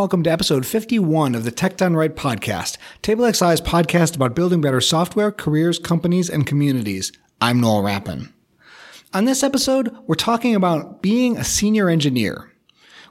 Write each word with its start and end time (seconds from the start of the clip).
welcome 0.00 0.22
to 0.22 0.30
episode 0.30 0.64
51 0.64 1.34
of 1.34 1.44
the 1.44 1.50
Tech 1.50 1.76
Done 1.76 1.94
Right 1.94 2.16
podcast, 2.16 2.78
Table 3.02 3.22
TableXI's 3.22 3.60
podcast 3.60 4.16
about 4.16 4.34
building 4.34 4.62
better 4.62 4.80
software, 4.80 5.30
careers, 5.30 5.78
companies, 5.78 6.30
and 6.30 6.46
communities. 6.46 7.12
I'm 7.38 7.60
Noel 7.60 7.82
Rappin. 7.82 8.32
On 9.12 9.26
this 9.26 9.42
episode, 9.42 9.94
we're 10.06 10.14
talking 10.14 10.54
about 10.54 11.02
being 11.02 11.36
a 11.36 11.44
senior 11.44 11.90
engineer. 11.90 12.50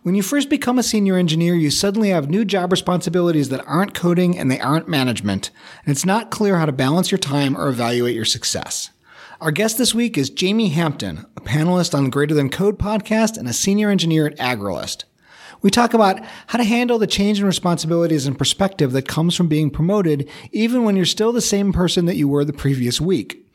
When 0.01 0.15
you 0.15 0.23
first 0.23 0.49
become 0.49 0.79
a 0.79 0.83
senior 0.83 1.15
engineer, 1.15 1.53
you 1.53 1.69
suddenly 1.69 2.09
have 2.09 2.27
new 2.27 2.43
job 2.43 2.71
responsibilities 2.71 3.49
that 3.49 3.63
aren't 3.67 3.93
coding 3.93 4.35
and 4.35 4.49
they 4.49 4.59
aren't 4.59 4.87
management, 4.87 5.51
and 5.85 5.91
it's 5.91 6.07
not 6.07 6.31
clear 6.31 6.57
how 6.57 6.65
to 6.65 6.71
balance 6.71 7.11
your 7.11 7.19
time 7.19 7.55
or 7.55 7.69
evaluate 7.69 8.15
your 8.15 8.25
success. 8.25 8.89
Our 9.39 9.51
guest 9.51 9.77
this 9.77 9.93
week 9.93 10.17
is 10.17 10.31
Jamey 10.31 10.71
Hampton, 10.71 11.27
a 11.37 11.41
panelist 11.41 11.93
on 11.93 12.05
the 12.05 12.09
Greater 12.09 12.33
Than 12.33 12.49
Code 12.49 12.79
podcast 12.79 13.37
and 13.37 13.47
a 13.47 13.53
senior 13.53 13.91
engineer 13.91 14.25
at 14.25 14.39
Agrilyst. 14.39 15.03
We 15.61 15.69
talk 15.69 15.93
about 15.93 16.19
how 16.47 16.57
to 16.57 16.63
handle 16.63 16.99
the 16.99 17.07
change 17.07 17.39
in 17.39 17.45
responsibilities 17.45 18.25
and 18.25 18.37
perspective 18.37 18.93
that 18.93 19.07
comes 19.07 19.35
from 19.35 19.47
being 19.47 19.69
promoted, 19.69 20.29
even 20.51 20.83
when 20.83 20.95
you're 20.95 21.05
still 21.05 21.33
the 21.33 21.41
same 21.41 21.73
person 21.73 22.05
that 22.05 22.15
you 22.15 22.29
were 22.29 22.45
the 22.45 22.53
previous 22.53 23.01
week. 23.01 23.45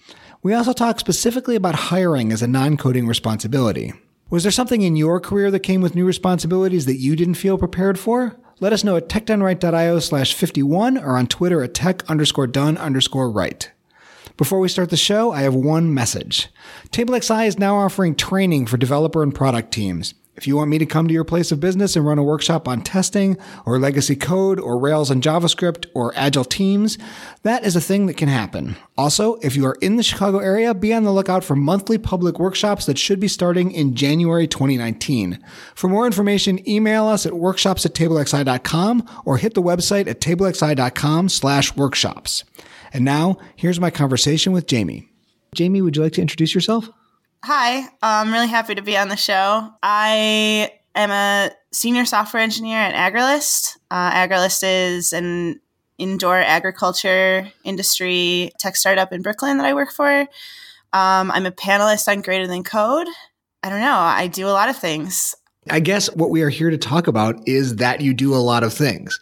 We 0.43 0.53
also 0.53 0.75
talk 0.75 1.01
specifically 1.01 1.57
about 1.57 1.75
hiring 1.75 2.31
as 2.31 2.43
a 2.43 2.47
non 2.47 2.77
coding 2.77 3.07
responsibility. 3.07 3.95
Was 4.29 4.43
there 4.43 4.53
something 4.53 4.83
in 4.83 4.97
your 4.97 5.19
career 5.19 5.51
that 5.51 5.61
came 5.61 5.81
with 5.81 5.95
new 5.95 6.05
responsibilities 6.05 6.85
that 6.85 6.99
you 6.99 7.17
didn't 7.17 7.35
feel 7.35 7.57
prepared 7.57 7.99
for? 7.99 8.37
Let 8.61 8.75
us 8.75 8.85
know 8.85 8.97
at 8.97 9.09
techdoneright.io 9.09 9.99
slash 10.01 10.35
51 10.35 10.99
or 10.99 11.17
on 11.17 11.27
Twitter 11.27 11.63
at 11.63 11.73
tech 11.73 12.09
underscore 12.11 12.47
done 12.47 12.77
underscore 12.77 13.31
right. 13.31 13.71
Before 14.37 14.61
we 14.61 14.69
start 14.69 14.91
the 14.91 14.97
show, 14.97 15.33
I 15.33 15.43
have 15.43 15.55
one 15.55 15.95
message. 15.95 16.49
Table 16.91 17.19
XI 17.19 17.47
is 17.47 17.59
now 17.59 17.77
offering 17.77 18.15
training 18.15 18.67
for 18.67 18.77
developer 18.77 19.23
and 19.23 19.35
product 19.35 19.73
teams. 19.73 20.15
If 20.37 20.49
you 20.49 20.57
want 20.57 20.71
me 20.71 20.79
to 20.79 20.87
come 20.87 21.07
to 21.07 21.15
your 21.15 21.25
place 21.25 21.53
of 21.53 21.61
business 21.61 21.95
and 21.95 22.05
run 22.05 22.19
a 22.19 22.23
workshop 22.23 22.67
on 22.67 22.83
testing 22.83 23.37
or 23.65 23.79
legacy 23.79 24.17
code 24.17 24.59
or 24.59 24.81
Rails 24.81 25.11
and 25.11 25.23
JavaScript 25.23 25.87
or 25.95 26.13
agile 26.17 26.45
teams, 26.45 26.99
that 27.43 27.65
is 27.65 27.77
a 27.77 27.81
thing 27.81 28.07
that 28.07 28.17
can 28.17 28.29
happen. 28.29 28.77
Also, 28.97 29.37
if 29.37 29.55
you 29.55 29.65
are 29.65 29.77
in 29.81 29.97
the 29.97 30.03
Chicago 30.03 30.39
area, 30.39 30.75
be 30.75 30.93
on 30.93 31.05
the 31.05 31.13
lookout 31.13 31.45
for 31.45 31.55
monthly 31.55 31.99
public 31.99 32.41
workshops 32.41 32.87
that 32.87 32.99
should 32.99 33.21
be 33.21 33.29
starting 33.29 33.71
in 33.71 33.95
January 33.95 34.49
2019. 34.49 35.39
For 35.77 35.89
more 35.89 36.07
information, 36.07 36.69
email 36.69 37.07
us 37.07 37.27
at 37.27 37.35
workshops 37.35 37.87
at 37.87 37.95
tablexi.com 37.95 39.09
or 39.25 39.39
hit 39.39 39.55
the 39.55 39.63
website 39.63 40.09
at 40.09 40.21
tablexi.com 40.21 41.29
slash 41.29 41.77
workshops. 41.77 42.43
And 42.93 43.05
now, 43.05 43.39
here's 43.55 43.81
my 43.81 43.91
conversation 43.91 44.53
with 44.53 44.67
Jamey. 44.67 45.09
Jamey, 45.55 45.83
would 45.83 45.97
you 45.97 46.03
like 46.03 46.13
to 46.15 46.23
introduce 46.23 46.55
yourself? 46.55 46.89
Hi, 47.47 47.87
I'm 48.01 48.33
really 48.33 48.49
happy 48.49 48.75
to 48.75 48.81
be 48.81 48.97
on 48.97 49.09
the 49.09 49.17
show. 49.17 49.69
I 49.83 50.73
am 50.95 51.11
a 51.11 51.51
senior 51.75 52.07
software 52.07 52.43
engineer 52.43 52.79
at 52.79 52.95
Agrilyst. 52.95 53.77
Uh, 53.91 54.11
Agrilyst 54.13 54.63
is 54.65 55.13
an 55.13 55.61
indoor 55.99 56.39
agriculture 56.39 57.53
industry 57.63 58.51
tech 58.59 58.77
startup 58.77 59.13
in 59.13 59.21
Brooklyn 59.21 59.59
that 59.59 59.67
I 59.67 59.75
work 59.75 59.93
for. 59.93 60.21
Um, 60.95 61.31
I'm 61.33 61.45
a 61.45 61.51
panelist 61.51 62.09
on 62.09 62.23
Greater 62.23 62.47
Than 62.47 62.65
Code. 62.65 63.09
I 63.63 63.69
don't 63.69 63.83
know. 63.83 63.93
I 63.93 64.27
do 64.27 64.47
a 64.47 64.49
lot 64.49 64.71
of 64.71 64.79
things. 64.79 65.35
I 65.69 65.81
guess 65.81 66.07
what 66.15 66.31
we 66.31 66.41
are 66.41 66.49
here 66.49 66.71
to 66.71 66.79
talk 66.79 67.09
about 67.09 67.47
is 67.47 67.77
that 67.77 68.01
you 68.01 68.15
do 68.15 68.35
a 68.35 68.37
lot 68.37 68.63
of 68.63 68.73
things. 68.73 69.21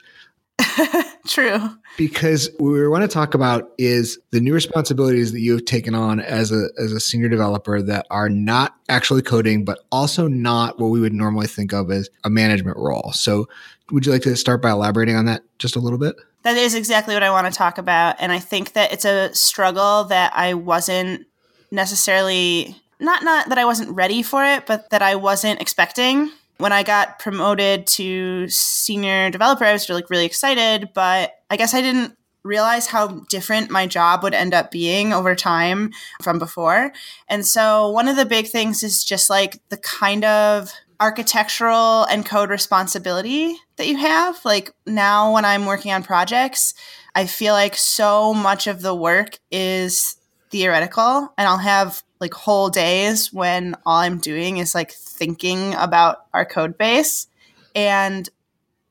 True. 1.26 1.70
Because 1.96 2.50
what 2.58 2.70
we 2.70 2.88
want 2.88 3.02
to 3.02 3.08
talk 3.08 3.34
about 3.34 3.70
is 3.78 4.18
the 4.30 4.40
new 4.40 4.54
responsibilities 4.54 5.32
that 5.32 5.40
you 5.40 5.52
have 5.52 5.64
taken 5.64 5.94
on 5.94 6.20
as 6.20 6.50
a 6.50 6.68
as 6.78 6.92
a 6.92 7.00
senior 7.00 7.28
developer 7.28 7.82
that 7.82 8.06
are 8.10 8.28
not 8.28 8.74
actually 8.88 9.22
coding, 9.22 9.64
but 9.64 9.80
also 9.92 10.26
not 10.26 10.78
what 10.78 10.88
we 10.88 11.00
would 11.00 11.12
normally 11.12 11.46
think 11.46 11.72
of 11.72 11.90
as 11.90 12.08
a 12.24 12.30
management 12.30 12.76
role. 12.78 13.12
So 13.12 13.46
would 13.90 14.06
you 14.06 14.12
like 14.12 14.22
to 14.22 14.34
start 14.36 14.62
by 14.62 14.70
elaborating 14.70 15.16
on 15.16 15.26
that 15.26 15.42
just 15.58 15.76
a 15.76 15.80
little 15.80 15.98
bit? 15.98 16.16
That 16.42 16.56
is 16.56 16.74
exactly 16.74 17.14
what 17.14 17.22
I 17.22 17.30
want 17.30 17.52
to 17.52 17.56
talk 17.56 17.78
about. 17.78 18.16
And 18.18 18.32
I 18.32 18.38
think 18.38 18.72
that 18.72 18.92
it's 18.92 19.04
a 19.04 19.32
struggle 19.34 20.04
that 20.04 20.32
I 20.34 20.54
wasn't 20.54 21.26
necessarily 21.70 22.76
not 22.98 23.22
not 23.22 23.48
that 23.48 23.58
I 23.58 23.64
wasn't 23.64 23.90
ready 23.90 24.22
for 24.22 24.44
it, 24.44 24.66
but 24.66 24.90
that 24.90 25.02
I 25.02 25.16
wasn't 25.16 25.60
expecting 25.60 26.30
when 26.62 26.70
I 26.70 26.84
got 26.84 27.18
promoted 27.18 27.88
to 27.88 28.48
senior 28.48 29.30
developer, 29.30 29.64
I 29.64 29.72
was 29.72 29.88
really, 29.88 30.04
really 30.08 30.26
excited, 30.26 30.90
but 30.94 31.34
I 31.50 31.56
guess 31.56 31.74
I 31.74 31.80
didn't 31.80 32.16
realize 32.44 32.86
how 32.86 33.24
different 33.28 33.68
my 33.68 33.88
job 33.88 34.22
would 34.22 34.32
end 34.32 34.54
up 34.54 34.70
being 34.70 35.12
over 35.12 35.34
time 35.34 35.90
from 36.22 36.38
before. 36.38 36.92
And 37.28 37.44
so 37.44 37.90
one 37.90 38.06
of 38.06 38.14
the 38.14 38.24
big 38.24 38.46
things 38.46 38.84
is 38.84 39.02
just 39.02 39.28
like 39.28 39.60
the 39.70 39.76
kind 39.76 40.24
of 40.24 40.70
architectural 41.00 42.04
and 42.04 42.24
code 42.24 42.48
responsibility 42.48 43.56
that 43.74 43.88
you 43.88 43.96
have. 43.96 44.38
Like 44.44 44.72
now 44.86 45.34
when 45.34 45.44
I'm 45.44 45.66
working 45.66 45.90
on 45.90 46.04
projects, 46.04 46.74
I 47.12 47.26
feel 47.26 47.54
like 47.54 47.74
so 47.74 48.32
much 48.32 48.68
of 48.68 48.82
the 48.82 48.94
work 48.94 49.40
is 49.50 50.16
theoretical 50.52 51.32
and 51.36 51.48
I'll 51.48 51.58
have 51.58 52.04
like 52.22 52.32
whole 52.32 52.70
days 52.70 53.32
when 53.32 53.74
all 53.84 53.98
I'm 53.98 54.18
doing 54.18 54.56
is 54.56 54.74
like 54.74 54.92
thinking 54.92 55.74
about 55.74 56.24
our 56.32 56.46
code 56.46 56.78
base 56.78 57.26
and 57.74 58.28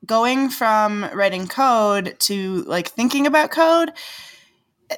going 0.06 0.50
from 0.50 1.04
writing 1.14 1.48
code 1.48 2.16
to 2.20 2.62
like 2.64 2.88
thinking 2.88 3.26
about 3.26 3.50
code. 3.50 3.90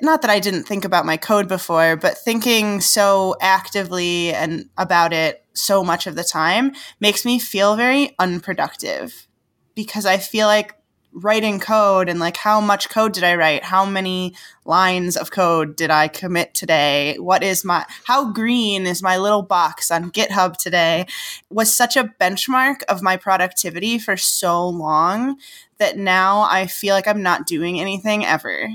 Not 0.02 0.22
that 0.22 0.30
I 0.30 0.40
didn't 0.40 0.64
think 0.64 0.84
about 0.84 1.06
my 1.06 1.16
code 1.16 1.46
before, 1.46 1.96
but 1.96 2.18
thinking 2.18 2.80
so 2.80 3.36
actively 3.40 4.34
and 4.34 4.68
about 4.76 5.12
it 5.12 5.44
so 5.52 5.84
much 5.84 6.08
of 6.08 6.16
the 6.16 6.24
time 6.24 6.72
makes 6.98 7.24
me 7.24 7.38
feel 7.38 7.76
very 7.76 8.16
unproductive 8.18 9.28
because 9.76 10.04
I 10.04 10.18
feel 10.18 10.48
like 10.48 10.74
writing 11.14 11.60
code 11.60 12.08
and 12.08 12.18
like 12.18 12.36
how 12.36 12.60
much 12.60 12.90
code 12.90 13.12
did 13.12 13.24
I 13.24 13.36
write? 13.36 13.64
How 13.64 13.86
many 13.86 14.34
lines 14.64 15.16
of 15.16 15.30
code 15.30 15.76
did 15.76 15.90
I 15.90 16.08
commit 16.08 16.54
today? 16.54 17.16
What 17.18 17.42
is 17.42 17.64
my 17.64 17.86
how 18.04 18.32
green 18.32 18.86
is 18.86 19.02
my 19.02 19.16
little 19.16 19.42
box 19.42 19.90
on 19.90 20.10
GitHub 20.10 20.56
today? 20.56 21.06
Was 21.50 21.74
such 21.74 21.96
a 21.96 22.12
benchmark 22.20 22.82
of 22.88 23.02
my 23.02 23.16
productivity 23.16 23.98
for 23.98 24.16
so 24.16 24.68
long 24.68 25.38
that 25.78 25.96
now 25.96 26.42
I 26.42 26.66
feel 26.66 26.94
like 26.94 27.08
I'm 27.08 27.22
not 27.22 27.46
doing 27.46 27.80
anything 27.80 28.24
ever. 28.24 28.68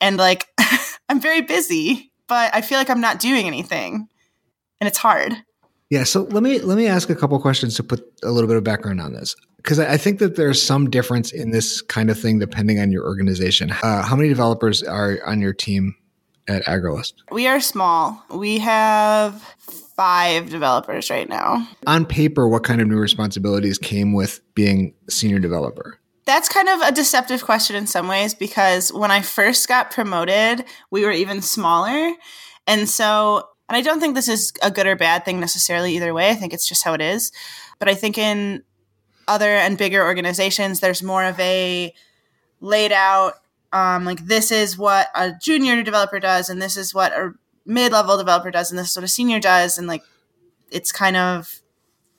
And 0.00 0.16
like 0.16 0.46
I'm 1.08 1.20
very 1.20 1.42
busy, 1.42 2.12
but 2.28 2.54
I 2.54 2.60
feel 2.60 2.78
like 2.78 2.90
I'm 2.90 3.00
not 3.00 3.18
doing 3.18 3.46
anything. 3.46 4.08
And 4.80 4.88
it's 4.88 4.98
hard. 4.98 5.34
Yeah, 5.90 6.04
so 6.04 6.22
let 6.22 6.44
me 6.44 6.60
let 6.60 6.76
me 6.76 6.86
ask 6.86 7.10
a 7.10 7.16
couple 7.16 7.38
questions 7.40 7.74
to 7.74 7.82
put 7.82 8.00
a 8.22 8.30
little 8.30 8.46
bit 8.46 8.56
of 8.56 8.62
background 8.62 9.00
on 9.00 9.12
this 9.12 9.34
because 9.56 9.80
I 9.80 9.96
think 9.96 10.20
that 10.20 10.36
there's 10.36 10.62
some 10.62 10.88
difference 10.88 11.32
in 11.32 11.50
this 11.50 11.82
kind 11.82 12.10
of 12.10 12.18
thing 12.18 12.38
depending 12.38 12.78
on 12.78 12.92
your 12.92 13.04
organization. 13.04 13.70
Uh, 13.70 14.02
how 14.02 14.14
many 14.14 14.28
developers 14.28 14.84
are 14.84 15.18
on 15.26 15.40
your 15.40 15.52
team 15.52 15.96
at 16.48 16.64
Agrilyst? 16.64 17.14
We 17.32 17.48
are 17.48 17.60
small. 17.60 18.22
We 18.30 18.58
have 18.58 19.42
five 19.96 20.48
developers 20.48 21.10
right 21.10 21.28
now. 21.28 21.68
On 21.86 22.06
paper, 22.06 22.48
what 22.48 22.64
kind 22.64 22.80
of 22.80 22.88
new 22.88 22.98
responsibilities 22.98 23.76
came 23.76 24.12
with 24.12 24.40
being 24.54 24.94
senior 25.08 25.38
developer? 25.40 25.98
That's 26.24 26.48
kind 26.48 26.68
of 26.68 26.80
a 26.82 26.92
deceptive 26.92 27.44
question 27.44 27.74
in 27.74 27.88
some 27.88 28.06
ways 28.06 28.32
because 28.32 28.92
when 28.92 29.10
I 29.10 29.22
first 29.22 29.66
got 29.68 29.90
promoted, 29.90 30.64
we 30.90 31.04
were 31.04 31.10
even 31.10 31.42
smaller. 31.42 32.14
And 32.66 32.88
so, 32.88 33.48
and 33.70 33.76
I 33.76 33.82
don't 33.82 34.00
think 34.00 34.16
this 34.16 34.26
is 34.26 34.52
a 34.62 34.70
good 34.70 34.88
or 34.88 34.96
bad 34.96 35.24
thing 35.24 35.38
necessarily 35.38 35.94
either 35.94 36.12
way. 36.12 36.28
I 36.28 36.34
think 36.34 36.52
it's 36.52 36.68
just 36.68 36.82
how 36.82 36.92
it 36.92 37.00
is. 37.00 37.30
But 37.78 37.88
I 37.88 37.94
think 37.94 38.18
in 38.18 38.64
other 39.28 39.46
and 39.46 39.78
bigger 39.78 40.02
organizations, 40.02 40.80
there's 40.80 41.04
more 41.04 41.22
of 41.22 41.38
a 41.38 41.94
laid 42.60 42.90
out, 42.90 43.34
um, 43.72 44.04
like 44.04 44.26
this 44.26 44.50
is 44.50 44.76
what 44.76 45.06
a 45.14 45.34
junior 45.40 45.84
developer 45.84 46.18
does, 46.18 46.50
and 46.50 46.60
this 46.60 46.76
is 46.76 46.92
what 46.92 47.12
a 47.12 47.32
mid 47.64 47.92
level 47.92 48.18
developer 48.18 48.50
does, 48.50 48.72
and 48.72 48.78
this 48.78 48.90
is 48.90 48.96
what 48.96 49.04
a 49.04 49.08
senior 49.08 49.38
does, 49.38 49.78
and 49.78 49.86
like 49.86 50.02
it's 50.72 50.90
kind 50.90 51.16
of 51.16 51.60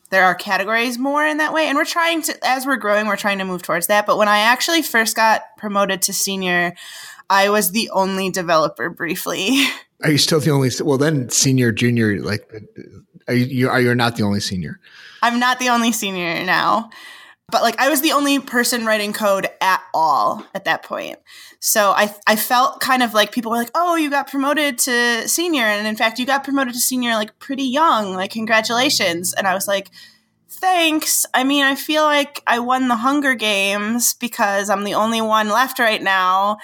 there 0.10 0.24
are 0.24 0.36
categories 0.36 0.98
more 0.98 1.26
in 1.26 1.36
that 1.40 1.52
way, 1.52 1.68
and 1.68 1.76
we're 1.76 1.84
trying 1.84 2.22
to 2.22 2.48
as 2.48 2.66
we're 2.66 2.78
growing, 2.78 3.08
we're 3.08 3.18
trying 3.18 3.40
to 3.40 3.46
move 3.46 3.62
towards 3.62 3.88
that. 3.88 4.06
But 4.06 4.18
when 4.18 4.30
I 4.30 4.40
actually 4.40 4.84
first 4.84 5.18
got 5.18 5.42
promoted 5.58 6.02
to 6.04 6.14
senior, 6.14 6.76
I 7.30 7.50
was 7.50 7.72
the 7.72 7.90
only 7.90 8.30
developer 8.30 8.90
briefly. 8.90 9.66
Are 10.04 10.12
you 10.12 10.18
still 10.18 10.40
the 10.40 10.52
only? 10.52 10.70
Well, 10.82 10.98
then 10.98 11.30
senior, 11.30 11.72
junior, 11.72 12.20
like, 12.22 12.52
are 13.28 13.34
you? 13.34 13.70
Are 13.70 13.82
you 13.82 13.94
not 13.96 14.16
the 14.16 14.24
only 14.24 14.40
senior? 14.40 14.80
I'm 15.22 15.40
not 15.40 15.60
the 15.60 15.70
only 15.70 15.92
senior 15.92 16.44
now. 16.44 16.90
But 17.52 17.64
like 17.64 17.80
I 17.80 17.90
was 17.90 18.02
the 18.02 18.14
only 18.14 18.40
person 18.40 18.86
writing 18.86 19.12
code 19.12 19.48
at 19.60 19.82
all 19.94 20.46
at 20.56 20.64
that 20.66 20.84
point. 20.84 21.20
So 21.60 21.92
I 21.92 22.16
I 22.26 22.38
felt 22.38 22.80
kind 22.80 23.04
of 23.04 23.14
like 23.14 23.34
people 23.34 23.52
were 23.52 23.58
like, 23.58 23.72
"Oh, 23.76 23.96
you 23.96 24.10
got 24.10 24.32
promoted 24.32 24.78
to 24.80 25.28
senior." 25.28 25.66
And 25.66 25.86
in 25.86 25.98
fact, 25.98 26.18
you 26.18 26.26
got 26.26 26.46
promoted 26.46 26.74
to 26.74 26.80
senior 26.80 27.14
like 27.16 27.38
pretty 27.40 27.66
young. 27.66 28.14
Like 28.14 28.32
congratulations. 28.32 29.34
And 29.34 29.48
I 29.48 29.54
was 29.54 29.68
like, 29.68 29.90
"Thanks. 30.50 31.26
I 31.34 31.44
mean, 31.44 31.66
I 31.66 31.76
feel 31.76 32.04
like 32.04 32.42
I 32.48 32.60
won 32.60 32.88
the 32.88 32.96
Hunger 32.96 33.36
Games 33.36 34.14
because 34.14 34.70
I'm 34.70 34.86
the 34.86 34.96
only 34.96 35.22
one 35.22 35.50
left 35.50 35.78
right 35.78 36.02
now." 36.02 36.58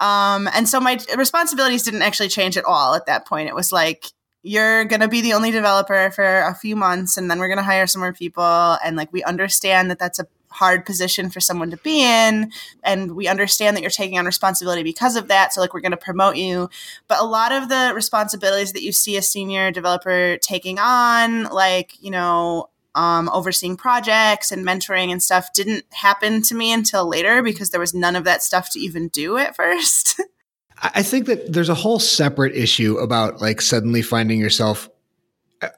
Um, 0.00 0.48
and 0.54 0.68
so 0.68 0.80
my 0.80 0.98
responsibilities 1.16 1.82
didn't 1.82 2.02
actually 2.02 2.28
change 2.28 2.56
at 2.56 2.64
all 2.64 2.94
at 2.94 3.06
that 3.06 3.26
point. 3.26 3.48
It 3.48 3.54
was 3.54 3.72
like, 3.72 4.06
you're 4.42 4.84
going 4.84 5.00
to 5.00 5.08
be 5.08 5.22
the 5.22 5.32
only 5.32 5.50
developer 5.50 6.10
for 6.10 6.40
a 6.42 6.54
few 6.54 6.76
months 6.76 7.16
and 7.16 7.30
then 7.30 7.38
we're 7.38 7.48
going 7.48 7.58
to 7.58 7.64
hire 7.64 7.86
some 7.86 8.00
more 8.00 8.12
people. 8.12 8.44
And 8.44 8.94
like 8.94 9.10
we 9.10 9.24
understand 9.24 9.90
that 9.90 9.98
that's 9.98 10.18
a 10.18 10.26
hard 10.50 10.86
position 10.86 11.30
for 11.30 11.40
someone 11.40 11.70
to 11.70 11.76
be 11.78 12.02
in 12.02 12.52
and 12.84 13.16
we 13.16 13.26
understand 13.26 13.76
that 13.76 13.80
you're 13.80 13.90
taking 13.90 14.18
on 14.18 14.26
responsibility 14.26 14.82
because 14.82 15.16
of 15.16 15.28
that. 15.28 15.52
So 15.52 15.60
like 15.60 15.74
we're 15.74 15.80
going 15.80 15.92
to 15.92 15.96
promote 15.96 16.36
you. 16.36 16.68
But 17.08 17.20
a 17.20 17.24
lot 17.24 17.52
of 17.52 17.68
the 17.68 17.92
responsibilities 17.94 18.72
that 18.72 18.82
you 18.82 18.92
see 18.92 19.16
a 19.16 19.22
senior 19.22 19.70
developer 19.72 20.36
taking 20.38 20.78
on 20.78 21.44
like 21.44 21.94
you 22.00 22.10
know 22.10 22.68
um, 22.94 23.28
overseeing 23.30 23.76
projects 23.76 24.52
and 24.52 24.66
mentoring 24.66 25.10
and 25.10 25.22
stuff 25.22 25.52
didn't 25.52 25.84
happen 25.92 26.42
to 26.42 26.54
me 26.54 26.72
until 26.72 27.08
later 27.08 27.42
because 27.42 27.70
there 27.70 27.80
was 27.80 27.94
none 27.94 28.16
of 28.16 28.24
that 28.24 28.42
stuff 28.42 28.70
to 28.70 28.80
even 28.80 29.08
do 29.08 29.36
at 29.36 29.56
first. 29.56 30.20
I 30.82 31.02
think 31.02 31.26
that 31.26 31.52
there's 31.52 31.68
a 31.68 31.74
whole 31.74 31.98
separate 31.98 32.54
issue 32.54 32.98
about 32.98 33.40
like 33.40 33.60
suddenly 33.60 34.02
finding 34.02 34.38
yourself. 34.38 34.88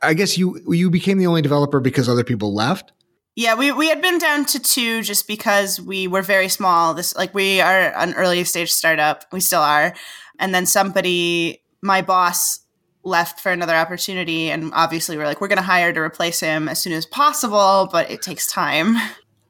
I 0.02 0.14
guess 0.14 0.36
you 0.36 0.60
you 0.72 0.90
became 0.90 1.18
the 1.18 1.26
only 1.26 1.42
developer 1.42 1.80
because 1.80 2.08
other 2.08 2.24
people 2.24 2.54
left. 2.54 2.92
Yeah, 3.36 3.54
we, 3.54 3.70
we 3.70 3.90
had 3.90 4.00
been 4.00 4.18
down 4.18 4.46
to 4.46 4.58
two 4.58 5.02
just 5.02 5.28
because 5.28 5.78
we 5.78 6.08
were 6.08 6.22
very 6.22 6.48
small. 6.48 6.94
This 6.94 7.14
like 7.14 7.34
we 7.34 7.60
are 7.60 7.92
an 7.94 8.14
early 8.14 8.42
stage 8.44 8.72
startup. 8.72 9.26
We 9.30 9.40
still 9.40 9.60
are. 9.60 9.94
And 10.38 10.54
then 10.54 10.64
somebody, 10.64 11.62
my 11.82 12.00
boss 12.00 12.60
left 13.06 13.41
for 13.41 13.53
another 13.53 13.75
opportunity 13.75 14.50
and 14.50 14.70
obviously 14.75 15.17
we're 15.17 15.25
like 15.25 15.41
we're 15.41 15.49
going 15.49 15.56
to 15.56 15.62
hire 15.62 15.93
to 15.93 16.00
replace 16.00 16.41
him 16.41 16.69
as 16.69 16.81
soon 16.81 16.93
as 16.93 17.06
possible 17.06 17.88
but 17.91 18.11
it 18.11 18.20
takes 18.20 18.50
time. 18.50 18.97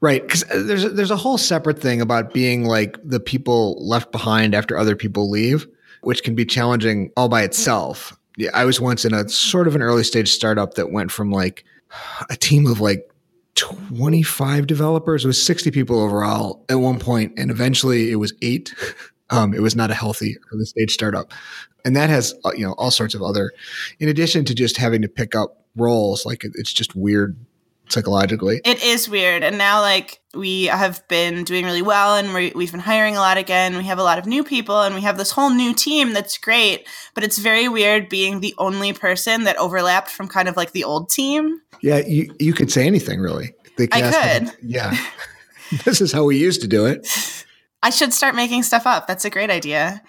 Right 0.00 0.23
because 0.23 0.44
uh, 0.44 0.62
there's 0.62 0.85
a, 0.85 0.91
there's 0.91 1.11
a 1.11 1.17
whole 1.17 1.38
separate 1.38 1.81
thing 1.81 2.00
about 2.00 2.35
being 2.35 2.67
like 2.67 2.99
the 3.03 3.19
people 3.19 3.76
left 3.85 4.12
behind 4.12 4.55
after 4.55 4.76
other 4.76 4.94
people 4.94 5.31
leave 5.31 5.67
which 6.03 6.23
can 6.23 6.35
be 6.35 6.44
challenging 6.44 7.11
all 7.17 7.29
by 7.29 7.43
itself. 7.43 8.17
Yeah 8.37 8.50
i 8.53 8.64
was 8.64 8.81
once 8.81 9.05
in 9.05 9.14
a 9.14 9.29
sort 9.29 9.67
of 9.67 9.75
an 9.75 9.82
early 9.82 10.05
stage 10.05 10.31
startup 10.31 10.75
that 10.75 10.93
went 10.93 11.11
from 11.11 11.31
like 11.31 11.64
a 12.29 12.37
team 12.37 12.67
of 12.67 12.81
like 12.81 13.11
25 13.55 14.67
developers. 14.67 15.25
It 15.25 15.29
was 15.29 15.44
60 15.44 15.70
people 15.70 15.99
overall 15.99 16.64
at 16.69 16.75
one 16.76 16.99
point 16.99 17.32
and 17.38 17.50
eventually 17.50 18.12
it 18.12 18.17
was 18.17 18.35
eight 18.43 18.75
um, 19.31 19.55
it 19.55 19.61
was 19.61 19.75
not 19.76 19.90
a 19.90 19.94
healthy 19.94 20.37
early 20.52 20.64
stage 20.64 20.93
startup. 20.93 21.32
And 21.84 21.94
that 21.96 22.11
has 22.11 22.34
uh, 22.44 22.52
you 22.56 22.67
know 22.67 22.73
all 22.73 22.90
sorts 22.90 23.14
of 23.14 23.23
other 23.23 23.52
in 24.00 24.08
addition 24.08 24.44
to 24.46 24.55
just 24.55 24.76
having 24.76 25.02
to 25.02 25.08
pick 25.08 25.34
up 25.34 25.64
roles 25.76 26.25
like 26.25 26.43
it's 26.44 26.73
just 26.73 26.96
weird 26.96 27.37
psychologically. 27.88 28.61
It 28.64 28.82
is 28.82 29.08
weird. 29.08 29.44
And 29.44 29.58
now 29.58 29.81
like 29.81 30.20
we 30.34 30.64
have 30.64 31.06
been 31.08 31.44
doing 31.44 31.64
really 31.64 31.82
well 31.82 32.17
and 32.17 32.34
we 32.34 32.64
have 32.64 32.73
been 32.73 32.81
hiring 32.81 33.17
a 33.17 33.20
lot 33.20 33.38
again. 33.38 33.76
We 33.76 33.84
have 33.84 33.99
a 33.99 34.02
lot 34.02 34.19
of 34.19 34.26
new 34.26 34.43
people 34.43 34.82
and 34.82 34.94
we 34.94 35.02
have 35.02 35.17
this 35.17 35.31
whole 35.31 35.50
new 35.50 35.73
team 35.73 36.12
that's 36.12 36.38
great 36.38 36.88
but 37.14 37.23
it's 37.23 37.38
very 37.38 37.69
weird 37.69 38.08
being 38.08 38.40
the 38.40 38.55
only 38.58 38.93
person 38.93 39.44
that 39.44 39.56
overlapped 39.56 40.11
from 40.11 40.28
kind 40.28 40.49
of 40.49 40.56
like 40.56 40.73
the 40.73 40.84
old 40.84 41.11
team. 41.11 41.61
Yeah 41.81 41.99
you, 41.99 42.34
you 42.40 42.52
could 42.52 42.73
say 42.73 42.87
anything 42.87 43.20
really. 43.20 43.55
I 43.93 44.11
could. 44.11 44.56
yeah. 44.62 44.96
This 45.84 46.00
is 46.00 46.12
how 46.12 46.23
we 46.23 46.38
used 46.38 46.61
to 46.61 46.69
do 46.69 46.87
it 46.87 47.08
i 47.87 47.91
should 47.91 48.12
start 48.12 48.35
making 48.35 48.65
stuff 48.65 48.85
up. 48.85 49.06
That's 49.06 49.25
a 49.25 49.31
great 49.31 49.49
idea. 49.49 50.03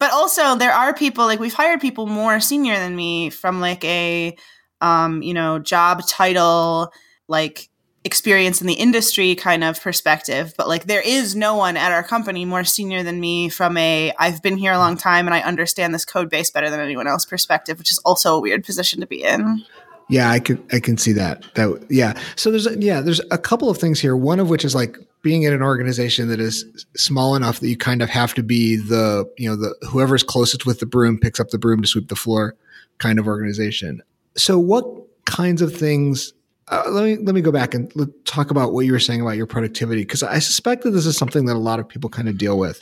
But 0.00 0.12
also 0.12 0.56
there 0.56 0.72
are 0.72 0.92
people 0.92 1.24
like 1.26 1.38
we've 1.38 1.54
hired 1.54 1.80
people 1.80 2.06
more 2.06 2.40
senior 2.40 2.76
than 2.76 2.96
me 2.96 3.30
from 3.30 3.60
like 3.60 3.84
a 3.84 4.36
um, 4.80 5.22
you 5.22 5.32
know 5.32 5.60
job 5.60 6.06
title 6.08 6.92
like 7.28 7.68
experience 8.02 8.60
in 8.60 8.66
the 8.66 8.74
industry 8.74 9.36
kind 9.36 9.62
of 9.62 9.80
perspective. 9.80 10.54
But 10.58 10.66
like 10.66 10.86
there 10.86 11.00
is 11.00 11.36
no 11.36 11.54
one 11.54 11.76
at 11.76 11.92
our 11.92 12.02
company 12.02 12.44
more 12.44 12.64
senior 12.64 13.04
than 13.04 13.20
me 13.20 13.48
from 13.48 13.76
a 13.76 14.12
i've 14.18 14.42
been 14.42 14.56
here 14.56 14.72
a 14.72 14.78
long 14.78 14.96
time 14.96 15.26
and 15.26 15.34
i 15.34 15.40
understand 15.40 15.94
this 15.94 16.04
code 16.04 16.28
base 16.28 16.50
better 16.50 16.68
than 16.68 16.80
anyone 16.80 17.06
else 17.06 17.24
perspective 17.24 17.78
which 17.78 17.92
is 17.92 17.98
also 17.98 18.36
a 18.36 18.40
weird 18.40 18.64
position 18.64 19.00
to 19.00 19.06
be 19.06 19.22
in. 19.22 19.64
Yeah 20.10 20.30
i 20.30 20.40
can 20.40 20.60
i 20.72 20.80
can 20.80 20.98
see 20.98 21.12
that. 21.12 21.44
That 21.54 21.86
yeah. 21.88 22.18
So 22.34 22.50
there's 22.50 22.66
yeah 22.76 23.00
there's 23.00 23.20
a 23.30 23.38
couple 23.38 23.70
of 23.70 23.78
things 23.78 24.00
here 24.00 24.16
one 24.16 24.40
of 24.40 24.50
which 24.50 24.64
is 24.64 24.74
like 24.74 24.98
being 25.24 25.42
in 25.42 25.52
an 25.52 25.62
organization 25.62 26.28
that 26.28 26.38
is 26.38 26.86
small 26.96 27.34
enough 27.34 27.58
that 27.58 27.68
you 27.68 27.76
kind 27.76 28.02
of 28.02 28.08
have 28.08 28.34
to 28.34 28.42
be 28.42 28.76
the 28.76 29.28
you 29.36 29.48
know 29.48 29.56
the 29.56 29.74
whoever's 29.88 30.22
closest 30.22 30.66
with 30.66 30.78
the 30.78 30.86
broom 30.86 31.18
picks 31.18 31.40
up 31.40 31.48
the 31.48 31.58
broom 31.58 31.82
to 31.82 31.88
sweep 31.88 32.08
the 32.08 32.16
floor 32.16 32.54
kind 32.98 33.18
of 33.18 33.26
organization. 33.26 34.00
So 34.36 34.58
what 34.58 34.86
kinds 35.24 35.62
of 35.62 35.74
things 35.74 36.32
uh, 36.68 36.84
let 36.88 37.04
me 37.04 37.16
let 37.16 37.34
me 37.34 37.40
go 37.40 37.50
back 37.50 37.74
and 37.74 37.92
talk 38.24 38.52
about 38.52 38.72
what 38.72 38.86
you 38.86 38.92
were 38.92 39.00
saying 39.00 39.20
about 39.20 39.36
your 39.36 39.46
productivity 39.46 40.02
because 40.02 40.22
i 40.22 40.38
suspect 40.38 40.82
that 40.82 40.90
this 40.92 41.04
is 41.04 41.16
something 41.16 41.44
that 41.44 41.56
a 41.56 41.58
lot 41.58 41.78
of 41.78 41.86
people 41.86 42.08
kind 42.08 42.28
of 42.28 42.38
deal 42.38 42.58
with 42.58 42.80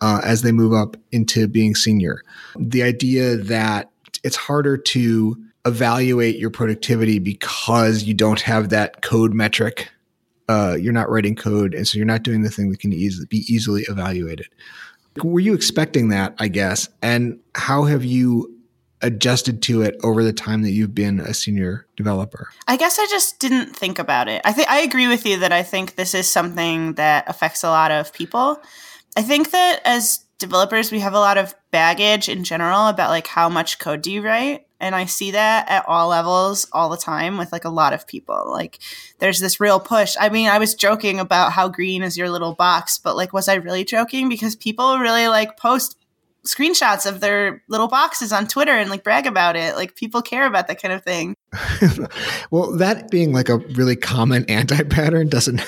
uh, 0.00 0.20
as 0.24 0.42
they 0.42 0.52
move 0.52 0.72
up 0.72 0.96
into 1.12 1.48
being 1.48 1.74
senior. 1.74 2.22
The 2.58 2.82
idea 2.82 3.36
that 3.36 3.90
it's 4.22 4.36
harder 4.36 4.76
to 4.76 5.36
evaluate 5.66 6.36
your 6.36 6.50
productivity 6.50 7.18
because 7.18 8.04
you 8.04 8.14
don't 8.14 8.40
have 8.40 8.70
that 8.70 9.02
code 9.02 9.34
metric 9.34 9.90
uh, 10.48 10.76
you're 10.78 10.92
not 10.92 11.10
writing 11.10 11.34
code, 11.34 11.74
and 11.74 11.86
so 11.86 11.96
you're 11.96 12.06
not 12.06 12.22
doing 12.22 12.42
the 12.42 12.50
thing 12.50 12.70
that 12.70 12.80
can 12.80 12.92
easily 12.92 13.26
be 13.26 13.44
easily 13.52 13.82
evaluated. 13.88 14.46
Were 15.22 15.40
you 15.40 15.54
expecting 15.54 16.08
that? 16.08 16.34
I 16.38 16.48
guess, 16.48 16.88
and 17.02 17.38
how 17.54 17.84
have 17.84 18.04
you 18.04 18.54
adjusted 19.00 19.62
to 19.62 19.82
it 19.82 19.96
over 20.02 20.24
the 20.24 20.32
time 20.32 20.62
that 20.62 20.72
you've 20.72 20.94
been 20.94 21.20
a 21.20 21.34
senior 21.34 21.86
developer? 21.96 22.48
I 22.66 22.76
guess 22.76 22.98
I 22.98 23.06
just 23.06 23.38
didn't 23.38 23.76
think 23.76 23.98
about 23.98 24.28
it. 24.28 24.42
I 24.44 24.52
think 24.52 24.68
I 24.68 24.80
agree 24.80 25.08
with 25.08 25.24
you 25.24 25.38
that 25.38 25.52
I 25.52 25.62
think 25.62 25.94
this 25.94 26.14
is 26.14 26.30
something 26.30 26.94
that 26.94 27.28
affects 27.28 27.62
a 27.62 27.68
lot 27.68 27.90
of 27.90 28.12
people. 28.12 28.60
I 29.16 29.22
think 29.22 29.50
that 29.50 29.80
as 29.84 30.24
developers, 30.38 30.92
we 30.92 31.00
have 31.00 31.14
a 31.14 31.20
lot 31.20 31.38
of 31.38 31.54
baggage 31.70 32.28
in 32.28 32.44
general 32.44 32.86
about 32.88 33.10
like 33.10 33.26
how 33.26 33.48
much 33.48 33.78
code 33.78 34.02
do 34.02 34.10
you 34.12 34.22
write? 34.22 34.66
And 34.80 34.94
i 34.94 35.04
see 35.04 35.30
that 35.32 35.68
at 35.68 35.84
all 35.86 36.08
levels 36.08 36.66
all 36.72 36.88
the 36.88 36.96
time 36.96 37.36
with 37.38 37.52
like 37.52 37.64
a 37.64 37.70
lot 37.70 37.92
of 37.92 38.06
people. 38.06 38.44
Like 38.50 38.78
there's 39.18 39.40
this 39.40 39.60
real 39.60 39.80
push. 39.80 40.16
I 40.18 40.28
mean 40.28 40.48
i 40.48 40.58
was 40.58 40.74
joking 40.74 41.20
about 41.20 41.52
how 41.52 41.68
green 41.68 42.02
is 42.02 42.16
your 42.16 42.30
little 42.30 42.54
box 42.54 42.98
but 42.98 43.16
like 43.16 43.32
was 43.32 43.48
i 43.48 43.54
really 43.54 43.84
joking? 43.84 44.28
Because 44.28 44.56
people 44.56 44.98
really 44.98 45.28
like 45.28 45.56
post 45.56 45.96
screenshots 46.46 47.04
of 47.06 47.20
their 47.20 47.62
little 47.68 47.88
boxes 47.88 48.32
on 48.32 48.46
twitter 48.46 48.72
and 48.72 48.90
like 48.90 49.04
brag 49.04 49.26
about 49.26 49.56
it. 49.56 49.74
Like 49.76 49.94
people 49.96 50.22
care 50.22 50.46
about 50.46 50.68
that 50.68 50.80
kind 50.80 50.94
of 50.94 51.02
thing. 51.04 51.34
Well 52.50 52.76
that 52.76 53.10
being 53.10 53.32
like 53.32 53.48
a 53.48 53.58
really 53.58 53.96
common 53.96 54.44
anti-pattern 54.48 55.28
doesn't 55.28 55.60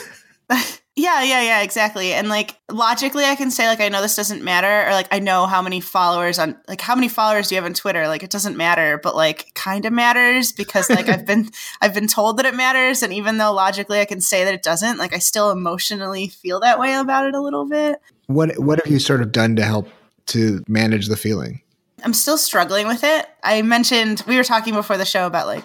Yeah, 0.97 1.23
yeah, 1.23 1.41
yeah, 1.43 1.63
exactly. 1.63 2.13
And 2.13 2.29
like 2.29 2.57
logically 2.71 3.25
I 3.25 3.37
can 3.37 3.51
say 3.51 3.69
like 3.69 3.81
I 3.81 3.89
know 3.89 4.03
this 4.03 4.17
doesn't 4.17 4.43
matter 4.43 4.89
or 4.89 4.91
like 4.91 5.07
I 5.13 5.21
know 5.21 5.47
how 5.47 5.63
many 5.63 5.81
followers 5.81 6.39
on 6.39 6.57
like 6.67 6.81
how 6.81 6.97
many 6.97 7.09
followers 7.09 7.49
do 7.49 7.55
you 7.55 7.61
have 7.61 7.65
on 7.67 7.75
Twitter? 7.75 8.09
Like 8.09 8.23
it 8.25 8.31
doesn't 8.31 8.57
matter, 8.57 8.99
but 9.01 9.15
like 9.15 9.55
kind 9.55 9.85
of 9.87 9.93
matters 9.93 10.53
because 10.53 10.91
like 10.91 11.09
I've 11.09 11.25
been 11.25 11.51
I've 11.81 11.95
been 11.95 12.09
told 12.09 12.39
that 12.39 12.47
it 12.47 12.55
matters 12.55 13.03
and 13.03 13.13
even 13.13 13.39
though 13.39 13.53
logically 13.53 14.01
I 14.01 14.05
can 14.05 14.21
say 14.21 14.45
that 14.45 14.53
it 14.53 14.63
doesn't, 14.63 14.99
like 14.99 15.15
I 15.15 15.19
still 15.19 15.51
emotionally 15.51 16.29
feel 16.29 16.61
that 16.61 16.81
way 16.81 16.95
about 16.95 17.27
it 17.27 17.35
a 17.35 17.41
little 17.41 17.67
bit. 17.67 18.01
What 18.27 18.59
what 18.59 18.81
have 18.83 18.93
you 18.93 18.99
sort 18.99 19.23
of 19.23 19.31
done 19.31 19.57
to 19.57 19.65
help 19.65 19.89
to 20.27 20.63
manage 20.67 21.07
the 21.07 21.17
feeling? 21.17 21.63
I'm 22.05 22.15
still 22.15 22.39
struggling 22.39 22.89
with 22.89 23.05
it. 23.05 23.27
I 23.45 23.63
mentioned 23.63 24.25
we 24.27 24.37
were 24.37 24.45
talking 24.45 24.75
before 24.75 24.97
the 24.97 25.05
show 25.05 25.27
about 25.27 25.47
like 25.47 25.65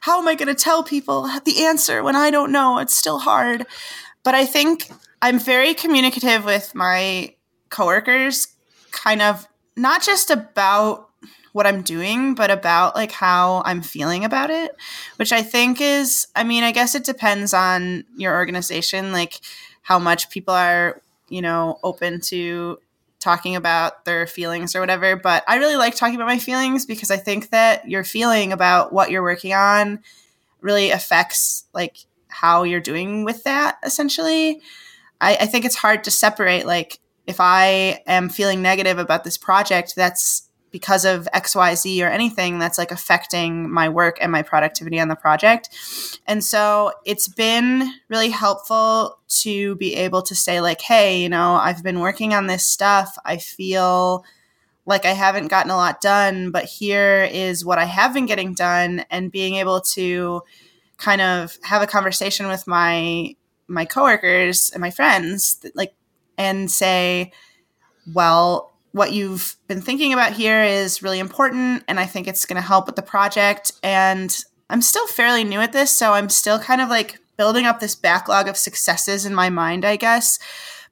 how 0.00 0.20
am 0.20 0.28
I 0.28 0.34
going 0.34 0.48
to 0.48 0.54
tell 0.54 0.82
people 0.82 1.28
the 1.44 1.64
answer 1.64 2.02
when 2.02 2.14
I 2.14 2.30
don't 2.30 2.52
know? 2.52 2.78
It's 2.78 2.94
still 2.94 3.18
hard. 3.18 3.66
But 4.22 4.34
I 4.34 4.44
think 4.46 4.90
I'm 5.22 5.38
very 5.38 5.74
communicative 5.74 6.44
with 6.44 6.74
my 6.74 7.34
coworkers, 7.70 8.48
kind 8.90 9.22
of 9.22 9.46
not 9.76 10.02
just 10.02 10.30
about 10.30 11.08
what 11.52 11.66
I'm 11.66 11.82
doing, 11.82 12.34
but 12.34 12.50
about 12.50 12.94
like 12.94 13.12
how 13.12 13.62
I'm 13.64 13.82
feeling 13.82 14.24
about 14.24 14.50
it, 14.50 14.76
which 15.16 15.32
I 15.32 15.42
think 15.42 15.80
is, 15.80 16.26
I 16.36 16.44
mean, 16.44 16.62
I 16.62 16.72
guess 16.72 16.94
it 16.94 17.04
depends 17.04 17.54
on 17.54 18.04
your 18.16 18.34
organization, 18.36 19.12
like 19.12 19.40
how 19.82 19.98
much 19.98 20.30
people 20.30 20.54
are, 20.54 21.00
you 21.28 21.42
know, 21.42 21.78
open 21.82 22.20
to 22.20 22.78
talking 23.18 23.56
about 23.56 24.04
their 24.04 24.26
feelings 24.26 24.76
or 24.76 24.80
whatever. 24.80 25.16
But 25.16 25.42
I 25.48 25.56
really 25.56 25.76
like 25.76 25.96
talking 25.96 26.14
about 26.14 26.28
my 26.28 26.38
feelings 26.38 26.86
because 26.86 27.10
I 27.10 27.16
think 27.16 27.50
that 27.50 27.88
your 27.88 28.04
feeling 28.04 28.52
about 28.52 28.92
what 28.92 29.10
you're 29.10 29.22
working 29.22 29.52
on 29.52 30.00
really 30.60 30.90
affects 30.90 31.64
like 31.72 31.96
how 32.28 32.62
you're 32.62 32.80
doing 32.80 33.24
with 33.24 33.44
that 33.44 33.78
essentially. 33.84 34.60
I, 35.20 35.36
I 35.40 35.46
think 35.46 35.64
it's 35.64 35.76
hard 35.76 36.04
to 36.04 36.10
separate 36.10 36.66
like 36.66 37.00
if 37.26 37.40
i 37.40 38.00
am 38.06 38.28
feeling 38.28 38.62
negative 38.62 38.98
about 38.98 39.24
this 39.24 39.36
project 39.36 39.94
that's 39.96 40.48
because 40.70 41.04
of 41.04 41.28
xyz 41.34 42.02
or 42.04 42.08
anything 42.08 42.58
that's 42.58 42.78
like 42.78 42.90
affecting 42.90 43.70
my 43.70 43.88
work 43.88 44.18
and 44.20 44.30
my 44.30 44.42
productivity 44.42 45.00
on 45.00 45.08
the 45.08 45.16
project. 45.16 45.70
And 46.26 46.44
so 46.44 46.92
it's 47.04 47.28
been 47.28 47.90
really 48.08 48.30
helpful 48.30 49.18
to 49.40 49.76
be 49.76 49.94
able 49.94 50.22
to 50.22 50.34
say 50.34 50.60
like 50.60 50.80
hey 50.80 51.22
you 51.22 51.28
know 51.28 51.54
i've 51.54 51.82
been 51.82 52.00
working 52.00 52.34
on 52.34 52.46
this 52.46 52.66
stuff. 52.66 53.16
I 53.24 53.38
feel 53.38 54.24
like 54.86 55.04
i 55.04 55.12
haven't 55.12 55.48
gotten 55.48 55.70
a 55.70 55.76
lot 55.76 56.00
done 56.00 56.50
but 56.50 56.64
here 56.64 57.28
is 57.30 57.64
what 57.64 57.78
i 57.78 57.84
have 57.84 58.14
been 58.14 58.26
getting 58.26 58.54
done. 58.54 59.04
And 59.10 59.32
being 59.32 59.54
able 59.54 59.80
to 59.80 60.42
kind 60.98 61.20
of 61.20 61.56
have 61.62 61.82
a 61.82 61.86
conversation 61.86 62.48
with 62.48 62.66
my 62.66 63.34
my 63.68 63.84
coworkers 63.84 64.70
and 64.70 64.80
my 64.80 64.90
friends 64.90 65.64
like 65.74 65.94
and 66.36 66.70
say 66.70 67.32
well 68.14 68.72
what 68.92 69.12
you've 69.12 69.56
been 69.68 69.82
thinking 69.82 70.12
about 70.12 70.32
here 70.32 70.62
is 70.62 71.02
really 71.02 71.18
important 71.18 71.84
and 71.86 72.00
i 72.00 72.06
think 72.06 72.26
it's 72.26 72.46
going 72.46 72.60
to 72.60 72.66
help 72.66 72.86
with 72.86 72.96
the 72.96 73.02
project 73.02 73.72
and 73.82 74.38
i'm 74.70 74.82
still 74.82 75.06
fairly 75.06 75.44
new 75.44 75.60
at 75.60 75.72
this 75.72 75.90
so 75.90 76.12
i'm 76.12 76.28
still 76.28 76.58
kind 76.58 76.80
of 76.80 76.88
like 76.88 77.18
building 77.38 77.64
up 77.64 77.80
this 77.80 77.94
backlog 77.94 78.48
of 78.48 78.58
successes 78.58 79.24
in 79.24 79.34
my 79.34 79.48
mind, 79.48 79.86
I 79.86 79.96
guess. 79.96 80.38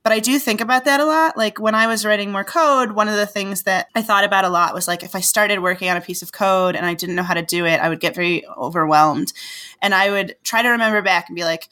But 0.06 0.12
I 0.12 0.20
do 0.20 0.38
think 0.38 0.60
about 0.60 0.84
that 0.84 1.00
a 1.00 1.04
lot. 1.04 1.36
Like 1.36 1.58
when 1.58 1.75
I 1.75 1.88
was 1.88 2.04
writing 2.04 2.30
more 2.30 2.44
code, 2.44 2.92
one 2.92 3.08
of 3.08 3.16
the 3.16 3.26
things 3.26 3.64
that 3.64 3.88
I 3.92 4.02
thought 4.02 4.22
about 4.22 4.44
a 4.44 4.48
lot 4.48 4.72
was 4.72 4.86
like 4.86 5.02
if 5.02 5.16
I 5.16 5.20
started 5.20 5.58
working 5.58 5.88
on 5.88 5.96
a 5.96 6.00
piece 6.00 6.22
of 6.22 6.30
code 6.30 6.76
and 6.76 6.86
I 6.86 6.94
didn't 6.94 7.16
know 7.16 7.25
how 7.25 7.34
to 7.34 7.42
do 7.42 7.66
it, 7.66 7.80
I 7.80 7.88
would 7.88 7.98
get 7.98 8.14
very 8.14 8.46
overwhelmed. 8.46 9.32
And 9.82 9.92
I 9.92 10.10
would 10.10 10.36
try 10.44 10.62
to 10.62 10.68
remember 10.68 11.02
back 11.02 11.28
and 11.28 11.34
be 11.34 11.42
like, 11.42 11.68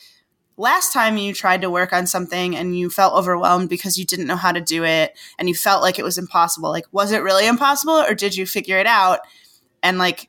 last 0.57 0.93
time 0.93 1.17
you 1.17 1.33
tried 1.33 1.61
to 1.61 1.71
work 1.71 1.93
on 1.93 2.09
something 2.09 2.57
and 2.57 2.77
you 2.77 2.91
felt 2.91 3.15
overwhelmed 3.15 3.69
because 3.69 3.99
you 3.99 4.05
didn't 4.05 4.27
know 4.27 4.35
how 4.35 4.51
to 4.51 4.61
do 4.61 4.83
it 4.83 5.17
and 5.39 5.49
you 5.49 5.55
felt 5.55 5.81
like 5.81 6.01
it 6.01 6.05
was 6.05 6.19
impossible, 6.19 6.71
like 6.71 6.87
was 6.91 7.13
it 7.13 7.23
really 7.23 7.47
impossible 7.47 7.95
or 7.95 8.17
did 8.17 8.37
you 8.37 8.47
figure 8.47 8.79
it 8.79 8.87
out? 8.89 9.21
And 9.81 9.97
like 9.97 10.29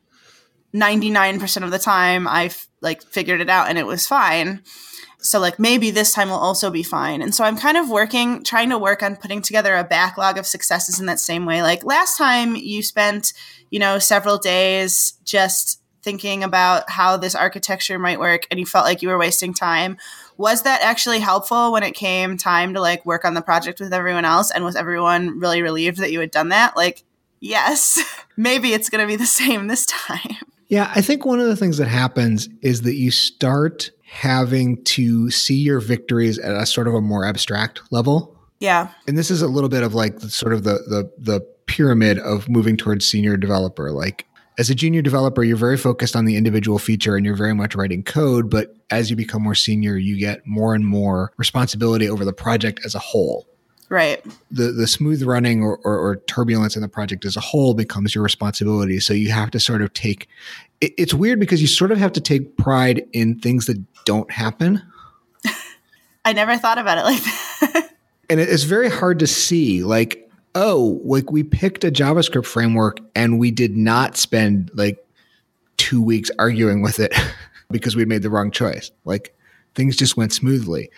99% 0.75 1.63
of 1.63 1.71
the 1.71 1.79
time 1.79 2.27
I 2.27 2.51
like 2.81 3.01
figured 3.01 3.41
it 3.41 3.49
out 3.49 3.67
and 3.67 3.79
it 3.79 3.87
was 3.87 4.05
fine. 4.05 4.61
So 5.25 5.39
like 5.39 5.59
maybe 5.59 5.91
this 5.91 6.13
time 6.13 6.29
will 6.29 6.37
also 6.37 6.69
be 6.69 6.83
fine. 6.83 7.21
And 7.21 7.33
so 7.33 7.43
I'm 7.43 7.57
kind 7.57 7.77
of 7.77 7.89
working 7.89 8.43
trying 8.43 8.69
to 8.69 8.77
work 8.77 9.01
on 9.03 9.15
putting 9.15 9.41
together 9.41 9.75
a 9.75 9.83
backlog 9.83 10.37
of 10.37 10.45
successes 10.45 10.99
in 10.99 11.05
that 11.07 11.19
same 11.19 11.45
way. 11.45 11.61
Like 11.61 11.83
last 11.83 12.17
time 12.17 12.55
you 12.55 12.83
spent, 12.83 13.33
you 13.71 13.79
know, 13.79 13.99
several 13.99 14.37
days 14.37 15.13
just 15.23 15.81
thinking 16.01 16.43
about 16.43 16.89
how 16.89 17.17
this 17.17 17.33
architecture 17.33 17.97
might 17.97 18.19
work 18.19 18.45
and 18.51 18.59
you 18.59 18.65
felt 18.65 18.85
like 18.85 19.01
you 19.01 19.09
were 19.09 19.17
wasting 19.17 19.53
time. 19.53 19.97
Was 20.37 20.61
that 20.63 20.81
actually 20.81 21.19
helpful 21.19 21.71
when 21.71 21.81
it 21.81 21.95
came 21.95 22.37
time 22.37 22.75
to 22.75 22.81
like 22.81 23.05
work 23.05 23.25
on 23.25 23.33
the 23.33 23.41
project 23.41 23.79
with 23.79 23.93
everyone 23.93 24.25
else 24.25 24.51
and 24.51 24.63
was 24.63 24.75
everyone 24.75 25.39
really 25.39 25.63
relieved 25.63 25.97
that 25.97 26.11
you 26.11 26.19
had 26.19 26.31
done 26.31 26.49
that? 26.49 26.77
Like 26.77 27.03
yes, 27.39 28.03
maybe 28.37 28.73
it's 28.73 28.89
going 28.89 29.01
to 29.01 29.07
be 29.07 29.15
the 29.15 29.25
same 29.25 29.67
this 29.67 29.85
time. 29.89 30.37
Yeah, 30.67 30.91
I 30.95 31.01
think 31.01 31.25
one 31.25 31.39
of 31.39 31.47
the 31.47 31.55
things 31.55 31.77
that 31.77 31.87
happens 31.87 32.49
is 32.61 32.81
that 32.83 32.95
you 32.95 33.11
start 33.11 33.91
having 34.05 34.83
to 34.83 35.29
see 35.31 35.55
your 35.55 35.79
victories 35.79 36.37
at 36.39 36.55
a 36.55 36.65
sort 36.65 36.87
of 36.87 36.93
a 36.93 37.01
more 37.01 37.25
abstract 37.25 37.81
level. 37.91 38.35
Yeah. 38.59 38.89
And 39.07 39.17
this 39.17 39.29
is 39.29 39.41
a 39.41 39.47
little 39.47 39.69
bit 39.69 39.83
of 39.83 39.93
like 39.93 40.19
the, 40.19 40.29
sort 40.29 40.53
of 40.53 40.63
the 40.63 40.73
the 40.87 41.11
the 41.17 41.41
pyramid 41.65 42.19
of 42.19 42.47
moving 42.47 42.77
towards 42.77 43.05
senior 43.05 43.35
developer. 43.35 43.91
Like 43.91 44.25
as 44.57 44.69
a 44.69 44.75
junior 44.75 45.01
developer, 45.01 45.43
you're 45.43 45.57
very 45.57 45.77
focused 45.77 46.15
on 46.15 46.25
the 46.25 46.37
individual 46.37 46.79
feature 46.79 47.15
and 47.15 47.25
you're 47.25 47.35
very 47.35 47.53
much 47.53 47.75
writing 47.75 48.03
code, 48.03 48.49
but 48.49 48.73
as 48.89 49.09
you 49.09 49.15
become 49.15 49.41
more 49.41 49.55
senior, 49.55 49.97
you 49.97 50.17
get 50.17 50.45
more 50.45 50.73
and 50.73 50.85
more 50.85 51.33
responsibility 51.37 52.07
over 52.07 52.23
the 52.23 52.33
project 52.33 52.79
as 52.85 52.95
a 52.95 52.99
whole. 52.99 53.47
Right. 53.89 54.23
The 54.49 54.71
the 54.71 54.87
smooth 54.87 55.21
running 55.23 55.61
or, 55.61 55.77
or, 55.83 55.97
or, 55.97 56.15
turbulence 56.15 56.75
in 56.75 56.81
the 56.81 56.87
project 56.87 57.23
as 57.23 57.37
a 57.37 57.39
whole 57.39 57.75
becomes 57.75 58.15
your 58.15 58.23
responsibility. 58.23 58.99
So 58.99 59.13
you 59.13 59.31
have 59.31 59.51
to 59.51 59.59
sort 59.59 59.81
of 59.83 59.93
take. 59.93 60.27
It, 60.81 60.93
it's 60.97 61.13
weird 61.13 61.39
because 61.39 61.61
you 61.61 61.67
sort 61.67 61.91
of 61.91 61.99
have 61.99 62.11
to 62.13 62.21
take 62.21 62.57
pride 62.57 63.05
in 63.13 63.39
things 63.39 63.67
that 63.67 63.81
don't 64.05 64.29
happen. 64.31 64.81
I 66.25 66.33
never 66.33 66.57
thought 66.57 66.79
about 66.79 66.97
it 66.97 67.03
like 67.03 67.21
that. 67.23 67.91
and 68.29 68.39
it's 68.39 68.63
very 68.63 68.89
hard 68.89 69.19
to 69.19 69.27
see. 69.27 69.83
Like, 69.83 70.31
oh, 70.55 70.99
like 71.03 71.31
we 71.31 71.43
picked 71.43 71.83
a 71.83 71.91
JavaScript 71.91 72.45
framework 72.45 72.99
and 73.15 73.37
we 73.37 73.51
did 73.51 73.77
not 73.77 74.17
spend 74.17 74.71
like 74.73 75.05
two 75.77 76.01
weeks 76.01 76.31
arguing 76.39 76.81
with 76.81 76.99
it 76.99 77.13
because 77.69 77.95
we 77.95 78.05
made 78.05 78.23
the 78.23 78.31
wrong 78.31 78.49
choice. 78.49 78.89
Like 79.03 79.35
things 79.75 79.95
just 79.95 80.17
went 80.17 80.33
smoothly. 80.33 80.89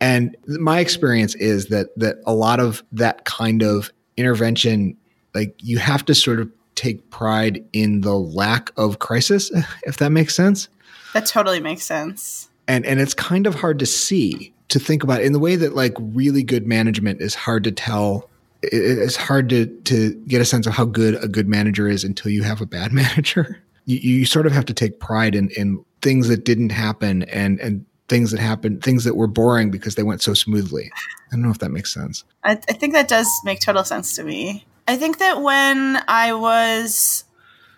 And 0.00 0.36
my 0.46 0.78
experience 0.78 1.34
is 1.34 1.66
that 1.66 1.88
that 1.98 2.18
a 2.26 2.34
lot 2.34 2.60
of 2.60 2.82
that 2.92 3.24
kind 3.24 3.62
of 3.62 3.90
intervention, 4.16 4.96
like 5.34 5.54
you 5.60 5.78
have 5.78 6.04
to 6.06 6.14
sort 6.14 6.40
of 6.40 6.50
take 6.74 7.10
pride 7.10 7.64
in 7.72 8.02
the 8.02 8.14
lack 8.14 8.70
of 8.76 9.00
crisis, 9.00 9.50
if 9.82 9.96
that 9.98 10.10
makes 10.10 10.34
sense. 10.34 10.68
That 11.14 11.26
totally 11.26 11.60
makes 11.60 11.84
sense. 11.84 12.48
And 12.66 12.84
and 12.86 13.00
it's 13.00 13.14
kind 13.14 13.46
of 13.46 13.56
hard 13.56 13.78
to 13.80 13.86
see 13.86 14.52
to 14.68 14.78
think 14.78 15.02
about 15.02 15.22
in 15.22 15.32
the 15.32 15.38
way 15.38 15.56
that 15.56 15.74
like 15.74 15.94
really 15.98 16.42
good 16.42 16.66
management 16.66 17.20
is 17.20 17.34
hard 17.34 17.64
to 17.64 17.72
tell 17.72 18.28
it's 18.62 19.16
hard 19.16 19.48
to 19.48 19.66
to 19.66 20.14
get 20.26 20.40
a 20.40 20.44
sense 20.44 20.66
of 20.66 20.74
how 20.74 20.84
good 20.84 21.22
a 21.22 21.28
good 21.28 21.48
manager 21.48 21.88
is 21.88 22.04
until 22.04 22.30
you 22.30 22.42
have 22.42 22.60
a 22.60 22.66
bad 22.66 22.92
manager. 23.02 23.58
You, 23.86 23.96
you 23.96 24.26
sort 24.26 24.46
of 24.46 24.52
have 24.52 24.66
to 24.66 24.74
take 24.74 25.00
pride 25.00 25.34
in 25.34 25.50
in 25.50 25.84
things 26.02 26.28
that 26.28 26.44
didn't 26.44 26.70
happen 26.70 27.22
and 27.24 27.58
and 27.60 27.84
things 28.08 28.30
that 28.30 28.40
happened, 28.40 28.82
things 28.82 29.04
that 29.04 29.16
were 29.16 29.26
boring 29.26 29.70
because 29.70 29.94
they 29.94 30.02
went 30.02 30.22
so 30.22 30.34
smoothly. 30.34 30.90
I 31.30 31.32
don't 31.32 31.42
know 31.42 31.50
if 31.50 31.58
that 31.58 31.70
makes 31.70 31.92
sense. 31.92 32.24
I, 32.42 32.52
I 32.52 32.72
think 32.72 32.94
that 32.94 33.08
does 33.08 33.28
make 33.44 33.60
total 33.60 33.84
sense 33.84 34.16
to 34.16 34.24
me. 34.24 34.66
I 34.86 34.96
think 34.96 35.18
that 35.18 35.42
when 35.42 36.02
I 36.08 36.32
was 36.32 37.24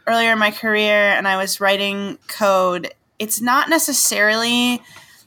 earlier 0.06 0.32
in 0.32 0.38
my 0.38 0.50
career 0.52 1.10
and 1.10 1.26
I 1.26 1.36
was 1.36 1.60
writing 1.60 2.18
code, 2.28 2.94
it's 3.18 3.40
not 3.40 3.68
necessarily 3.68 4.80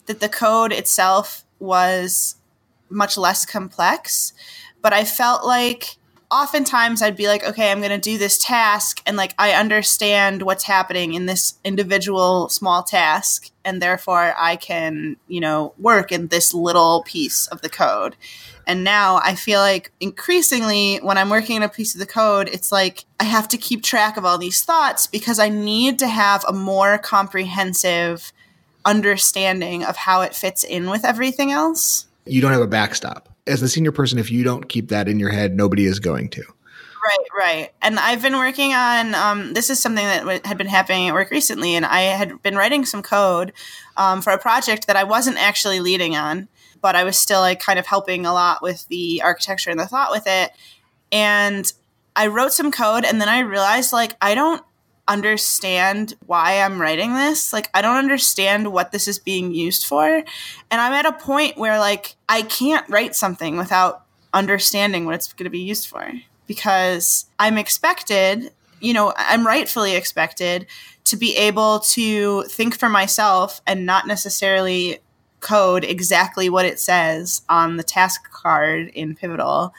that 0.06 0.20
the 0.20 0.30
code 0.30 0.72
itself 0.72 1.44
was 1.60 2.36
much 2.90 3.18
less 3.18 3.46
complex, 3.46 4.34
but 4.82 4.94
I 4.94 5.04
felt 5.04 5.46
like 5.46 5.98
oftentimes 6.34 7.04
I'd 7.04 7.16
be 7.16 7.28
like, 7.28 7.44
okay, 7.44 7.72
I'm 7.72 7.78
going 7.78 7.92
to 7.92 7.98
do 8.00 8.18
this 8.18 8.40
task. 8.40 9.02
And 9.06 9.16
like, 9.16 9.36
I 9.38 9.52
understand 9.52 10.42
what's 10.42 10.64
happening 10.64 11.14
in 11.14 11.28
this 11.28 11.60
individual 11.64 12.50
small 12.50 12.82
task. 12.82 13.52
And 13.64 13.82
therefore 13.82 14.34
I 14.36 14.56
can, 14.56 15.18
you 15.28 15.40
know, 15.40 15.74
work 15.78 16.12
in 16.12 16.28
this 16.28 16.54
little 16.54 17.04
piece 17.04 17.48
of 17.48 17.62
the 17.62 17.70
code. 17.70 18.16
And 18.66 18.84
now 18.84 19.20
I 19.24 19.36
feel 19.36 19.60
like 19.60 19.92
increasingly 20.00 20.98
when 20.98 21.18
I'm 21.18 21.30
working 21.30 21.58
in 21.58 21.64
a 21.64 21.70
piece 21.70 21.94
of 21.94 22.00
the 22.00 22.08
code, 22.08 22.50
it's 22.50 22.72
like 22.72 23.06
I 23.20 23.26
have 23.26 23.48
to 23.50 23.58
keep 23.58 23.84
track 23.84 24.18
of 24.18 24.26
all 24.26 24.40
these 24.40 24.64
thoughts 24.64 25.06
because 25.06 25.38
I 25.38 25.50
need 25.50 26.00
to 26.00 26.08
have 26.08 26.44
a 26.48 26.54
more 26.54 26.98
comprehensive 26.98 28.34
understanding 28.86 29.84
of 29.84 29.96
how 29.96 30.22
it 30.22 30.34
fits 30.34 30.64
in 30.64 30.90
with 30.90 31.06
everything 31.06 31.52
else. 31.52 32.08
You 32.26 32.42
don't 32.42 32.54
have 32.54 32.62
a 32.62 32.68
backstop 32.68 33.33
as 33.48 33.62
a 33.62 33.70
senior 33.70 33.92
person, 33.92 34.20
if 34.20 34.32
you 34.32 34.44
don't 34.44 34.70
keep 34.70 34.90
that 34.90 35.08
in 35.08 35.20
your 35.20 35.30
head, 35.30 35.56
nobody 35.56 35.86
is 35.86 36.00
going 36.00 36.30
to. 36.30 36.44
Right, 37.04 37.28
right. 37.38 37.70
And 37.82 38.00
I've 38.00 38.22
been 38.22 38.38
working 38.38 38.74
on 38.74 39.14
um, 39.14 39.54
this 39.54 39.70
is 39.70 39.80
something 39.80 40.06
that 40.06 40.20
w- 40.20 40.40
had 40.46 40.58
been 40.58 40.68
happening 40.68 41.10
at 41.10 41.14
work 41.14 41.32
recently, 41.32 41.76
and 41.76 41.86
I 41.86 42.02
had 42.02 42.42
been 42.42 42.56
writing 42.56 42.86
some 42.86 43.04
code 43.04 43.52
um, 43.98 44.22
for 44.22 44.32
a 44.32 44.38
project 44.38 44.88
that 44.88 44.96
I 44.96 45.04
wasn't 45.04 45.38
actually 45.38 45.82
leading 45.82 46.16
on, 46.16 46.48
but 46.82 46.96
I 46.96 47.04
was 47.04 47.18
still 47.18 47.42
like 47.42 47.60
kind 47.60 47.78
of 47.78 47.88
helping 47.88 48.26
a 48.26 48.34
lot 48.34 48.62
with 48.62 48.88
the 48.88 49.22
architecture 49.22 49.70
and 49.70 49.80
the 49.80 49.86
thought 49.86 50.12
with 50.12 50.24
it. 50.28 50.52
And 51.12 51.72
I 52.16 52.28
wrote 52.28 52.54
some 52.54 52.72
code, 52.72 53.04
and 53.04 53.20
then 53.20 53.28
I 53.28 53.40
realized 53.40 53.92
like 53.92 54.16
I 54.22 54.34
don't 54.34 54.64
understand 55.08 56.14
why 56.26 56.62
I'm 56.62 56.80
writing 56.80 57.14
this. 57.14 57.52
Like, 57.54 57.70
I 57.74 57.82
don't 57.82 57.98
understand 57.98 58.72
what 58.72 58.92
this 58.92 59.08
is 59.08 59.20
being 59.20 59.54
used 59.54 59.86
for. 59.86 60.06
And 60.08 60.26
I'm 60.72 60.94
at 60.94 61.06
a 61.06 61.14
point 61.14 61.58
where, 61.58 61.80
like, 61.80 62.16
I 62.30 62.42
can't 62.42 62.88
write 62.90 63.16
something 63.16 63.58
without 63.58 64.06
understanding 64.34 65.06
what 65.06 65.16
it's 65.16 65.32
going 65.32 65.46
to 65.46 65.50
be 65.50 65.60
used 65.60 65.88
for 65.88 66.12
because 66.48 67.26
I'm 67.40 67.58
expected, 67.58 68.52
you 68.80 68.94
know, 68.94 69.14
I'm 69.16 69.46
rightfully 69.46 69.96
expected 69.96 70.68
to 71.06 71.18
be 71.18 71.36
able 71.38 71.80
to 71.80 72.44
think 72.44 72.78
for 72.78 72.90
myself 72.90 73.62
and 73.68 73.86
not 73.86 74.08
necessarily 74.08 75.00
code 75.40 75.84
exactly 75.84 76.50
what 76.50 76.66
it 76.66 76.80
says 76.80 77.42
on 77.50 77.78
the 77.78 77.84
task 77.84 78.32
card 78.32 78.88
in 78.90 79.16
Pivotal 79.16 79.74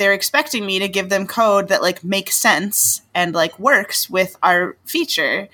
they're 0.00 0.14
expecting 0.14 0.64
me 0.64 0.78
to 0.78 0.88
give 0.88 1.10
them 1.10 1.26
code 1.26 1.68
that 1.68 1.82
like 1.82 2.02
makes 2.02 2.34
sense 2.34 3.02
and 3.14 3.34
like 3.34 3.58
works 3.58 4.08
with 4.08 4.34
our 4.42 4.74
feature. 4.86 5.46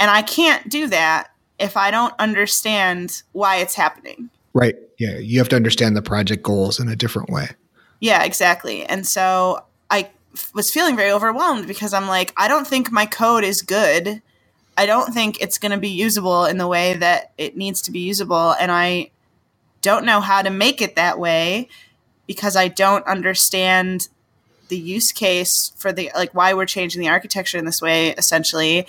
And 0.00 0.10
i 0.10 0.22
can't 0.22 0.68
do 0.68 0.88
that 0.88 1.28
if 1.60 1.76
i 1.76 1.92
don't 1.92 2.12
understand 2.18 3.22
why 3.30 3.56
it's 3.58 3.76
happening. 3.76 4.28
Right. 4.52 4.74
Yeah. 4.98 5.18
You 5.18 5.38
have 5.38 5.48
to 5.50 5.56
understand 5.56 5.96
the 5.96 6.02
project 6.02 6.42
goals 6.42 6.80
in 6.80 6.88
a 6.88 6.96
different 6.96 7.30
way. 7.30 7.50
Yeah 8.00 8.24
exactly. 8.24 8.84
And 8.84 9.06
so 9.06 9.64
I 9.88 10.10
f- 10.34 10.52
was 10.52 10.72
feeling 10.72 10.96
very 10.96 11.12
overwhelmed 11.12 11.68
because 11.68 11.94
i'm 11.94 12.08
like 12.08 12.34
i 12.36 12.48
don't 12.48 12.66
think 12.66 12.90
my 12.90 13.06
code 13.06 13.44
is 13.44 13.62
good. 13.62 14.20
I 14.76 14.84
don't 14.84 15.14
think 15.14 15.40
it's 15.40 15.58
going 15.58 15.72
to 15.72 15.78
be 15.78 15.88
usable 15.88 16.44
in 16.44 16.58
the 16.58 16.66
way 16.66 16.94
that 16.94 17.32
it 17.38 17.56
needs 17.56 17.80
to 17.82 17.92
be 17.92 18.00
usable. 18.00 18.50
And 18.58 18.72
i 18.72 19.10
don't 19.80 20.04
know 20.04 20.20
how 20.20 20.42
to 20.42 20.50
make 20.50 20.82
it 20.82 20.96
that 20.96 21.20
way 21.20 21.68
because 22.26 22.56
I 22.56 22.68
don't 22.68 23.06
understand 23.06 24.08
the 24.68 24.78
use 24.78 25.12
case 25.12 25.72
for 25.76 25.92
the 25.92 26.10
like 26.14 26.34
why 26.34 26.54
we're 26.54 26.66
changing 26.66 27.00
the 27.00 27.08
architecture 27.08 27.58
in 27.58 27.64
this 27.64 27.80
way 27.80 28.10
essentially. 28.10 28.86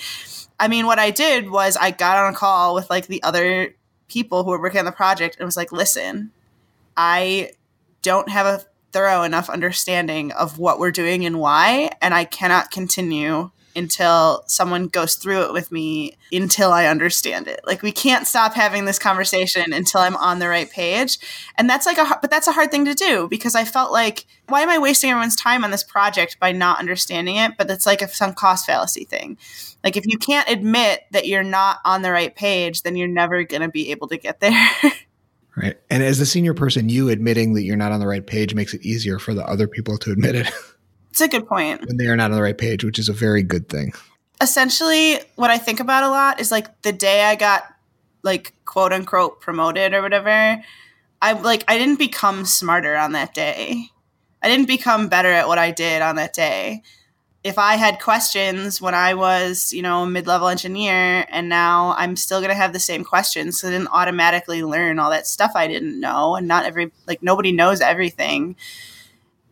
I 0.60 0.68
mean, 0.68 0.88
what 0.88 1.00
I 1.00 1.12
did 1.12 1.52
was 1.52 1.78
I 1.78 1.92
got 1.92 2.18
on 2.18 2.34
a 2.34 2.36
call 2.36 2.74
with 2.74 2.90
like 2.90 3.08
the 3.08 3.22
other 3.22 3.76
people 4.08 4.44
who 4.44 4.52
were 4.52 4.62
working 4.62 4.80
on 4.80 4.86
the 4.86 4.92
project 4.92 5.38
and 5.38 5.46
was 5.46 5.58
like, 5.58 5.72
"Listen, 5.72 6.32
I 6.96 7.52
don't 8.02 8.30
have 8.30 8.46
a 8.46 8.64
thorough 8.92 9.24
enough 9.24 9.50
understanding 9.50 10.32
of 10.32 10.58
what 10.58 10.80
we're 10.80 10.92
doing 10.92 11.26
and 11.26 11.40
why, 11.40 11.92
and 12.02 12.14
I 12.14 12.26
cannot 12.26 12.72
continue 12.72 13.52
until 13.78 14.44
someone 14.48 14.88
goes 14.88 15.16
through 15.16 15.44
it 15.44 15.54
with 15.54 15.72
me 15.72 16.18
until 16.32 16.74
I 16.74 16.88
understand 16.88 17.48
it. 17.48 17.62
Like 17.66 17.82
we 17.82 17.92
can't 17.92 18.28
stop 18.28 18.54
having 18.54 18.86
this 18.86 19.00
conversation 19.00 19.72
until 19.72 20.02
I'm 20.02 20.18
on 20.18 20.40
the 20.40 20.50
right 20.50 20.70
page. 20.70 21.20
And 21.58 21.70
that's 21.70 21.86
like 21.86 21.98
a 21.98 22.18
but 22.22 22.32
that's 22.32 22.48
a 22.48 22.52
hard 22.52 22.72
thing 22.72 22.86
to 22.86 22.94
do 22.94 23.28
because 23.30 23.56
I 23.56 23.64
felt 23.64 23.92
like 23.92 24.26
why 24.50 24.62
am 24.62 24.70
I 24.70 24.80
wasting 24.80 25.12
everyone's 25.12 25.36
time 25.36 25.64
on 25.64 25.72
this 25.72 25.84
project 25.84 26.40
by 26.40 26.52
not 26.52 26.80
understanding 26.80 27.36
it? 27.36 27.54
But 27.58 27.70
it's 27.70 27.86
like 27.86 28.02
a 28.02 28.08
sunk 28.08 28.36
cost 28.36 28.66
fallacy 28.66 29.06
thing. 29.06 29.38
Like 29.84 29.96
if 29.96 30.06
you 30.08 30.18
can't 30.18 30.50
admit 30.50 31.02
that 31.12 31.28
you're 31.28 31.44
not 31.44 31.80
on 31.86 32.02
the 32.02 32.12
right 32.12 32.36
page, 32.36 32.82
then 32.82 32.96
you're 32.96 33.08
never 33.08 33.44
going 33.44 33.62
to 33.62 33.70
be 33.70 33.92
able 33.92 34.08
to 34.08 34.18
get 34.18 34.40
there. 34.40 34.70
right. 35.56 35.78
And 35.90 36.02
as 36.02 36.18
the 36.18 36.26
senior 36.26 36.54
person, 36.54 36.90
you 36.90 37.10
admitting 37.10 37.54
that 37.54 37.64
you're 37.64 37.78
not 37.78 37.92
on 37.92 38.00
the 38.00 38.08
right 38.08 38.26
page 38.26 38.56
makes 38.56 38.74
it 38.74 38.82
easier 38.82 39.20
for 39.20 39.34
the 39.34 39.48
other 39.48 39.68
people 39.68 39.98
to 40.00 40.12
admit 40.12 40.36
it. 40.36 40.52
It's 41.18 41.22
a 41.24 41.28
good 41.28 41.48
point. 41.48 41.84
When 41.88 41.98
they 41.98 42.06
are 42.06 42.16
not 42.16 42.30
on 42.30 42.38
the 42.38 42.44
right 42.44 42.56
page, 42.56 42.84
which 42.84 43.00
is 43.00 43.10
a 43.10 43.14
very 43.14 43.42
good 43.42 43.70
thing. 43.70 43.92
Essentially, 44.40 45.18
what 45.36 45.50
I 45.50 45.58
think 45.58 45.80
about 45.80 46.04
a 46.04 46.10
lot 46.10 46.40
is 46.40 46.52
like 46.52 46.84
the 46.84 46.92
day 46.92 47.24
I 47.24 47.34
got 47.34 47.64
like 48.22 48.54
quote 48.66 48.94
unquote 48.94 49.42
promoted 49.42 49.96
or 49.96 50.04
whatever, 50.04 50.62
I 51.20 51.34
like 51.34 51.64
I 51.68 51.80
didn't 51.80 51.98
become 51.98 52.46
smarter 52.46 52.96
on 52.96 53.14
that 53.14 53.34
day. 53.34 53.88
I 54.44 54.48
didn't 54.48 54.68
become 54.68 55.08
better 55.08 55.32
at 55.32 55.48
what 55.48 55.58
I 55.58 55.72
did 55.72 56.04
on 56.04 56.18
that 56.18 56.34
day. 56.34 56.84
If 57.44 57.58
I 57.58 57.78
had 57.78 58.00
questions 58.00 58.80
when 58.80 58.94
I 58.94 59.16
was, 59.16 59.74
you 59.74 59.82
know, 59.82 60.04
a 60.04 60.08
mid-level 60.08 60.50
engineer 60.50 61.26
and 61.32 61.50
now 61.50 61.96
I'm 61.98 62.16
still 62.16 62.42
going 62.42 62.52
to 62.52 62.56
have 62.56 62.74
the 62.74 62.80
same 62.80 63.04
questions, 63.04 63.60
so 63.60 63.70
I 63.70 63.72
didn't 63.72 63.88
automatically 63.88 64.64
learn 64.64 65.00
all 65.00 65.10
that 65.10 65.26
stuff 65.26 65.54
I 65.56 65.66
didn't 65.66 66.00
know 66.00 66.36
and 66.36 66.48
not 66.48 66.66
every 66.66 66.92
like 67.08 67.24
nobody 67.24 67.52
knows 67.52 67.82
everything 67.82 68.56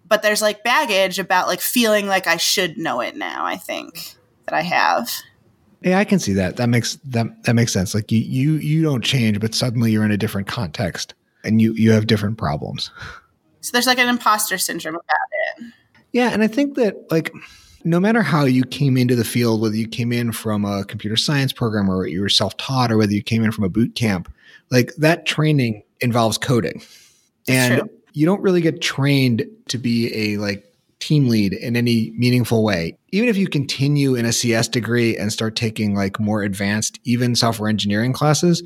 but 0.08 0.22
there's 0.22 0.42
like 0.42 0.64
baggage 0.64 1.20
about 1.20 1.48
like 1.48 1.62
feeling 1.62 2.08
like 2.08 2.28
I 2.28 2.38
should 2.38 2.78
know 2.78 3.02
it 3.02 3.16
now. 3.16 3.46
I 3.46 3.58
think 3.58 4.16
that 4.46 4.54
I 4.54 4.62
have. 4.62 5.10
Yeah, 5.82 6.00
I 6.00 6.06
can 6.06 6.20
see 6.20 6.34
that. 6.34 6.58
That 6.58 6.70
makes 6.70 6.96
that 7.06 7.44
that 7.44 7.54
makes 7.54 7.74
sense. 7.74 7.94
Like 7.94 8.12
you 8.12 8.20
you 8.20 8.54
you 8.54 8.82
don't 8.82 9.04
change, 9.04 9.40
but 9.40 9.54
suddenly 9.54 9.92
you're 9.92 10.06
in 10.06 10.12
a 10.12 10.18
different 10.18 10.48
context 10.48 11.14
and 11.44 11.62
you 11.62 11.74
you 11.74 11.92
have 11.92 12.08
different 12.08 12.38
problems. 12.38 12.92
So 13.62 13.72
there's 13.72 13.88
like 13.88 14.00
an 14.00 14.10
imposter 14.10 14.58
syndrome 14.58 14.96
about 14.96 15.06
it. 15.58 15.74
Yeah, 16.12 16.30
and 16.30 16.44
I 16.44 16.48
think 16.48 16.76
that 16.76 17.12
like 17.12 17.34
no 17.84 18.00
matter 18.00 18.24
how 18.24 18.46
you 18.46 18.64
came 18.64 18.98
into 18.98 19.16
the 19.16 19.24
field, 19.24 19.62
whether 19.62 19.76
you 19.76 19.88
came 19.88 20.12
in 20.12 20.32
from 20.32 20.66
a 20.66 20.84
computer 20.86 21.16
science 21.16 21.54
program 21.54 21.90
or 21.90 22.08
you 22.08 22.20
were 22.22 22.30
self-taught 22.30 22.92
or 22.92 22.98
whether 22.98 23.14
you 23.14 23.22
came 23.22 23.44
in 23.44 23.52
from 23.52 23.64
a 23.64 23.70
boot 23.70 23.94
camp, 23.94 24.32
like 24.72 24.92
that 24.96 25.28
training 25.28 25.84
involves 26.02 26.38
coding. 26.40 26.82
and 27.48 27.88
you 28.16 28.26
don't 28.26 28.42
really 28.42 28.62
get 28.62 28.82
trained 28.82 29.46
to 29.68 29.78
be 29.78 30.34
a 30.34 30.38
like 30.38 30.66
team 31.00 31.28
lead 31.28 31.52
in 31.52 31.76
any 31.76 32.12
meaningful 32.16 32.64
way. 32.64 32.98
Even 33.12 33.28
if 33.28 33.36
you 33.36 33.48
continue 33.48 34.16
in 34.16 34.26
a 34.26 34.32
CS 34.32 34.70
degree 34.70 35.18
and 35.18 35.32
start 35.32 35.58
taking 35.58 35.94
like 35.94 36.18
more 36.18 36.42
advanced, 36.42 36.98
even 37.04 37.36
software 37.36 37.70
engineering 37.70 38.14
classes, 38.14 38.64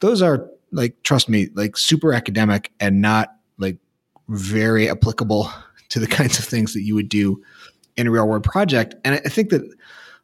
those 0.00 0.20
are 0.20 0.46
like, 0.70 1.02
trust 1.02 1.30
me, 1.30 1.48
like 1.54 1.78
super 1.78 2.12
academic 2.12 2.70
and 2.78 3.00
not 3.00 3.34
like 3.56 3.78
very 4.28 4.88
applicable 4.88 5.50
to 5.88 5.98
the 5.98 6.06
kinds 6.18 6.38
of 6.38 6.44
things 6.44 6.74
that 6.74 6.82
you 6.82 6.94
would 6.94 7.08
do 7.08 7.42
in 7.96 8.06
a 8.06 8.10
real 8.10 8.28
world 8.28 8.44
project. 8.44 8.94
And 9.02 9.14
I 9.14 9.28
think 9.30 9.48
that 9.48 9.62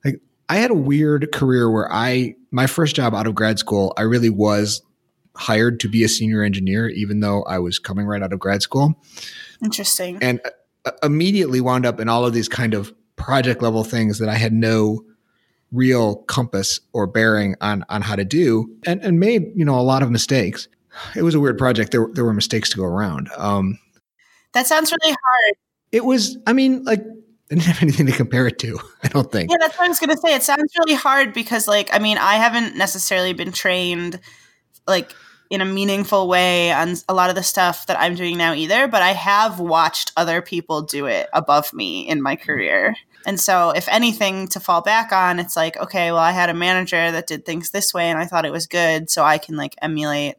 like 0.04 0.20
I 0.50 0.56
had 0.56 0.70
a 0.70 0.74
weird 0.74 1.32
career 1.32 1.70
where 1.70 1.90
I, 1.90 2.34
my 2.50 2.66
first 2.66 2.94
job 2.94 3.14
out 3.14 3.26
of 3.26 3.34
grad 3.34 3.58
school, 3.58 3.94
I 3.96 4.02
really 4.02 4.30
was 4.30 4.82
hired 5.36 5.80
to 5.80 5.88
be 5.88 6.04
a 6.04 6.08
senior 6.08 6.42
engineer, 6.42 6.88
even 6.88 7.20
though 7.20 7.42
I 7.44 7.58
was 7.58 7.78
coming 7.78 8.06
right 8.06 8.22
out 8.22 8.32
of 8.32 8.38
grad 8.38 8.62
school. 8.62 9.00
Interesting. 9.62 10.18
And 10.20 10.40
uh, 10.84 10.90
immediately 11.02 11.60
wound 11.60 11.86
up 11.86 12.00
in 12.00 12.08
all 12.08 12.24
of 12.24 12.32
these 12.32 12.48
kind 12.48 12.74
of 12.74 12.94
project 13.16 13.62
level 13.62 13.84
things 13.84 14.18
that 14.18 14.28
I 14.28 14.34
had 14.34 14.52
no 14.52 15.04
real 15.72 16.16
compass 16.16 16.80
or 16.92 17.06
bearing 17.06 17.56
on 17.60 17.84
on 17.88 18.02
how 18.02 18.14
to 18.14 18.24
do 18.24 18.72
and, 18.86 19.02
and 19.02 19.18
made 19.18 19.50
you 19.56 19.64
know 19.64 19.78
a 19.78 19.82
lot 19.82 20.02
of 20.02 20.10
mistakes 20.10 20.68
it 21.16 21.22
was 21.22 21.34
a 21.34 21.40
weird 21.40 21.58
project 21.58 21.90
there, 21.90 22.06
there 22.12 22.24
were 22.24 22.32
mistakes 22.32 22.70
to 22.70 22.76
go 22.76 22.84
around 22.84 23.28
um, 23.36 23.76
that 24.52 24.66
sounds 24.66 24.92
really 24.92 25.10
hard 25.10 25.56
it 25.90 26.04
was 26.04 26.38
i 26.46 26.52
mean 26.52 26.84
like 26.84 27.04
I 27.50 27.54
didn't 27.54 27.66
have 27.66 27.82
anything 27.82 28.06
to 28.06 28.12
compare 28.12 28.48
it 28.48 28.58
to. 28.58 28.76
I 29.04 29.08
don't 29.08 29.30
think. 29.30 29.52
Yeah, 29.52 29.58
that's 29.60 29.78
what 29.78 29.84
I 29.84 29.88
was 29.88 30.00
going 30.00 30.10
to 30.10 30.16
say. 30.16 30.34
It 30.34 30.42
sounds 30.42 30.72
really 30.80 30.94
hard 30.94 31.32
because, 31.32 31.68
like, 31.68 31.88
I 31.92 32.00
mean, 32.00 32.18
I 32.18 32.34
haven't 32.34 32.76
necessarily 32.76 33.34
been 33.34 33.52
trained, 33.52 34.18
like, 34.88 35.12
in 35.50 35.60
a 35.60 35.64
meaningful 35.64 36.28
way 36.28 36.72
on 36.72 36.96
a 37.08 37.14
lot 37.14 37.30
of 37.30 37.36
the 37.36 37.42
stuff 37.42 37.86
that 37.86 37.98
I'm 37.98 38.14
doing 38.14 38.36
now 38.36 38.54
either, 38.54 38.88
but 38.88 39.02
I 39.02 39.12
have 39.12 39.60
watched 39.60 40.12
other 40.16 40.42
people 40.42 40.82
do 40.82 41.06
it 41.06 41.28
above 41.32 41.72
me 41.72 42.08
in 42.08 42.22
my 42.22 42.36
mm. 42.36 42.40
career. 42.40 42.96
And 43.26 43.40
so, 43.40 43.70
if 43.70 43.88
anything 43.88 44.46
to 44.48 44.60
fall 44.60 44.82
back 44.82 45.10
on, 45.12 45.40
it's 45.40 45.56
like, 45.56 45.76
okay, 45.76 46.12
well, 46.12 46.20
I 46.20 46.30
had 46.30 46.48
a 46.48 46.54
manager 46.54 47.10
that 47.10 47.26
did 47.26 47.44
things 47.44 47.70
this 47.70 47.92
way 47.92 48.08
and 48.08 48.18
I 48.18 48.26
thought 48.26 48.44
it 48.44 48.52
was 48.52 48.66
good, 48.66 49.10
so 49.10 49.24
I 49.24 49.38
can 49.38 49.56
like 49.56 49.74
emulate 49.82 50.36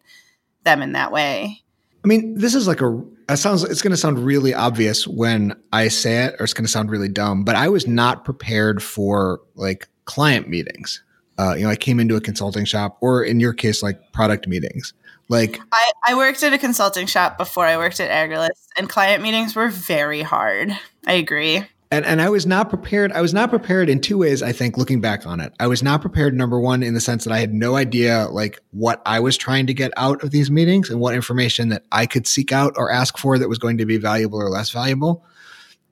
them 0.63 0.81
in 0.81 0.93
that 0.93 1.11
way. 1.11 1.63
I 2.03 2.07
mean, 2.07 2.37
this 2.37 2.55
is 2.55 2.67
like 2.67 2.81
a, 2.81 3.03
it 3.27 3.37
sounds, 3.37 3.63
it's 3.63 3.81
going 3.81 3.91
to 3.91 3.97
sound 3.97 4.19
really 4.19 4.53
obvious 4.53 5.05
when 5.05 5.53
I 5.73 5.89
say 5.89 6.25
it, 6.25 6.35
or 6.39 6.45
it's 6.45 6.53
going 6.53 6.65
to 6.65 6.71
sound 6.71 6.89
really 6.89 7.09
dumb, 7.09 7.43
but 7.43 7.55
I 7.55 7.67
was 7.67 7.87
not 7.87 8.23
prepared 8.23 8.81
for 8.81 9.41
like 9.55 9.89
client 10.05 10.47
meetings 10.47 11.03
uh, 11.37 11.55
you 11.55 11.63
know, 11.63 11.69
I 11.69 11.75
came 11.75 11.99
into 11.99 12.15
a 12.15 12.21
consulting 12.21 12.65
shop, 12.65 12.97
or 13.01 13.23
in 13.23 13.39
your 13.39 13.53
case, 13.53 13.83
like 13.83 14.11
product 14.11 14.47
meetings. 14.47 14.93
Like 15.29 15.59
I, 15.71 15.91
I 16.07 16.15
worked 16.15 16.41
at 16.43 16.53
a 16.53 16.57
consulting 16.57 17.05
shop 17.05 17.37
before 17.37 17.65
I 17.65 17.77
worked 17.77 17.99
at 17.99 18.09
Agrilyst, 18.09 18.67
and 18.77 18.89
client 18.89 19.21
meetings 19.21 19.55
were 19.55 19.69
very 19.69 20.21
hard. 20.21 20.77
I 21.05 21.13
agree. 21.13 21.65
And 21.89 22.05
and 22.05 22.21
I 22.21 22.29
was 22.29 22.45
not 22.45 22.69
prepared. 22.69 23.11
I 23.11 23.21
was 23.21 23.33
not 23.33 23.49
prepared 23.49 23.89
in 23.89 24.01
two 24.01 24.17
ways. 24.17 24.41
I 24.41 24.51
think 24.51 24.77
looking 24.77 24.99
back 24.99 25.25
on 25.25 25.39
it, 25.39 25.53
I 25.59 25.67
was 25.67 25.83
not 25.83 26.01
prepared. 26.01 26.33
Number 26.33 26.59
one, 26.59 26.83
in 26.83 26.93
the 26.93 26.99
sense 26.99 27.23
that 27.23 27.31
I 27.31 27.39
had 27.39 27.53
no 27.53 27.75
idea 27.75 28.27
like 28.29 28.59
what 28.71 29.01
I 29.05 29.19
was 29.19 29.37
trying 29.37 29.67
to 29.67 29.73
get 29.73 29.91
out 29.95 30.23
of 30.23 30.31
these 30.31 30.51
meetings 30.51 30.89
and 30.89 30.99
what 30.99 31.13
information 31.13 31.69
that 31.69 31.83
I 31.91 32.05
could 32.05 32.27
seek 32.27 32.51
out 32.51 32.73
or 32.77 32.91
ask 32.91 33.17
for 33.17 33.37
that 33.37 33.47
was 33.47 33.57
going 33.57 33.77
to 33.77 33.85
be 33.85 33.97
valuable 33.97 34.41
or 34.41 34.49
less 34.49 34.69
valuable. 34.69 35.23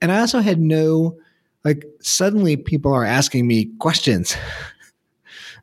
And 0.02 0.12
I 0.12 0.20
also 0.20 0.40
had 0.40 0.60
no 0.60 1.18
like 1.64 1.84
suddenly 2.00 2.56
people 2.56 2.92
are 2.92 3.04
asking 3.04 3.46
me 3.46 3.70
questions 3.78 4.36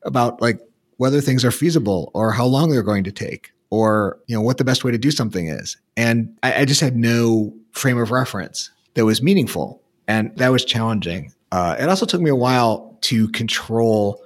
about 0.05 0.41
like 0.41 0.59
whether 0.97 1.21
things 1.21 1.43
are 1.43 1.51
feasible 1.51 2.11
or 2.13 2.31
how 2.31 2.45
long 2.45 2.69
they're 2.69 2.83
going 2.83 3.03
to 3.03 3.11
take 3.11 3.51
or 3.69 4.19
you 4.27 4.35
know 4.35 4.41
what 4.41 4.57
the 4.57 4.63
best 4.63 4.83
way 4.83 4.91
to 4.91 4.97
do 4.97 5.11
something 5.11 5.47
is. 5.47 5.77
And 5.97 6.37
I, 6.43 6.61
I 6.61 6.65
just 6.65 6.81
had 6.81 6.95
no 6.95 7.53
frame 7.71 7.97
of 7.97 8.11
reference 8.11 8.69
that 8.93 9.05
was 9.05 9.21
meaningful 9.21 9.81
and 10.07 10.35
that 10.37 10.49
was 10.49 10.63
challenging. 10.63 11.33
Uh, 11.51 11.75
it 11.79 11.89
also 11.89 12.05
took 12.05 12.21
me 12.21 12.29
a 12.29 12.35
while 12.35 12.97
to 13.01 13.27
control 13.29 14.23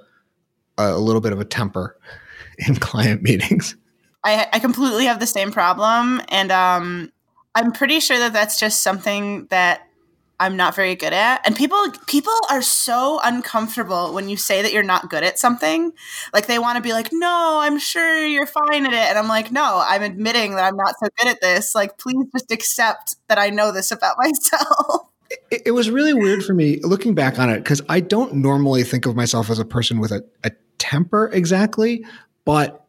a, 0.76 0.92
a 0.92 0.98
little 0.98 1.20
bit 1.20 1.32
of 1.32 1.40
a 1.40 1.44
temper 1.44 1.98
in 2.68 2.76
client 2.76 3.22
meetings. 3.22 3.76
I, 4.24 4.46
I 4.52 4.58
completely 4.58 5.06
have 5.06 5.20
the 5.20 5.26
same 5.26 5.52
problem 5.52 6.20
and 6.28 6.52
um, 6.52 7.12
i'm 7.54 7.72
pretty 7.72 8.00
sure 8.00 8.18
that 8.18 8.32
that's 8.32 8.58
just 8.58 8.82
something 8.82 9.46
that 9.46 9.87
I'm 10.40 10.56
not 10.56 10.76
very 10.76 10.94
good 10.94 11.12
at. 11.12 11.44
And 11.44 11.56
people 11.56 11.84
people 12.06 12.32
are 12.48 12.62
so 12.62 13.20
uncomfortable 13.24 14.14
when 14.14 14.28
you 14.28 14.36
say 14.36 14.62
that 14.62 14.72
you're 14.72 14.84
not 14.84 15.10
good 15.10 15.24
at 15.24 15.38
something. 15.38 15.92
Like 16.32 16.46
they 16.46 16.58
want 16.58 16.76
to 16.76 16.82
be 16.82 16.92
like, 16.92 17.08
"No, 17.12 17.58
I'm 17.60 17.78
sure 17.78 18.24
you're 18.24 18.46
fine 18.46 18.86
at 18.86 18.92
it." 18.92 19.08
And 19.10 19.18
I'm 19.18 19.28
like, 19.28 19.50
"No, 19.50 19.82
I'm 19.84 20.02
admitting 20.02 20.54
that 20.54 20.64
I'm 20.64 20.76
not 20.76 20.94
so 21.00 21.08
good 21.18 21.28
at 21.28 21.40
this. 21.40 21.74
Like 21.74 21.98
please 21.98 22.24
just 22.32 22.52
accept 22.52 23.16
that 23.28 23.38
I 23.38 23.50
know 23.50 23.72
this 23.72 23.90
about 23.90 24.16
myself." 24.18 25.08
It, 25.50 25.72
was 25.72 25.90
really 25.90 26.14
weird 26.14 26.42
for 26.42 26.54
me 26.54 26.80
looking 26.82 27.14
back 27.14 27.38
on 27.38 27.50
it 27.50 27.62
cuz 27.62 27.82
I 27.90 28.00
don't 28.00 28.36
normally 28.36 28.82
think 28.82 29.04
of 29.04 29.14
myself 29.14 29.50
as 29.50 29.58
a 29.58 29.64
person 29.64 29.98
with 29.98 30.10
a, 30.10 30.24
a 30.42 30.52
temper 30.78 31.28
exactly, 31.34 32.06
but 32.46 32.86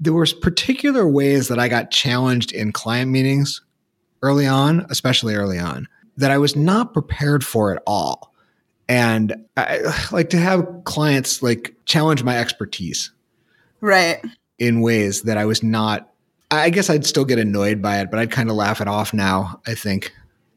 there 0.00 0.14
was 0.14 0.32
particular 0.32 1.06
ways 1.06 1.48
that 1.48 1.58
I 1.58 1.68
got 1.68 1.90
challenged 1.90 2.50
in 2.52 2.72
client 2.72 3.10
meetings 3.10 3.60
early 4.22 4.46
on, 4.46 4.86
especially 4.88 5.34
early 5.34 5.58
on 5.58 5.86
that 6.16 6.30
I 6.30 6.38
was 6.38 6.56
not 6.56 6.92
prepared 6.92 7.44
for 7.44 7.74
at 7.74 7.82
all. 7.86 8.32
And 8.88 9.34
I 9.56 9.80
like 10.10 10.30
to 10.30 10.38
have 10.38 10.66
clients 10.84 11.42
like 11.42 11.74
challenge 11.86 12.22
my 12.22 12.38
expertise. 12.38 13.10
Right. 13.80 14.20
In 14.58 14.80
ways 14.80 15.22
that 15.22 15.38
I 15.38 15.44
was 15.44 15.62
not, 15.62 16.12
I 16.50 16.70
guess 16.70 16.90
I'd 16.90 17.06
still 17.06 17.24
get 17.24 17.38
annoyed 17.38 17.80
by 17.80 18.00
it, 18.00 18.10
but 18.10 18.20
I'd 18.20 18.30
kind 18.30 18.50
of 18.50 18.56
laugh 18.56 18.80
it 18.80 18.88
off 18.88 19.14
now, 19.14 19.60
I 19.66 19.74
think, 19.74 20.12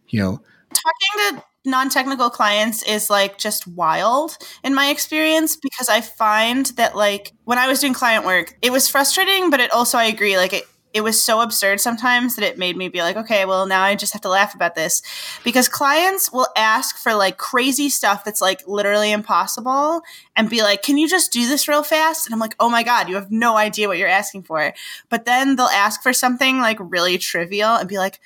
you 0.09 0.19
know. 0.19 0.41
Talking 0.73 1.37
to 1.37 1.43
non-technical 1.65 2.29
clients 2.29 2.83
is 2.83 3.09
like 3.09 3.37
just 3.37 3.65
wild 3.67 4.37
in 4.63 4.75
my 4.75 4.89
experience 4.89 5.55
because 5.55 5.89
I 5.89 6.01
find 6.01 6.65
that 6.77 6.95
like 6.95 7.33
when 7.45 7.57
I 7.57 7.67
was 7.67 7.79
doing 7.79 7.93
client 7.93 8.25
work, 8.25 8.55
it 8.61 8.71
was 8.71 8.87
frustrating, 8.87 9.49
but 9.49 9.59
it 9.59 9.71
also 9.71 9.97
I 9.97 10.05
agree 10.05 10.37
like 10.37 10.53
it 10.53 10.65
it 10.95 11.03
was 11.03 11.21
so 11.21 11.41
absurd 11.41 11.81
sometimes 11.81 12.37
that 12.37 12.45
it 12.45 12.57
made 12.57 12.77
me 12.77 12.87
be 12.87 13.01
like, 13.01 13.17
okay, 13.17 13.43
well, 13.43 13.65
now 13.65 13.83
I 13.83 13.95
just 13.95 14.13
have 14.13 14.21
to 14.21 14.29
laugh 14.29 14.55
about 14.55 14.75
this. 14.75 15.01
Because 15.43 15.67
clients 15.67 16.31
will 16.31 16.47
ask 16.55 16.95
for 16.95 17.13
like 17.13 17.37
crazy 17.37 17.89
stuff 17.89 18.23
that's 18.23 18.39
like 18.39 18.65
literally 18.65 19.11
impossible 19.11 20.03
and 20.37 20.49
be 20.49 20.61
like, 20.61 20.83
can 20.83 20.97
you 20.97 21.09
just 21.09 21.33
do 21.33 21.49
this 21.49 21.67
real 21.67 21.83
fast? 21.83 22.25
And 22.25 22.33
I'm 22.33 22.39
like, 22.39 22.55
oh 22.61 22.69
my 22.69 22.81
God, 22.81 23.09
you 23.09 23.15
have 23.15 23.29
no 23.29 23.57
idea 23.57 23.89
what 23.89 23.97
you're 23.97 24.07
asking 24.07 24.43
for. 24.43 24.73
But 25.09 25.25
then 25.25 25.57
they'll 25.57 25.65
ask 25.65 26.01
for 26.01 26.13
something 26.13 26.59
like 26.59 26.77
really 26.79 27.17
trivial 27.17 27.75
and 27.75 27.89
be 27.89 27.97
like, 27.97 28.21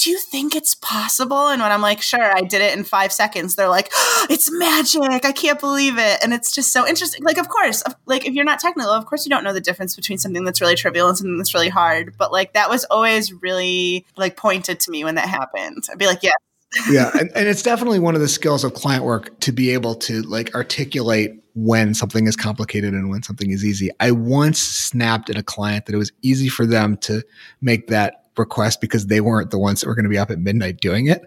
do 0.00 0.10
you 0.10 0.18
think 0.18 0.56
it's 0.56 0.74
possible? 0.74 1.48
And 1.48 1.60
when 1.60 1.70
I'm 1.70 1.82
like, 1.82 2.00
sure, 2.00 2.34
I 2.34 2.40
did 2.40 2.62
it 2.62 2.76
in 2.76 2.84
five 2.84 3.12
seconds, 3.12 3.54
they're 3.54 3.68
like, 3.68 3.90
oh, 3.92 4.26
it's 4.30 4.50
magic. 4.50 5.24
I 5.24 5.32
can't 5.32 5.60
believe 5.60 5.98
it. 5.98 6.18
And 6.22 6.32
it's 6.32 6.52
just 6.52 6.72
so 6.72 6.86
interesting. 6.86 7.22
Like, 7.22 7.38
of 7.38 7.48
course, 7.48 7.82
like 8.06 8.26
if 8.26 8.32
you're 8.32 8.44
not 8.44 8.60
technical, 8.60 8.90
of 8.90 9.04
course 9.04 9.26
you 9.26 9.30
don't 9.30 9.44
know 9.44 9.52
the 9.52 9.60
difference 9.60 9.94
between 9.94 10.18
something 10.18 10.44
that's 10.44 10.60
really 10.60 10.74
trivial 10.74 11.08
and 11.08 11.18
something 11.18 11.36
that's 11.36 11.54
really 11.54 11.68
hard. 11.68 12.14
But 12.16 12.32
like 12.32 12.54
that 12.54 12.70
was 12.70 12.84
always 12.84 13.32
really 13.32 14.06
like 14.16 14.36
pointed 14.36 14.80
to 14.80 14.90
me 14.90 15.04
when 15.04 15.16
that 15.16 15.28
happened. 15.28 15.84
I'd 15.90 15.98
be 15.98 16.06
like, 16.06 16.22
yes, 16.22 16.34
yeah, 16.90 17.10
and, 17.18 17.30
and 17.34 17.48
it's 17.48 17.62
definitely 17.62 17.98
one 17.98 18.14
of 18.14 18.20
the 18.20 18.28
skills 18.28 18.62
of 18.62 18.74
client 18.74 19.04
work 19.04 19.38
to 19.40 19.50
be 19.50 19.70
able 19.70 19.96
to 19.96 20.22
like 20.22 20.54
articulate 20.54 21.42
when 21.54 21.94
something 21.94 22.28
is 22.28 22.36
complicated 22.36 22.94
and 22.94 23.10
when 23.10 23.24
something 23.24 23.50
is 23.50 23.64
easy. 23.64 23.90
I 23.98 24.12
once 24.12 24.60
snapped 24.60 25.30
at 25.30 25.36
a 25.36 25.42
client 25.42 25.86
that 25.86 25.94
it 25.96 25.98
was 25.98 26.12
easy 26.22 26.48
for 26.48 26.66
them 26.66 26.96
to 26.98 27.24
make 27.60 27.88
that 27.88 28.29
request 28.40 28.80
because 28.80 29.06
they 29.06 29.20
weren't 29.20 29.50
the 29.50 29.58
ones 29.58 29.80
that 29.80 29.86
were 29.86 29.94
going 29.94 30.04
to 30.04 30.10
be 30.10 30.18
up 30.18 30.30
at 30.30 30.38
midnight 30.38 30.80
doing 30.80 31.06
it. 31.06 31.22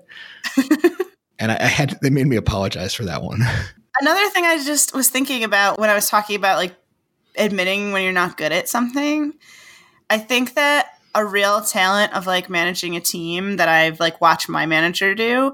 and 1.39 1.51
I, 1.51 1.57
I 1.59 1.67
had 1.67 1.97
they 2.01 2.09
made 2.09 2.27
me 2.27 2.35
apologize 2.35 2.93
for 2.93 3.05
that 3.05 3.23
one. 3.23 3.41
Another 4.01 4.27
thing 4.31 4.43
I 4.43 4.61
just 4.63 4.93
was 4.93 5.09
thinking 5.09 5.43
about 5.43 5.79
when 5.79 5.89
I 5.89 5.93
was 5.93 6.09
talking 6.09 6.35
about 6.35 6.57
like 6.57 6.75
admitting 7.37 7.91
when 7.91 8.03
you're 8.03 8.11
not 8.11 8.37
good 8.37 8.51
at 8.51 8.67
something, 8.67 9.33
I 10.09 10.17
think 10.17 10.55
that 10.55 10.87
a 11.15 11.25
real 11.25 11.61
talent 11.61 12.13
of 12.13 12.25
like 12.25 12.49
managing 12.49 12.95
a 12.95 12.99
team 12.99 13.57
that 13.57 13.69
I've 13.69 13.99
like 13.99 14.19
watched 14.19 14.49
my 14.49 14.65
manager 14.65 15.13
do 15.13 15.53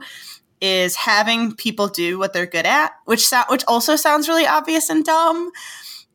is 0.61 0.95
having 0.95 1.53
people 1.55 1.87
do 1.87 2.17
what 2.17 2.33
they're 2.33 2.45
good 2.45 2.65
at, 2.65 2.93
which 3.05 3.27
so- 3.27 3.43
which 3.49 3.63
also 3.67 3.95
sounds 3.95 4.27
really 4.27 4.47
obvious 4.47 4.89
and 4.89 5.05
dumb, 5.05 5.51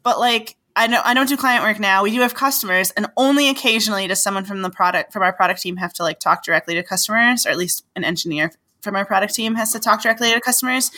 but 0.03 0.19
like 0.19 0.57
I 0.77 0.89
know 0.89 1.01
I 1.05 1.15
don't 1.15 1.29
do 1.29 1.37
client 1.37 1.63
work 1.63 1.79
now. 1.79 2.03
We 2.03 2.11
do 2.11 2.21
have 2.21 2.35
customers, 2.35 2.91
and 2.93 3.07
only 3.17 3.49
occasionally 3.49 4.07
does 4.09 4.23
someone 4.23 4.45
from 4.45 4.63
the 4.63 4.71
product 4.71 5.13
from 5.13 5.23
our 5.23 5.33
product 5.33 5.63
team 5.63 5.77
have 5.77 5.93
to 5.95 6.03
like 6.03 6.19
talk 6.19 6.45
directly 6.45 6.75
to 6.75 6.83
customers, 6.83 7.47
or 7.47 7.51
at 7.51 7.57
least 7.57 7.85
an 7.95 8.03
engineer 8.03 8.51
from 8.83 8.97
our 8.97 9.05
product 9.05 9.35
team 9.35 9.55
has 9.55 9.73
to 9.73 9.79
talk 9.79 10.03
directly 10.03 10.33
to 10.33 10.41
customers. 10.41 10.91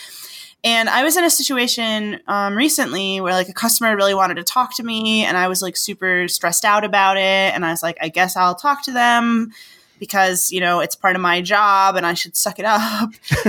And 0.63 0.89
I 0.89 1.03
was 1.03 1.15
in 1.15 1.23
a 1.23 1.29
situation 1.29 2.19
um, 2.27 2.55
recently 2.55 3.21
where 3.21 3.33
like 3.33 3.47
a 3.47 3.53
customer 3.53 3.95
really 3.95 4.15
wanted 4.15 4.35
to 4.35 4.43
talk 4.43 4.75
to 4.77 4.83
me, 4.83 5.23
and 5.23 5.37
I 5.37 5.47
was 5.47 5.61
like 5.61 5.77
super 5.77 6.27
stressed 6.27 6.65
out 6.65 6.83
about 6.83 7.17
it. 7.17 7.53
And 7.53 7.65
I 7.65 7.69
was 7.69 7.83
like, 7.83 7.97
I 8.01 8.09
guess 8.09 8.35
I'll 8.35 8.55
talk 8.55 8.83
to 8.83 8.91
them 8.91 9.53
because 9.99 10.51
you 10.51 10.59
know 10.59 10.79
it's 10.79 10.95
part 10.95 11.15
of 11.15 11.21
my 11.21 11.41
job 11.41 11.95
and 11.95 12.05
I 12.05 12.13
should 12.13 12.35
suck 12.35 12.59
it 12.59 12.65
up. 12.65 13.11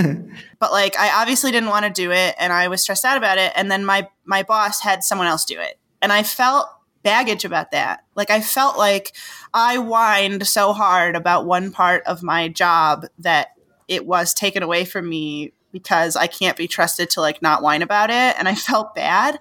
but 0.59 0.71
like 0.71 0.97
I 0.97 1.21
obviously 1.21 1.51
didn't 1.51 1.69
want 1.69 1.85
to 1.85 1.91
do 1.91 2.11
it, 2.11 2.35
and 2.37 2.53
I 2.53 2.67
was 2.67 2.81
stressed 2.81 3.05
out 3.05 3.17
about 3.17 3.39
it. 3.39 3.51
And 3.55 3.71
then 3.71 3.83
my 3.83 4.07
my 4.25 4.43
boss 4.43 4.81
had 4.81 5.03
someone 5.03 5.27
else 5.27 5.45
do 5.45 5.59
it, 5.59 5.79
and 6.01 6.11
I 6.11 6.23
felt 6.23 6.67
baggage 7.03 7.45
about 7.45 7.71
that. 7.71 8.03
Like 8.15 8.29
I 8.29 8.41
felt 8.41 8.77
like 8.77 9.15
I 9.53 9.77
whined 9.77 10.47
so 10.47 10.73
hard 10.73 11.15
about 11.15 11.45
one 11.45 11.71
part 11.71 12.03
of 12.05 12.23
my 12.23 12.47
job 12.47 13.05
that 13.19 13.49
it 13.87 14.05
was 14.05 14.33
taken 14.33 14.63
away 14.63 14.85
from 14.85 15.09
me 15.09 15.53
because 15.71 16.15
I 16.15 16.27
can't 16.27 16.57
be 16.57 16.67
trusted 16.67 17.09
to 17.11 17.21
like 17.21 17.41
not 17.41 17.61
whine 17.61 17.81
about 17.81 18.09
it. 18.09 18.37
And 18.37 18.47
I 18.47 18.55
felt 18.55 18.95
bad. 18.95 19.39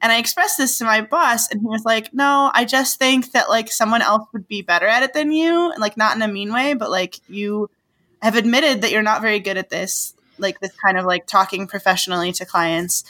And 0.00 0.12
I 0.12 0.18
expressed 0.18 0.58
this 0.58 0.76
to 0.78 0.84
my 0.84 1.00
boss, 1.00 1.50
and 1.50 1.62
he 1.62 1.66
was 1.66 1.86
like, 1.86 2.12
No, 2.12 2.50
I 2.52 2.66
just 2.66 2.98
think 2.98 3.32
that 3.32 3.48
like 3.48 3.72
someone 3.72 4.02
else 4.02 4.28
would 4.34 4.46
be 4.46 4.60
better 4.60 4.86
at 4.86 5.02
it 5.02 5.14
than 5.14 5.32
you. 5.32 5.70
And 5.70 5.80
like, 5.80 5.96
not 5.96 6.14
in 6.14 6.20
a 6.20 6.28
mean 6.28 6.52
way, 6.52 6.74
but 6.74 6.90
like, 6.90 7.20
you 7.26 7.70
have 8.20 8.36
admitted 8.36 8.82
that 8.82 8.90
you're 8.90 9.02
not 9.02 9.22
very 9.22 9.40
good 9.40 9.56
at 9.56 9.70
this, 9.70 10.14
like, 10.36 10.60
this 10.60 10.72
kind 10.76 10.98
of 10.98 11.06
like 11.06 11.26
talking 11.26 11.66
professionally 11.66 12.32
to 12.32 12.44
clients. 12.44 13.04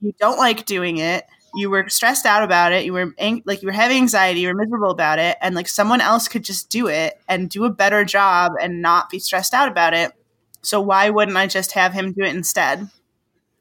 You 0.00 0.14
don't 0.18 0.38
like 0.38 0.64
doing 0.64 0.96
it. 0.96 1.26
You 1.54 1.70
were 1.70 1.88
stressed 1.88 2.26
out 2.26 2.42
about 2.42 2.72
it. 2.72 2.84
You 2.84 2.92
were 2.92 3.14
ang- 3.18 3.42
like, 3.44 3.62
you 3.62 3.66
were 3.66 3.72
having 3.72 3.96
anxiety. 3.96 4.40
You 4.40 4.48
were 4.48 4.54
miserable 4.54 4.90
about 4.90 5.18
it. 5.18 5.36
And 5.40 5.54
like, 5.54 5.68
someone 5.68 6.00
else 6.00 6.28
could 6.28 6.44
just 6.44 6.70
do 6.70 6.88
it 6.88 7.20
and 7.28 7.48
do 7.50 7.64
a 7.64 7.70
better 7.70 8.04
job 8.04 8.52
and 8.60 8.82
not 8.82 9.10
be 9.10 9.18
stressed 9.18 9.54
out 9.54 9.68
about 9.68 9.94
it 9.94 10.12
so 10.62 10.80
why 10.80 11.10
wouldn't 11.10 11.36
I 11.36 11.46
just 11.46 11.72
have 11.72 11.92
him 11.92 12.12
do 12.12 12.22
it 12.22 12.34
instead? 12.34 12.88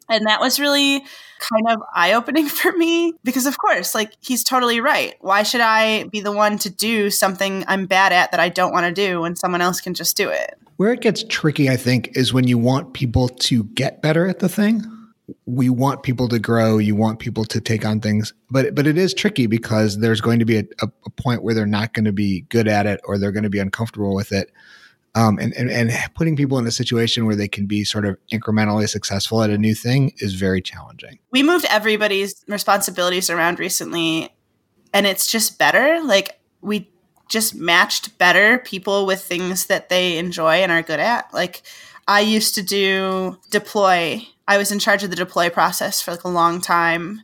And 0.09 0.25
that 0.25 0.39
was 0.39 0.59
really 0.59 0.99
kind 1.39 1.67
of 1.69 1.81
eye 1.93 2.13
opening 2.13 2.47
for 2.47 2.71
me 2.71 3.13
because, 3.23 3.45
of 3.45 3.57
course, 3.57 3.93
like 3.93 4.13
he's 4.19 4.43
totally 4.43 4.81
right. 4.81 5.15
Why 5.21 5.43
should 5.43 5.61
I 5.61 6.05
be 6.05 6.19
the 6.19 6.31
one 6.31 6.57
to 6.59 6.69
do 6.69 7.09
something 7.09 7.63
I'm 7.67 7.85
bad 7.85 8.11
at 8.11 8.31
that 8.31 8.39
I 8.39 8.49
don't 8.49 8.73
want 8.73 8.85
to 8.85 8.91
do 8.91 9.21
when 9.21 9.35
someone 9.35 9.61
else 9.61 9.81
can 9.81 9.93
just 9.93 10.17
do 10.17 10.29
it? 10.29 10.57
Where 10.77 10.93
it 10.93 11.01
gets 11.01 11.23
tricky, 11.23 11.69
I 11.69 11.75
think, 11.75 12.15
is 12.15 12.33
when 12.33 12.47
you 12.47 12.57
want 12.57 12.93
people 12.93 13.27
to 13.27 13.65
get 13.65 14.01
better 14.01 14.27
at 14.27 14.39
the 14.39 14.49
thing. 14.49 14.83
We 15.45 15.69
want 15.69 16.03
people 16.03 16.27
to 16.29 16.39
grow. 16.39 16.77
You 16.77 16.95
want 16.95 17.19
people 17.19 17.45
to 17.45 17.61
take 17.61 17.85
on 17.85 17.99
things, 17.99 18.33
but 18.49 18.75
but 18.75 18.87
it 18.87 18.97
is 18.97 19.13
tricky 19.13 19.47
because 19.47 19.99
there's 19.99 20.21
going 20.21 20.39
to 20.39 20.45
be 20.45 20.57
a, 20.57 20.63
a, 20.81 21.09
point 21.11 21.43
where 21.43 21.53
they're 21.53 21.65
not 21.65 21.93
going 21.93 22.05
to 22.05 22.11
be 22.11 22.41
good 22.49 22.67
at 22.67 22.85
it 22.85 23.01
or 23.03 23.17
they're 23.17 23.31
going 23.31 23.43
to 23.43 23.49
be 23.49 23.59
uncomfortable 23.59 24.15
with 24.15 24.31
it 24.31 24.51
um, 25.15 25.39
and, 25.39 25.53
and, 25.53 25.69
and 25.69 25.91
putting 26.13 26.35
people 26.35 26.57
in 26.59 26.67
a 26.67 26.71
situation 26.71 27.25
where 27.25 27.35
they 27.35 27.47
can 27.47 27.65
be 27.65 27.83
sort 27.83 28.05
of 28.05 28.17
incrementally 28.31 28.87
successful 28.87 29.41
at 29.41 29.49
a 29.49 29.57
new 29.57 29.73
thing 29.73 30.13
is 30.17 30.35
very 30.35 30.61
challenging. 30.61 31.19
We 31.31 31.43
moved 31.43 31.65
everybody's 31.69 32.43
responsibilities 32.47 33.29
around 33.29 33.59
recently, 33.59 34.33
and 34.93 35.07
it's 35.07 35.29
just 35.29 35.57
better. 35.57 36.01
Like 36.03 36.39
we 36.61 36.89
just 37.27 37.55
matched 37.55 38.17
better 38.17 38.59
people 38.59 39.05
with 39.05 39.21
things 39.21 39.65
that 39.67 39.89
they 39.89 40.17
enjoy 40.17 40.57
and 40.57 40.71
are 40.71 40.81
good 40.81 40.99
at. 40.99 41.33
Like 41.33 41.63
I 42.09 42.21
used 42.21 42.55
to 42.55 42.63
do 42.63 43.37
deploy. 43.51 44.27
I 44.47 44.57
was 44.57 44.71
in 44.71 44.79
charge 44.79 45.03
of 45.03 45.11
the 45.11 45.15
deploy 45.15 45.51
process 45.51 46.01
for 46.01 46.09
like 46.09 46.23
a 46.23 46.29
long 46.29 46.59
time 46.59 47.21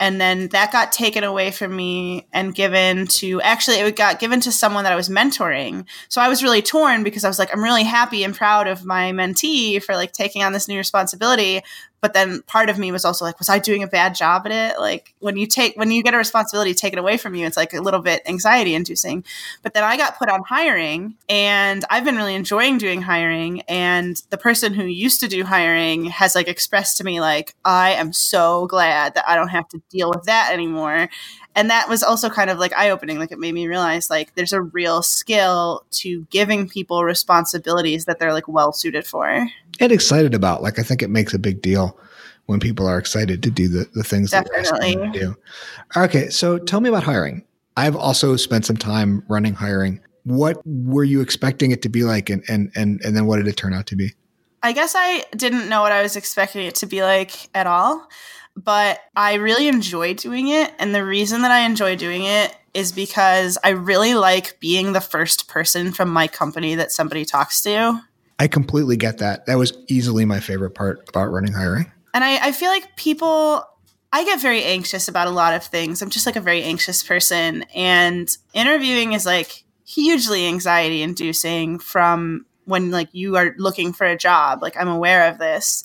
and 0.00 0.18
then 0.18 0.48
that 0.48 0.72
got 0.72 0.90
taken 0.90 1.22
away 1.22 1.50
from 1.50 1.76
me 1.76 2.26
and 2.32 2.54
given 2.54 3.06
to 3.06 3.40
actually 3.42 3.76
it 3.76 3.94
got 3.94 4.18
given 4.18 4.40
to 4.40 4.50
someone 4.50 4.82
that 4.84 4.92
I 4.94 4.96
was 4.96 5.10
mentoring. 5.10 5.84
So 6.08 6.22
I 6.22 6.28
was 6.28 6.42
really 6.42 6.62
torn 6.62 7.04
because 7.04 7.22
I 7.22 7.28
was 7.28 7.38
like 7.38 7.54
I'm 7.54 7.62
really 7.62 7.84
happy 7.84 8.24
and 8.24 8.34
proud 8.34 8.66
of 8.66 8.84
my 8.84 9.12
mentee 9.12 9.80
for 9.80 9.94
like 9.94 10.12
taking 10.12 10.42
on 10.42 10.52
this 10.52 10.66
new 10.66 10.78
responsibility, 10.78 11.60
but 12.00 12.14
then 12.14 12.42
part 12.42 12.68
of 12.68 12.78
me 12.78 12.92
was 12.92 13.04
also 13.04 13.24
like 13.24 13.38
was 13.38 13.48
i 13.48 13.58
doing 13.58 13.82
a 13.82 13.86
bad 13.86 14.14
job 14.14 14.42
at 14.46 14.52
it? 14.52 14.80
Like 14.80 15.14
when 15.18 15.36
you 15.36 15.46
take 15.46 15.76
when 15.76 15.90
you 15.90 16.02
get 16.02 16.14
a 16.14 16.16
responsibility 16.16 16.74
taken 16.74 16.98
away 16.98 17.16
from 17.16 17.34
you 17.34 17.46
it's 17.46 17.56
like 17.56 17.72
a 17.74 17.80
little 17.80 18.00
bit 18.00 18.22
anxiety 18.26 18.74
inducing. 18.74 19.24
But 19.62 19.74
then 19.74 19.84
i 19.84 19.96
got 19.96 20.18
put 20.18 20.28
on 20.28 20.42
hiring 20.48 21.14
and 21.28 21.84
i've 21.90 22.04
been 22.04 22.16
really 22.16 22.34
enjoying 22.34 22.78
doing 22.78 23.02
hiring 23.02 23.62
and 23.62 24.22
the 24.30 24.38
person 24.38 24.74
who 24.74 24.84
used 24.84 25.20
to 25.20 25.28
do 25.28 25.44
hiring 25.44 26.06
has 26.06 26.34
like 26.34 26.48
expressed 26.48 26.96
to 26.98 27.04
me 27.04 27.20
like 27.20 27.54
i 27.64 27.90
am 27.92 28.12
so 28.12 28.66
glad 28.66 29.14
that 29.14 29.28
i 29.28 29.34
don't 29.34 29.48
have 29.48 29.68
to 29.68 29.82
deal 29.90 30.10
with 30.10 30.24
that 30.24 30.50
anymore. 30.52 31.08
And 31.56 31.68
that 31.68 31.88
was 31.88 32.04
also 32.04 32.30
kind 32.30 32.48
of 32.48 32.58
like 32.58 32.72
eye 32.74 32.90
opening 32.90 33.18
like 33.18 33.32
it 33.32 33.38
made 33.38 33.52
me 33.52 33.66
realize 33.66 34.08
like 34.08 34.34
there's 34.34 34.52
a 34.52 34.62
real 34.62 35.02
skill 35.02 35.84
to 35.90 36.26
giving 36.30 36.68
people 36.68 37.04
responsibilities 37.04 38.04
that 38.04 38.18
they're 38.18 38.32
like 38.32 38.46
well 38.46 38.72
suited 38.72 39.04
for 39.06 39.48
and 39.80 39.92
excited 39.92 40.34
about 40.34 40.62
like 40.62 40.78
i 40.78 40.82
think 40.82 41.02
it 41.02 41.10
makes 41.10 41.34
a 41.34 41.38
big 41.38 41.60
deal 41.62 41.98
when 42.46 42.60
people 42.60 42.86
are 42.86 42.98
excited 42.98 43.42
to 43.42 43.50
do 43.50 43.68
the, 43.68 43.88
the 43.94 44.02
things 44.02 44.30
Definitely. 44.30 44.94
that 44.94 45.12
they 45.12 45.18
do 45.18 45.36
okay 45.96 46.28
so 46.28 46.58
tell 46.58 46.80
me 46.80 46.88
about 46.88 47.02
hiring 47.02 47.44
i've 47.76 47.96
also 47.96 48.36
spent 48.36 48.64
some 48.64 48.76
time 48.76 49.24
running 49.28 49.54
hiring 49.54 50.00
what 50.24 50.60
were 50.64 51.04
you 51.04 51.20
expecting 51.20 51.70
it 51.70 51.82
to 51.82 51.88
be 51.88 52.04
like 52.04 52.30
and 52.30 52.44
and 52.48 52.70
and, 52.76 53.00
and 53.02 53.16
then 53.16 53.26
what 53.26 53.36
did 53.36 53.48
it 53.48 53.56
turn 53.56 53.72
out 53.72 53.86
to 53.86 53.96
be 53.96 54.12
i 54.62 54.72
guess 54.72 54.94
i 54.96 55.24
didn't 55.36 55.68
know 55.68 55.80
what 55.80 55.92
i 55.92 56.02
was 56.02 56.16
expecting 56.16 56.66
it 56.66 56.74
to 56.76 56.86
be 56.86 57.02
like 57.02 57.48
at 57.54 57.66
all 57.66 58.08
but 58.56 59.00
I 59.16 59.34
really 59.34 59.68
enjoy 59.68 60.14
doing 60.14 60.48
it. 60.48 60.72
And 60.78 60.94
the 60.94 61.04
reason 61.04 61.42
that 61.42 61.50
I 61.50 61.60
enjoy 61.60 61.96
doing 61.96 62.24
it 62.24 62.54
is 62.74 62.92
because 62.92 63.58
I 63.64 63.70
really 63.70 64.14
like 64.14 64.58
being 64.60 64.92
the 64.92 65.00
first 65.00 65.48
person 65.48 65.92
from 65.92 66.10
my 66.10 66.28
company 66.28 66.74
that 66.76 66.92
somebody 66.92 67.24
talks 67.24 67.62
to. 67.62 68.00
I 68.40 68.48
completely 68.48 68.96
get 68.96 69.18
that. 69.18 69.44
That 69.44 69.58
was 69.58 69.76
easily 69.86 70.24
my 70.24 70.40
favorite 70.40 70.70
part 70.70 71.06
about 71.10 71.26
running 71.26 71.52
hiring. 71.52 71.92
And 72.14 72.24
I, 72.24 72.46
I 72.46 72.52
feel 72.52 72.70
like 72.70 72.96
people, 72.96 73.62
I 74.14 74.24
get 74.24 74.40
very 74.40 74.64
anxious 74.64 75.08
about 75.08 75.28
a 75.28 75.30
lot 75.30 75.52
of 75.52 75.62
things. 75.62 76.00
I'm 76.00 76.08
just 76.08 76.24
like 76.24 76.36
a 76.36 76.40
very 76.40 76.62
anxious 76.62 77.02
person. 77.02 77.64
And 77.74 78.34
interviewing 78.54 79.12
is 79.12 79.26
like 79.26 79.64
hugely 79.86 80.46
anxiety 80.46 81.02
inducing 81.02 81.78
from 81.78 82.46
when 82.64 82.90
like 82.90 83.10
you 83.12 83.36
are 83.36 83.54
looking 83.58 83.92
for 83.92 84.06
a 84.06 84.16
job. 84.16 84.62
Like 84.62 84.74
I'm 84.74 84.88
aware 84.88 85.28
of 85.28 85.38
this. 85.38 85.84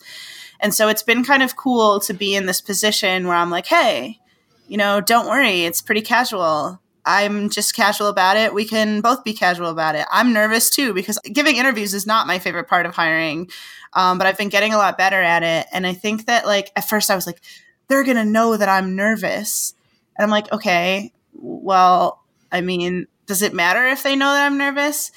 And 0.62 0.74
so 0.74 0.88
it's 0.88 1.04
been 1.04 1.26
kind 1.26 1.44
of 1.44 1.58
cool 1.58 2.00
to 2.00 2.14
be 2.14 2.38
in 2.38 2.46
this 2.46 2.62
position 2.62 3.28
where 3.28 3.36
I'm 3.36 3.50
like, 3.52 3.66
hey, 3.66 4.22
you 4.70 4.78
know, 4.78 5.02
don't 5.02 5.28
worry, 5.28 5.66
it's 5.66 5.82
pretty 5.82 6.02
casual. 6.02 6.80
I'm 7.06 7.50
just 7.50 7.76
casual 7.76 8.08
about 8.08 8.38
it. 8.38 8.54
We 8.54 8.66
can 8.66 9.02
both 9.02 9.24
be 9.24 9.34
casual 9.34 9.70
about 9.70 9.96
it. 9.96 10.06
I'm 10.12 10.34
nervous 10.34 10.70
too 10.70 10.94
because 10.94 11.20
giving 11.32 11.58
interviews 11.58 11.94
is 11.94 12.08
not 12.08 12.28
my 12.28 12.40
favorite 12.40 12.68
part 12.68 12.86
of 12.86 12.96
hiring, 12.96 13.50
um, 13.94 14.18
but 14.18 14.28
I've 14.28 14.38
been 14.38 14.50
getting 14.50 14.74
a 14.74 14.78
lot 14.78 14.98
better 14.98 15.22
at 15.22 15.44
it. 15.44 15.68
And 15.72 15.86
I 15.86 15.94
think 15.94 16.26
that, 16.26 16.46
like, 16.46 16.72
at 16.76 16.90
first 16.90 17.12
I 17.12 17.16
was 17.16 17.28
like, 17.28 17.42
they're 17.88 18.04
going 18.04 18.18
to 18.18 18.26
know 18.26 18.58
that 18.58 18.70
I'm 18.70 18.96
nervous. 18.96 19.74
And 20.18 20.24
I'm 20.24 20.32
like, 20.32 20.52
okay, 20.52 21.14
well, 21.34 22.24
I 22.52 22.62
mean, 22.62 23.08
does 23.26 23.42
it 23.42 23.54
matter 23.54 23.86
if 23.88 24.04
they 24.04 24.16
know 24.16 24.32
that 24.34 24.46
I'm 24.46 24.58
nervous? 24.58 25.12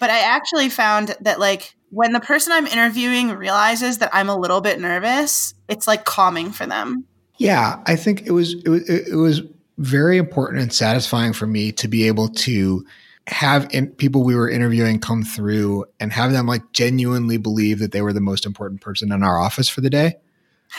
But 0.00 0.10
I 0.10 0.20
actually 0.20 0.68
found 0.68 1.14
that, 1.20 1.38
like, 1.38 1.74
when 1.90 2.12
the 2.12 2.20
person 2.20 2.52
I'm 2.52 2.66
interviewing 2.66 3.30
realizes 3.30 3.98
that 3.98 4.10
I'm 4.12 4.28
a 4.28 4.36
little 4.36 4.60
bit 4.60 4.80
nervous, 4.80 5.54
it's 5.68 5.86
like 5.86 6.04
calming 6.04 6.50
for 6.50 6.66
them. 6.66 7.04
Yeah, 7.36 7.82
I 7.86 7.96
think 7.96 8.26
it 8.26 8.32
was 8.32 8.54
it 8.54 8.68
was, 8.68 8.88
it 8.88 9.14
was 9.14 9.42
very 9.78 10.18
important 10.18 10.62
and 10.62 10.72
satisfying 10.72 11.32
for 11.32 11.46
me 11.46 11.72
to 11.72 11.88
be 11.88 12.06
able 12.06 12.28
to 12.28 12.84
have 13.26 13.66
in, 13.72 13.88
people 13.88 14.22
we 14.22 14.34
were 14.34 14.50
interviewing 14.50 15.00
come 15.00 15.22
through 15.22 15.86
and 15.98 16.12
have 16.12 16.32
them 16.32 16.46
like 16.46 16.72
genuinely 16.72 17.36
believe 17.36 17.78
that 17.78 17.92
they 17.92 18.02
were 18.02 18.12
the 18.12 18.20
most 18.20 18.44
important 18.44 18.80
person 18.80 19.12
in 19.12 19.22
our 19.22 19.38
office 19.38 19.68
for 19.68 19.80
the 19.80 19.90
day. 19.90 20.16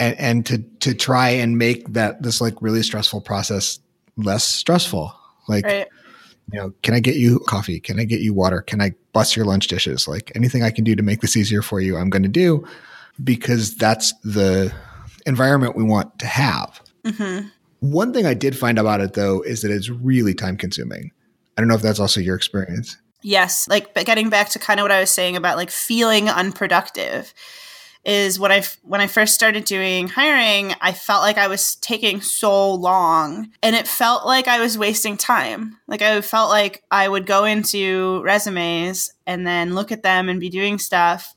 and, 0.00 0.18
and 0.18 0.46
to 0.46 0.58
to 0.80 0.94
try 0.94 1.30
and 1.30 1.58
make 1.58 1.92
that 1.92 2.22
this 2.22 2.40
like 2.40 2.54
really 2.60 2.82
stressful 2.82 3.20
process 3.20 3.80
less 4.16 4.44
stressful. 4.44 5.14
Like 5.48 5.64
right. 5.64 5.88
you 6.52 6.58
know, 6.58 6.72
can 6.82 6.94
I 6.94 7.00
get 7.00 7.16
you 7.16 7.40
coffee? 7.40 7.80
Can 7.80 8.00
I 8.00 8.04
get 8.04 8.20
you 8.20 8.32
water? 8.32 8.62
Can 8.62 8.80
I 8.80 8.94
bust 9.12 9.36
your 9.36 9.44
lunch 9.44 9.68
dishes? 9.68 10.08
Like 10.08 10.32
anything 10.34 10.62
I 10.62 10.70
can 10.70 10.84
do 10.84 10.94
to 10.96 11.02
make 11.02 11.20
this 11.20 11.36
easier 11.36 11.62
for 11.62 11.80
you, 11.80 11.96
I'm 11.96 12.10
going 12.10 12.22
to 12.22 12.28
do 12.28 12.66
because 13.22 13.74
that's 13.74 14.12
the 14.22 14.72
environment 15.26 15.76
we 15.76 15.84
want 15.84 16.18
to 16.20 16.26
have. 16.26 16.80
Mm-hmm. 17.04 17.48
One 17.84 18.14
thing 18.14 18.24
I 18.24 18.32
did 18.32 18.56
find 18.56 18.78
about 18.78 19.02
it 19.02 19.12
though 19.12 19.42
is 19.42 19.60
that 19.60 19.70
it's 19.70 19.90
really 19.90 20.32
time 20.32 20.56
consuming. 20.56 21.10
I 21.56 21.60
don't 21.60 21.68
know 21.68 21.74
if 21.74 21.82
that's 21.82 22.00
also 22.00 22.18
your 22.18 22.34
experience. 22.34 22.96
Yes, 23.20 23.68
like 23.68 23.92
but 23.92 24.06
getting 24.06 24.30
back 24.30 24.48
to 24.50 24.58
kind 24.58 24.80
of 24.80 24.84
what 24.84 24.90
I 24.90 25.00
was 25.00 25.10
saying 25.10 25.36
about 25.36 25.58
like 25.58 25.70
feeling 25.70 26.30
unproductive 26.30 27.34
is 28.02 28.38
when 28.38 28.50
I 28.50 28.62
when 28.84 29.02
I 29.02 29.06
first 29.06 29.34
started 29.34 29.66
doing 29.66 30.08
hiring, 30.08 30.74
I 30.80 30.92
felt 30.92 31.20
like 31.20 31.36
I 31.36 31.46
was 31.46 31.74
taking 31.76 32.22
so 32.22 32.72
long 32.72 33.50
and 33.62 33.76
it 33.76 33.86
felt 33.86 34.24
like 34.24 34.48
I 34.48 34.60
was 34.60 34.78
wasting 34.78 35.18
time. 35.18 35.76
Like 35.86 36.00
I 36.00 36.22
felt 36.22 36.48
like 36.48 36.84
I 36.90 37.06
would 37.06 37.26
go 37.26 37.44
into 37.44 38.22
resumes 38.22 39.12
and 39.26 39.46
then 39.46 39.74
look 39.74 39.92
at 39.92 40.02
them 40.02 40.30
and 40.30 40.40
be 40.40 40.48
doing 40.48 40.78
stuff 40.78 41.34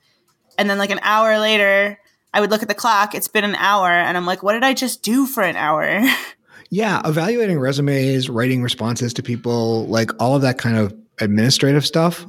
and 0.57 0.69
then 0.69 0.77
like 0.77 0.91
an 0.91 1.01
hour 1.01 1.39
later 1.39 1.99
I 2.33 2.39
would 2.39 2.51
look 2.51 2.61
at 2.61 2.67
the 2.67 2.75
clock, 2.75 3.15
it's 3.15 3.27
been 3.27 3.43
an 3.43 3.55
hour 3.55 3.89
and 3.89 4.15
I'm 4.15 4.25
like 4.25 4.43
what 4.43 4.53
did 4.53 4.63
I 4.63 4.73
just 4.73 5.03
do 5.03 5.25
for 5.25 5.43
an 5.43 5.57
hour? 5.57 6.01
Yeah, 6.69 7.01
evaluating 7.05 7.59
resumes, 7.59 8.29
writing 8.29 8.61
responses 8.61 9.13
to 9.13 9.23
people, 9.23 9.87
like 9.87 10.11
all 10.21 10.35
of 10.35 10.41
that 10.41 10.57
kind 10.57 10.77
of 10.77 10.93
administrative 11.19 11.85
stuff. 11.85 12.25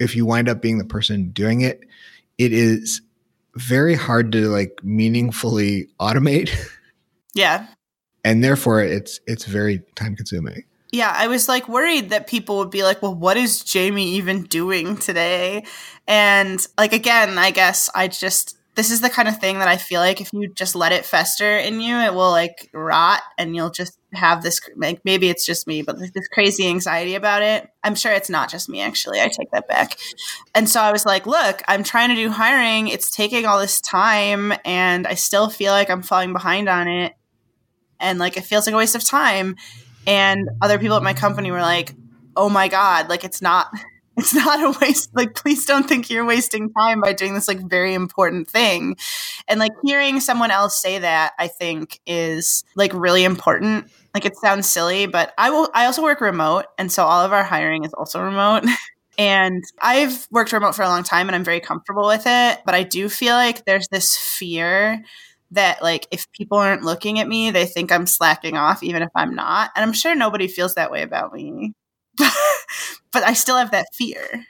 If 0.00 0.16
you 0.16 0.26
wind 0.26 0.48
up 0.48 0.60
being 0.60 0.78
the 0.78 0.84
person 0.84 1.30
doing 1.30 1.60
it, 1.60 1.80
it 2.38 2.52
is 2.52 3.00
very 3.54 3.94
hard 3.94 4.32
to 4.32 4.48
like 4.48 4.80
meaningfully 4.82 5.88
automate. 6.00 6.50
Yeah. 7.34 7.66
And 8.24 8.42
therefore 8.42 8.80
it's 8.82 9.20
it's 9.26 9.44
very 9.44 9.82
time 9.96 10.14
consuming. 10.16 10.62
Yeah, 10.92 11.12
I 11.12 11.26
was 11.26 11.48
like 11.48 11.68
worried 11.68 12.10
that 12.10 12.28
people 12.28 12.58
would 12.58 12.70
be 12.70 12.84
like, 12.84 13.02
"Well, 13.02 13.14
what 13.14 13.36
is 13.36 13.64
Jamey 13.64 14.04
even 14.04 14.44
doing 14.44 14.96
today?" 14.96 15.64
And 16.06 16.64
like 16.78 16.92
again, 16.92 17.36
I 17.36 17.50
guess 17.50 17.90
I 17.92 18.06
just 18.06 18.56
this 18.74 18.90
is 18.90 19.00
the 19.00 19.08
kind 19.08 19.28
of 19.28 19.38
thing 19.38 19.60
that 19.60 19.68
I 19.68 19.76
feel 19.76 20.00
like 20.00 20.20
if 20.20 20.32
you 20.32 20.48
just 20.48 20.74
let 20.74 20.90
it 20.90 21.04
fester 21.04 21.56
in 21.58 21.80
you, 21.80 21.96
it 21.96 22.12
will 22.12 22.30
like 22.30 22.70
rot 22.72 23.22
and 23.38 23.54
you'll 23.54 23.70
just 23.70 23.98
have 24.12 24.42
this 24.42 24.60
like 24.76 25.00
maybe 25.04 25.28
it's 25.28 25.46
just 25.46 25.66
me, 25.66 25.82
but 25.82 25.98
this 25.98 26.28
crazy 26.32 26.66
anxiety 26.66 27.14
about 27.14 27.42
it. 27.42 27.68
I'm 27.84 27.94
sure 27.94 28.12
it's 28.12 28.30
not 28.30 28.50
just 28.50 28.68
me 28.68 28.80
actually. 28.80 29.20
I 29.20 29.28
take 29.28 29.50
that 29.52 29.68
back. 29.68 29.96
And 30.54 30.68
so 30.68 30.80
I 30.80 30.90
was 30.90 31.06
like, 31.06 31.26
look, 31.26 31.62
I'm 31.68 31.84
trying 31.84 32.08
to 32.08 32.16
do 32.16 32.30
hiring. 32.30 32.88
It's 32.88 33.10
taking 33.10 33.46
all 33.46 33.60
this 33.60 33.80
time 33.80 34.52
and 34.64 35.06
I 35.06 35.14
still 35.14 35.48
feel 35.48 35.72
like 35.72 35.88
I'm 35.88 36.02
falling 36.02 36.32
behind 36.32 36.68
on 36.68 36.88
it. 36.88 37.14
And 38.00 38.18
like 38.18 38.36
it 38.36 38.44
feels 38.44 38.66
like 38.66 38.74
a 38.74 38.78
waste 38.78 38.96
of 38.96 39.04
time. 39.04 39.54
And 40.06 40.48
other 40.60 40.78
people 40.80 40.96
at 40.96 41.02
my 41.02 41.14
company 41.14 41.50
were 41.50 41.62
like, 41.62 41.94
"Oh 42.36 42.50
my 42.50 42.68
god, 42.68 43.08
like 43.08 43.24
it's 43.24 43.40
not 43.40 43.68
it's 44.16 44.34
not 44.34 44.62
a 44.62 44.78
waste 44.80 45.10
like 45.14 45.34
please 45.34 45.64
don't 45.66 45.88
think 45.88 46.10
you're 46.10 46.24
wasting 46.24 46.72
time 46.72 47.00
by 47.00 47.12
doing 47.12 47.34
this 47.34 47.48
like 47.48 47.60
very 47.68 47.94
important 47.94 48.48
thing. 48.48 48.96
And 49.48 49.60
like 49.60 49.72
hearing 49.84 50.20
someone 50.20 50.50
else 50.50 50.80
say 50.80 50.98
that 50.98 51.32
i 51.38 51.48
think 51.48 52.00
is 52.06 52.64
like 52.76 52.92
really 52.94 53.24
important. 53.24 53.90
Like 54.14 54.24
it 54.24 54.36
sounds 54.36 54.68
silly 54.68 55.06
but 55.06 55.32
i 55.38 55.50
will 55.50 55.70
i 55.74 55.86
also 55.86 56.02
work 56.02 56.20
remote 56.20 56.66
and 56.78 56.90
so 56.90 57.04
all 57.04 57.24
of 57.24 57.32
our 57.32 57.44
hiring 57.44 57.84
is 57.84 57.94
also 57.94 58.20
remote. 58.22 58.64
And 59.16 59.62
i've 59.80 60.26
worked 60.32 60.52
remote 60.52 60.74
for 60.74 60.82
a 60.82 60.88
long 60.88 61.04
time 61.04 61.28
and 61.28 61.36
i'm 61.36 61.44
very 61.44 61.60
comfortable 61.60 62.04
with 62.08 62.24
it 62.26 62.58
but 62.66 62.74
i 62.74 62.82
do 62.82 63.08
feel 63.08 63.34
like 63.34 63.64
there's 63.64 63.86
this 63.92 64.16
fear 64.16 65.04
that 65.52 65.80
like 65.84 66.08
if 66.10 66.30
people 66.32 66.58
aren't 66.58 66.82
looking 66.82 67.20
at 67.20 67.28
me 67.28 67.52
they 67.52 67.64
think 67.64 67.92
i'm 67.92 68.08
slacking 68.08 68.56
off 68.56 68.82
even 68.82 69.02
if 69.02 69.10
i'm 69.14 69.36
not. 69.36 69.70
And 69.76 69.84
i'm 69.84 69.92
sure 69.92 70.16
nobody 70.16 70.48
feels 70.48 70.74
that 70.74 70.90
way 70.90 71.02
about 71.02 71.32
me 71.32 71.74
but 73.12 73.22
I 73.22 73.32
still 73.32 73.56
have 73.56 73.70
that 73.72 73.86
fear. 73.94 74.46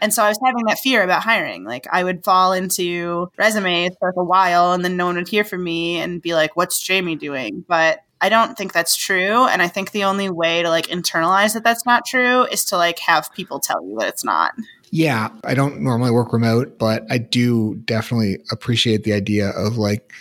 And 0.00 0.12
so 0.12 0.22
I 0.22 0.28
was 0.28 0.38
having 0.44 0.66
that 0.66 0.78
fear 0.78 1.02
about 1.02 1.22
hiring. 1.22 1.64
Like 1.64 1.86
I 1.90 2.04
would 2.04 2.24
fall 2.24 2.52
into 2.52 3.30
resumes 3.38 3.96
for 3.98 4.10
a 4.10 4.24
while 4.24 4.72
and 4.72 4.84
then 4.84 4.96
no 4.96 5.06
one 5.06 5.16
would 5.16 5.28
hear 5.28 5.44
from 5.44 5.64
me 5.64 5.98
and 5.98 6.20
be 6.20 6.34
like, 6.34 6.56
what's 6.56 6.86
Jamey 6.86 7.18
doing? 7.18 7.64
But 7.66 8.00
I 8.20 8.28
don't 8.28 8.56
think 8.56 8.72
that's 8.72 8.96
true. 8.96 9.46
And 9.46 9.62
I 9.62 9.68
think 9.68 9.90
the 9.90 10.04
only 10.04 10.28
way 10.28 10.62
to 10.62 10.68
like 10.68 10.88
internalize 10.88 11.54
that 11.54 11.64
that's 11.64 11.86
not 11.86 12.06
true 12.06 12.44
is 12.44 12.64
to 12.66 12.76
like 12.76 12.98
have 13.00 13.32
people 13.34 13.60
tell 13.60 13.84
you 13.86 13.96
that 13.98 14.08
it's 14.08 14.24
not. 14.24 14.52
Yeah. 14.90 15.28
I 15.42 15.54
don't 15.54 15.80
normally 15.80 16.10
work 16.10 16.32
remote, 16.32 16.78
but 16.78 17.04
I 17.10 17.18
do 17.18 17.76
definitely 17.84 18.38
appreciate 18.50 19.04
the 19.04 19.12
idea 19.12 19.50
of 19.50 19.76
like, 19.76 20.12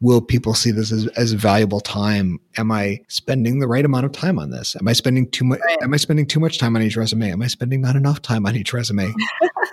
will 0.00 0.20
people 0.20 0.54
see 0.54 0.70
this 0.70 0.92
as, 0.92 1.06
as 1.08 1.32
valuable 1.32 1.80
time? 1.80 2.38
Am 2.56 2.70
I 2.70 3.00
spending 3.08 3.58
the 3.58 3.68
right 3.68 3.84
amount 3.84 4.06
of 4.06 4.12
time 4.12 4.38
on 4.38 4.50
this? 4.50 4.76
Am 4.76 4.86
I 4.86 4.92
spending 4.92 5.28
too 5.30 5.44
much? 5.44 5.60
Right. 5.66 5.82
Am 5.82 5.92
I 5.92 5.96
spending 5.96 6.26
too 6.26 6.40
much 6.40 6.58
time 6.58 6.76
on 6.76 6.82
each 6.82 6.96
resume? 6.96 7.32
Am 7.32 7.42
I 7.42 7.48
spending 7.48 7.80
not 7.80 7.96
enough 7.96 8.22
time 8.22 8.46
on 8.46 8.56
each 8.56 8.72
resume? 8.72 9.12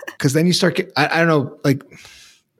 Because 0.08 0.32
then 0.32 0.46
you 0.46 0.54
start. 0.54 0.80
I, 0.96 1.08
I 1.08 1.18
don't 1.18 1.28
know. 1.28 1.58
Like 1.62 1.82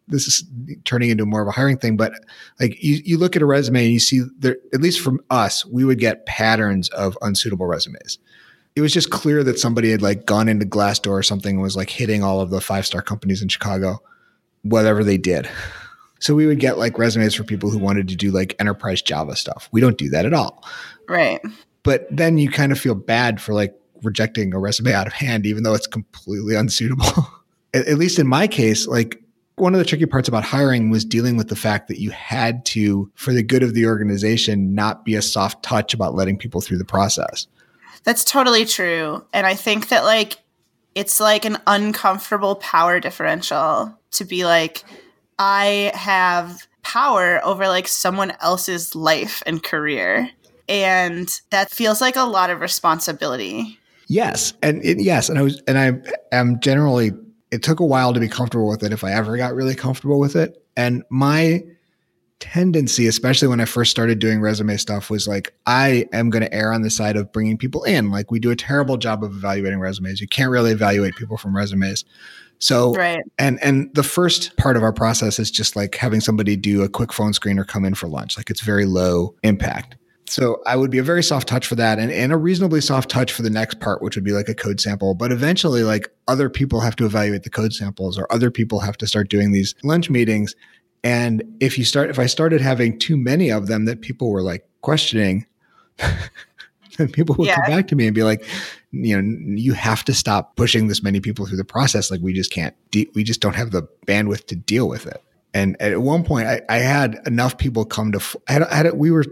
this 0.09 0.29
is 0.29 0.45
turning 0.85 1.11
into 1.11 1.27
more 1.27 1.43
of 1.43 1.49
a 1.49 1.53
hiring 1.53 1.79
thing, 1.79 1.97
but 1.97 2.13
like 2.61 2.83
you, 2.83 3.01
you 3.05 3.19
look 3.19 3.35
at 3.35 3.43
a 3.43 3.47
resume 3.47 3.85
and 3.85 3.93
you 3.93 3.99
see 3.99 4.23
there, 4.39 4.57
at 4.73 4.81
least 4.81 5.01
from 5.01 5.21
us, 5.31 5.65
we 5.67 5.85
would 5.85 5.99
get 5.99 6.27
patterns 6.27 6.89
of 6.91 7.19
unsuitable 7.23 7.67
resumes. 7.67 8.19
It 8.77 8.83
was 8.83 8.93
just 8.93 9.11
clear 9.11 9.43
that 9.43 9.59
somebody 9.59 9.91
had 9.91 10.03
like 10.03 10.27
gone 10.27 10.49
into 10.49 10.67
Glassdoor 10.67 11.13
or 11.13 11.23
something 11.23 11.57
and 11.57 11.63
was 11.63 11.77
like 11.77 11.91
hitting 11.91 12.23
all 12.23 12.41
of 12.41 12.51
the 12.51 12.61
five 12.61 12.87
star 12.87 13.03
companies 13.03 13.43
in 13.43 13.49
Chicago, 13.49 14.01
whatever 14.63 15.03
they 15.03 15.19
did. 15.19 15.49
So 16.19 16.35
we 16.35 16.47
would 16.47 16.61
get 16.61 16.79
like 16.79 16.99
resumes 16.99 17.35
for 17.35 17.45
people 17.45 17.71
who 17.71 17.79
wanted 17.79 18.09
to 18.09 18.17
do 18.17 18.31
like 18.31 18.57
enterprise 18.59 19.03
Java 19.03 19.37
stuff. 19.37 19.69
We 19.73 19.81
don't 19.81 19.99
do 19.99 20.09
that 20.11 20.27
at 20.27 20.33
all. 20.33 20.65
Right. 21.09 21.41
But 21.83 22.07
then 22.11 22.39
you 22.39 22.51
kind 22.51 22.73
of 22.73 22.81
feel 22.81 22.95
bad 22.95 23.41
for 23.41 23.53
like 23.53 23.75
rejecting 24.03 24.55
a 24.55 24.59
resume 24.59 24.93
out 24.93 25.07
of 25.07 25.13
hand, 25.13 25.47
even 25.47 25.63
though 25.63 25.75
it's 25.75 25.87
completely 25.87 26.55
unsuitable. 26.55 27.07
at, 27.75 27.87
at 27.87 27.99
least 27.99 28.19
in 28.19 28.27
my 28.27 28.47
case, 28.47 28.87
like 28.87 29.23
one 29.57 29.75
of 29.75 29.79
the 29.79 29.85
tricky 29.85 30.07
parts 30.07 30.29
about 30.29 30.45
hiring 30.45 30.91
was 30.91 31.05
dealing 31.05 31.37
with 31.37 31.49
the 31.49 31.57
fact 31.57 31.89
that 31.89 31.99
you 31.99 32.11
had 32.11 32.65
to, 32.67 33.11
for 33.15 33.33
the 33.33 33.43
good 33.43 33.63
of 33.63 33.75
the 33.75 33.87
organization, 33.87 34.75
not 34.75 35.05
be 35.05 35.15
a 35.15 35.23
soft 35.23 35.63
touch 35.63 35.95
about 35.95 36.15
letting 36.15 36.37
people 36.37 36.61
through 36.61 36.79
the 36.79 36.85
process. 36.85 37.47
That's 38.05 38.25
totally 38.25 38.65
true. 38.65 39.25
And 39.33 39.47
I 39.47 39.55
think 39.55 39.89
that 39.89 40.05
like 40.05 40.39
it's 40.95 41.21
like 41.21 41.45
an 41.45 41.59
uncomfortable 41.67 42.57
power 42.57 43.01
differential 43.01 43.99
to 44.13 44.25
be 44.25 44.45
like, 44.45 44.85
I 45.39 45.93
have 45.95 46.67
power 46.83 47.45
over 47.45 47.69
like 47.69 47.89
someone 47.89 48.33
else's 48.41 48.95
life 48.95 49.43
and 49.47 49.63
career. 49.63 50.31
And 50.69 51.29
that 51.51 51.71
feels 51.71 52.01
like 52.01 52.17
a 52.17 52.23
lot 52.23 52.51
of 52.51 52.61
responsibility. 52.61 53.79
Yes. 54.09 54.53
And 54.63 54.85
it, 54.85 55.01
yes. 55.01 55.29
And 55.29 55.39
I 55.39 55.43
was, 55.43 55.63
and 55.67 55.79
I 55.79 55.93
am 56.35 56.61
generally, 56.61 57.13
it 57.51 57.63
took 57.63 57.81
a 57.81 57.85
while 57.85 58.15
to 58.15 58.21
be 58.21 58.29
comfortable 58.29 58.69
with 58.69 58.83
it 58.83 58.93
if 58.93 59.05
I 59.05 59.13
ever 59.13 59.37
got 59.37 59.55
really 59.55 59.75
comfortable 59.75 60.19
with 60.19 60.37
it. 60.37 60.65
And 60.77 61.03
my 61.11 61.65
tendency, 62.39 63.07
especially 63.07 63.49
when 63.49 63.61
I 63.61 63.65
first 63.65 63.91
started 63.91 64.19
doing 64.19 64.41
resume 64.41 64.77
stuff, 64.77 65.11
was 65.11 65.27
like, 65.27 65.55
I 65.67 66.07
am 66.13 66.31
going 66.31 66.43
to 66.43 66.55
err 66.55 66.73
on 66.73 66.83
the 66.83 66.91
side 66.91 67.17
of 67.17 67.33
bringing 67.33 67.57
people 67.57 67.83
in. 67.85 68.11
Like, 68.11 68.31
we 68.31 68.39
do 68.39 68.51
a 68.51 68.57
terrible 68.57 68.97
job 68.97 69.25
of 69.25 69.33
evaluating 69.33 69.81
resumes. 69.81 70.21
You 70.21 70.29
can't 70.29 70.51
really 70.51 70.73
evaluate 70.73 71.17
people 71.17 71.37
from 71.37 71.57
resumes. 71.57 72.05
So, 72.59 72.95
right. 72.95 73.23
and 73.39 73.63
and 73.63 73.95
the 73.95 74.03
first 74.03 74.57
part 74.57 74.77
of 74.77 74.83
our 74.83 74.93
process 74.93 75.39
is 75.39 75.51
just 75.51 75.77
like 75.77 75.95
having 75.95 76.21
somebody 76.21 76.57
do 76.57 76.83
a 76.83 76.89
quick 76.89 77.13
phone 77.13 77.33
screen 77.33 77.59
or 77.59 77.65
come 77.65 77.85
in 77.85 77.95
for 77.95 78.09
lunch. 78.09 78.37
Like 78.37 78.51
it's 78.51 78.63
very 78.63 78.87
low 78.87 79.35
impact. 79.43 79.97
So 80.29 80.61
I 80.67 80.77
would 80.77 80.91
be 80.91 80.99
a 80.99 81.03
very 81.03 81.23
soft 81.23 81.47
touch 81.47 81.67
for 81.67 81.77
that 81.77 81.99
and, 81.99 82.11
and 82.11 82.33
a 82.33 82.37
reasonably 82.37 82.81
soft 82.81 83.09
touch 83.09 83.33
for 83.33 83.43
the 83.43 83.51
next 83.51 83.79
part, 83.79 84.03
which 84.03 84.17
would 84.17 84.25
be 84.25 84.33
like 84.33 84.49
a 84.49 84.55
code 84.55 84.81
sample. 84.81 85.15
But 85.15 85.31
eventually, 85.31 85.85
like 85.85 86.11
other 86.27 86.51
people 86.51 86.81
have 86.81 86.97
to 86.97 87.07
evaluate 87.07 87.45
the 87.45 87.51
code 87.51 87.73
samples 87.73 88.19
or 88.19 88.31
other 88.33 88.51
people 88.51 88.81
have 88.81 88.97
to 88.99 89.07
start 89.07 89.29
doing 89.29 89.53
these 89.53 89.75
lunch 89.85 90.11
meetings. 90.11 90.55
And 91.05 91.45
if 91.61 91.79
you 91.79 91.85
start, 91.85 92.11
if 92.11 92.19
I 92.19 92.27
started 92.27 92.61
having 92.61 92.99
too 92.99 93.17
many 93.17 93.51
of 93.51 93.69
them 93.69 93.85
that 93.85 94.01
people 94.01 94.31
were 94.31 94.43
like 94.43 94.67
questioning, 94.81 95.47
then 96.97 97.09
people 97.13 97.37
would 97.39 97.47
yeah. 97.47 97.57
come 97.57 97.77
back 97.77 97.89
to 97.89 97.97
me 97.97 98.07
and 98.07 98.15
be 98.15 98.25
like, 98.25 98.45
you 99.05 99.21
know, 99.21 99.57
you 99.57 99.73
have 99.73 100.05
to 100.05 100.15
stop 100.15 100.57
pushing 100.57 100.89
this 100.89 101.03
many 101.03 101.21
people 101.21 101.47
through 101.47 101.57
the 101.57 101.65
process. 101.65 102.11
Like 102.11 102.21
we 102.21 102.33
just 102.33 102.51
can't, 102.51 102.75
de- 102.91 103.11
we 103.15 103.25
just 103.25 103.41
don't 103.41 103.55
have 103.55 103.71
the 103.71 103.89
bandwidth 104.07 104.47
to 104.47 104.57
deal 104.57 104.89
with 104.89 105.07
it. 105.07 105.23
And 105.57 105.81
at 105.81 106.03
one 106.03 106.23
point, 106.23 106.49
I, 106.49 106.61
I 106.69 106.79
had 106.79 107.19
enough 107.27 107.57
people 107.57 107.87
come 107.87 108.13
to. 108.13 108.21
I 108.47 108.53
had, 108.53 108.63
I 108.65 108.75
had 108.75 108.93
we 108.93 109.11
were 109.11 109.25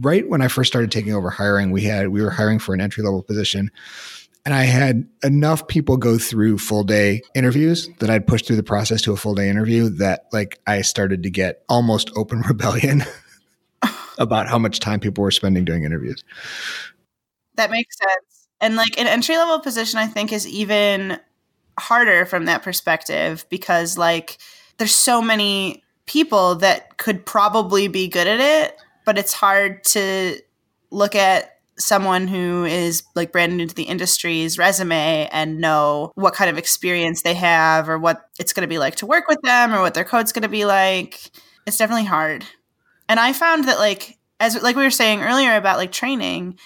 right 0.00 0.26
when 0.26 0.40
I 0.40 0.48
first 0.48 0.72
started 0.72 0.90
taking 0.90 1.12
over 1.12 1.28
hiring. 1.28 1.70
We 1.72 1.82
had 1.82 2.08
we 2.08 2.22
were 2.22 2.30
hiring 2.30 2.58
for 2.58 2.74
an 2.74 2.80
entry 2.80 3.04
level 3.04 3.22
position, 3.22 3.70
and 4.46 4.54
I 4.54 4.62
had 4.62 5.06
enough 5.22 5.68
people 5.68 5.98
go 5.98 6.16
through 6.16 6.56
full 6.56 6.84
day 6.84 7.20
interviews 7.34 7.90
that 7.98 8.08
I'd 8.08 8.26
pushed 8.26 8.46
through 8.46 8.56
the 8.56 8.62
process 8.62 9.02
to 9.02 9.12
a 9.12 9.16
full 9.16 9.34
day 9.34 9.50
interview 9.50 9.90
that 9.90 10.26
like 10.32 10.58
I 10.66 10.80
started 10.80 11.22
to 11.24 11.30
get 11.30 11.62
almost 11.68 12.10
open 12.16 12.40
rebellion 12.48 13.04
about 14.18 14.48
how 14.48 14.58
much 14.58 14.80
time 14.80 15.00
people 15.00 15.22
were 15.22 15.30
spending 15.30 15.66
doing 15.66 15.84
interviews. 15.84 16.24
That 17.56 17.70
makes 17.70 17.98
sense 17.98 18.41
And 18.62 18.76
like 18.76 18.98
an 18.98 19.06
entry 19.06 19.36
level 19.36 19.58
position, 19.60 19.98
I 19.98 20.06
think 20.06 20.32
is 20.32 20.46
even 20.46 21.18
harder 21.78 22.24
from 22.24 22.46
that 22.46 22.62
perspective 22.62 23.44
because 23.50 23.98
like 23.98 24.38
there's 24.78 24.94
so 24.94 25.20
many 25.20 25.82
people 26.06 26.56
that 26.56 26.96
could 26.96 27.26
probably 27.26 27.88
be 27.88 28.08
good 28.08 28.26
at 28.26 28.40
it, 28.40 28.76
but 29.04 29.18
it's 29.18 29.32
hard 29.32 29.84
to 29.84 30.40
look 30.90 31.14
at 31.14 31.58
someone 31.78 32.28
who 32.28 32.64
is 32.64 33.02
like 33.14 33.32
brand 33.32 33.56
new 33.56 33.66
to 33.66 33.74
the 33.74 33.84
industry's 33.84 34.58
resume 34.58 35.28
and 35.32 35.60
know 35.60 36.12
what 36.14 36.34
kind 36.34 36.50
of 36.50 36.58
experience 36.58 37.22
they 37.22 37.34
have 37.34 37.88
or 37.88 37.98
what 37.98 38.28
it's 38.38 38.52
going 38.52 38.62
to 38.62 38.68
be 38.68 38.78
like 38.78 38.96
to 38.96 39.06
work 39.06 39.26
with 39.26 39.40
them 39.42 39.74
or 39.74 39.80
what 39.80 39.94
their 39.94 40.04
code's 40.04 40.32
going 40.32 40.42
to 40.42 40.48
be 40.48 40.64
like. 40.64 41.30
It's 41.66 41.78
definitely 41.78 42.04
hard. 42.04 42.44
And 43.08 43.18
I 43.18 43.32
found 43.32 43.66
that 43.68 43.78
like 43.78 44.18
as 44.38 44.60
like 44.62 44.76
we 44.76 44.82
were 44.82 44.90
saying 44.90 45.22
earlier 45.22 45.56
about 45.56 45.78
like 45.78 45.92
training, 45.92 46.58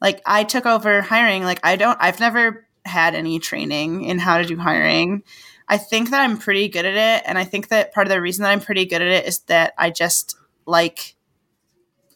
like 0.00 0.22
I 0.26 0.44
took 0.44 0.66
over 0.66 1.02
hiring, 1.02 1.44
like 1.44 1.60
I 1.62 1.76
don't 1.76 1.98
I've 2.00 2.20
never 2.20 2.66
had 2.84 3.14
any 3.14 3.38
training 3.38 4.04
in 4.04 4.18
how 4.18 4.38
to 4.38 4.44
do 4.44 4.56
hiring. 4.56 5.22
I 5.68 5.76
think 5.76 6.10
that 6.10 6.22
I'm 6.22 6.38
pretty 6.38 6.68
good 6.68 6.86
at 6.86 6.94
it 6.94 7.28
and 7.28 7.36
I 7.36 7.44
think 7.44 7.68
that 7.68 7.92
part 7.92 8.06
of 8.06 8.10
the 8.10 8.20
reason 8.20 8.42
that 8.42 8.50
I'm 8.50 8.60
pretty 8.60 8.86
good 8.86 9.02
at 9.02 9.08
it 9.08 9.26
is 9.26 9.40
that 9.40 9.74
I 9.76 9.90
just 9.90 10.36
like 10.66 11.14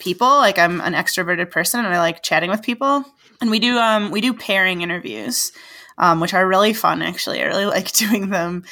people. 0.02 0.26
Like 0.26 0.58
I'm 0.58 0.80
an 0.80 0.94
extroverted 0.94 1.50
person 1.50 1.84
and 1.84 1.94
I 1.94 1.98
like 1.98 2.22
chatting 2.22 2.50
with 2.50 2.62
people. 2.62 3.04
And 3.40 3.50
we 3.50 3.58
do 3.58 3.78
um 3.78 4.10
we 4.10 4.20
do 4.20 4.34
pairing 4.34 4.82
interviews, 4.82 5.52
um, 5.98 6.20
which 6.20 6.34
are 6.34 6.46
really 6.46 6.72
fun 6.72 7.02
actually. 7.02 7.40
I 7.40 7.46
really 7.46 7.66
like 7.76 7.92
doing 7.92 8.30
them, 8.30 8.64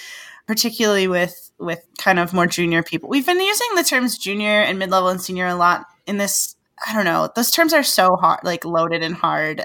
particularly 0.46 1.09
with 1.09 1.51
with 1.59 1.85
kind 1.99 2.18
of 2.18 2.33
more 2.33 2.46
junior 2.46 2.83
people. 2.83 3.09
We've 3.09 3.27
been 3.27 3.40
using 3.40 3.75
the 3.75 3.85
terms 3.85 4.18
junior 4.18 4.62
and 4.62 4.79
mid 4.79 4.90
level 4.90 5.09
and 5.09 5.20
senior 5.20 5.46
a 5.46 5.55
lot 5.55 5.87
in 6.07 6.18
this. 6.18 6.57
I 6.87 6.95
don't 6.95 7.05
know. 7.05 7.29
Those 7.35 7.51
terms 7.51 7.73
are 7.73 7.83
so 7.83 8.16
hard, 8.16 8.40
like 8.45 8.64
loaded 8.64 9.03
and 9.03 9.14
hard. 9.14 9.64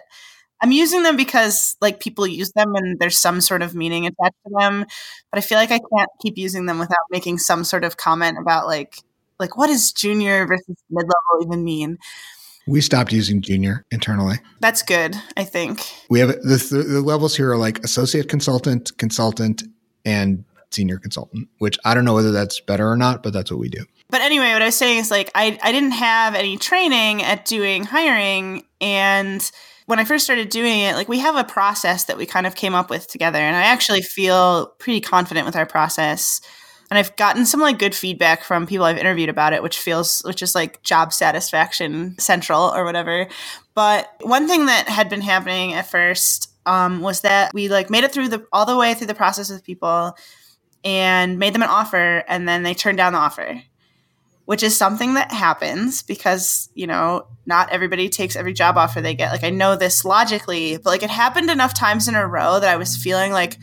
I'm 0.62 0.72
using 0.72 1.04
them 1.04 1.18
because 1.18 1.76
like 1.82 2.00
people 2.00 2.26
use 2.26 2.52
them 2.54 2.76
and 2.76 3.00
there's 3.00 3.18
some 3.18 3.42
sort 3.42 3.62
of 3.62 3.76
meaning 3.76 4.06
attached 4.06 4.38
to 4.48 4.54
them, 4.58 4.86
but 5.32 5.38
I 5.38 5.42
feel 5.42 5.58
like 5.58 5.72
I 5.72 5.80
can't 5.80 6.10
keep 6.22 6.38
using 6.38 6.66
them 6.66 6.80
without 6.80 6.98
making 7.12 7.40
some 7.40 7.64
sort 7.64 7.84
of 7.84 7.98
comment 7.98 8.38
about 8.40 8.66
like 8.66 8.98
like 9.40 9.58
what 9.58 9.68
does 9.68 9.92
junior 9.92 10.48
versus 10.48 10.76
mid 10.90 11.04
level 11.04 11.46
even 11.46 11.64
mean? 11.64 11.98
We 12.68 12.82
stopped 12.82 13.12
using 13.12 13.42
junior 13.42 13.86
internally. 13.92 14.38
That's 14.60 14.82
good, 14.82 15.16
I 15.38 15.44
think. 15.44 15.82
We 16.10 16.20
have 16.20 16.30
the, 16.30 16.84
the 16.88 17.02
levels 17.02 17.36
here 17.36 17.52
are 17.52 17.58
like 17.58 17.84
associate 17.84 18.28
consultant, 18.28 18.98
consultant, 18.98 19.64
and 20.04 20.46
senior 20.72 20.98
consultant, 20.98 21.48
which 21.60 21.78
I 21.86 21.94
don't 21.94 22.06
know 22.06 22.16
whether 22.16 22.32
that's 22.32 22.60
better 22.60 22.90
or 22.90 22.98
not, 22.98 23.22
but 23.22 23.34
that's 23.34 23.52
what 23.52 23.60
we 23.60 23.70
do. 23.70 23.86
But 24.10 24.22
anyway, 24.22 24.54
what 24.54 24.62
I 24.62 24.66
was 24.66 24.76
saying 24.76 25.00
is 25.00 25.12
like 25.12 25.32
I, 25.36 25.58
I 25.62 25.72
didn't 25.72 25.92
have 25.92 26.36
any 26.36 26.58
training 26.58 27.24
at 27.24 27.46
doing 27.46 27.84
hiring 27.84 28.64
and 28.82 29.50
when 29.88 30.00
I 30.00 30.04
first 30.04 30.24
started 30.24 30.50
doing 30.50 30.80
it, 30.80 30.96
like 30.96 31.08
we 31.08 31.20
have 31.20 31.36
a 31.36 31.44
process 31.44 32.06
that 32.06 32.18
we 32.18 32.26
kind 32.26 32.48
of 32.48 32.56
came 32.56 32.74
up 32.74 32.90
with 32.90 33.08
together 33.08 33.38
and 33.38 33.56
I 33.56 33.64
actually 33.64 34.02
feel 34.02 34.68
pretty 34.80 35.00
confident 35.00 35.46
with 35.46 35.56
our 35.56 35.68
process 35.68 36.42
and 36.90 37.00
I've 37.00 37.16
gotten 37.16 37.46
some 37.46 37.60
like 37.60 37.80
good 37.80 37.96
feedback 37.96 38.44
from 38.44 38.68
people 38.68 38.86
I've 38.86 38.98
interviewed 38.98 39.30
about 39.30 39.54
it, 39.54 39.64
which 39.64 39.80
feels 39.80 40.22
which 40.22 40.42
is 40.42 40.54
like 40.54 40.82
job 40.84 41.14
satisfaction 41.14 42.18
central 42.20 42.62
or 42.62 42.86
whatever. 42.86 43.28
But 43.74 44.10
one 44.22 44.48
thing 44.48 44.68
that 44.68 44.88
had 44.88 45.10
been 45.10 45.22
happening 45.22 45.74
at 45.74 45.88
first 45.88 46.52
um, 46.66 47.02
was 47.02 47.22
that 47.22 47.54
we 47.54 47.70
like 47.70 47.90
made 47.90 48.04
it 48.04 48.12
through 48.12 48.30
the 48.30 48.46
all 48.52 48.66
the 48.66 48.78
way 48.78 48.94
through 48.94 49.08
the 49.08 49.16
process 49.16 49.50
with 49.50 49.64
people 49.64 50.16
and 50.84 51.40
made 51.40 51.54
them 51.54 51.64
an 51.64 51.70
offer, 51.70 52.24
and 52.28 52.48
then 52.48 52.62
they 52.62 52.76
turned 52.76 52.98
down 52.98 53.14
the 53.14 53.20
offer. 53.20 53.62
Which 54.46 54.62
is 54.62 54.78
something 54.78 55.16
that 55.16 55.32
happens 55.32 56.04
because, 56.04 56.70
you 56.76 56.86
know, 56.86 57.28
not 57.48 57.72
everybody 57.72 58.10
takes 58.10 58.36
every 58.36 58.54
job 58.54 58.78
offer 58.78 59.02
they 59.02 59.16
get. 59.16 59.32
Like, 59.32 59.44
I 59.44 59.50
know 59.50 59.76
this 59.76 60.06
logically, 60.06 60.78
but 60.78 60.86
like 60.86 61.04
it 61.04 61.10
happened 61.10 61.50
enough 61.50 61.74
times 61.74 62.08
in 62.08 62.14
a 62.14 62.28
row 62.28 62.60
that 62.60 62.70
I 62.70 62.78
was 62.78 62.96
feeling 62.96 63.32
like, 63.32 63.58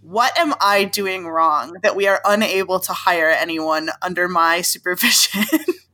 what 0.00 0.38
am 0.38 0.54
I 0.60 0.84
doing 0.84 1.26
wrong 1.26 1.76
that 1.82 1.96
we 1.96 2.06
are 2.06 2.20
unable 2.24 2.78
to 2.80 2.92
hire 2.92 3.30
anyone 3.30 3.90
under 4.02 4.28
my 4.28 4.60
supervision? 4.62 5.42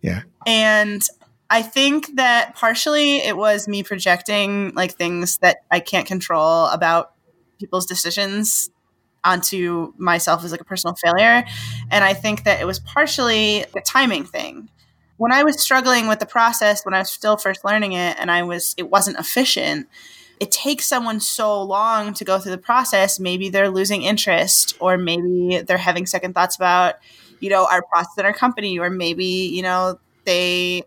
yeah. 0.03 0.23
And 0.47 1.03
I 1.49 1.63
think 1.63 2.17
that 2.17 2.55
partially 2.55 3.19
it 3.19 3.37
was 3.37 3.67
me 3.67 3.83
projecting 3.83 4.73
like 4.75 4.93
things 4.93 5.39
that 5.39 5.59
I 5.71 5.81
can't 5.81 6.07
control 6.07 6.67
about 6.67 7.13
people's 7.59 7.87
decisions 7.87 8.71
onto 9.25 9.93
myself 9.97 10.45
as 10.45 10.53
like 10.53 10.61
a 10.61 10.65
personal 10.65 10.95
failure. 10.95 11.45
And 11.91 12.05
I 12.05 12.15
think 12.15 12.45
that 12.45 12.61
it 12.61 12.67
was 12.67 12.79
partially 12.79 13.63
a 13.63 13.81
timing 13.85 14.25
thing. 14.25 14.69
When 15.17 15.33
I 15.33 15.43
was 15.43 15.61
struggling 15.61 16.09
with 16.09 16.19
the 16.19 16.27
process, 16.27 16.85
when 16.85 16.95
I 16.95 17.01
was 17.01 17.11
still 17.11 17.37
first 17.37 17.65
learning 17.65 17.93
it 17.93 18.17
and 18.19 18.31
I 18.31 18.43
was 18.43 18.75
it 18.79 18.91
wasn't 18.91 19.19
efficient, 19.19 19.89
it 20.41 20.51
takes 20.51 20.87
someone 20.87 21.21
so 21.21 21.63
long 21.63 22.15
to 22.15 22.25
go 22.25 22.39
through 22.39 22.53
the 22.53 22.59
process. 22.59 23.21
Maybe 23.21 23.51
they're 23.51 23.69
losing 23.69 24.03
interest, 24.03 24.75
or 24.81 24.97
maybe 24.97 25.61
they're 25.67 25.77
having 25.77 26.07
second 26.07 26.35
thoughts 26.35 26.57
about, 26.57 26.95
you 27.41 27.51
know, 27.51 27.67
our 27.71 27.83
process 27.83 28.17
in 28.17 28.25
our 28.25 28.33
company, 28.33 28.79
or 28.79 28.89
maybe, 28.89 29.25
you 29.25 29.61
know, 29.61 29.99
they 30.25 30.85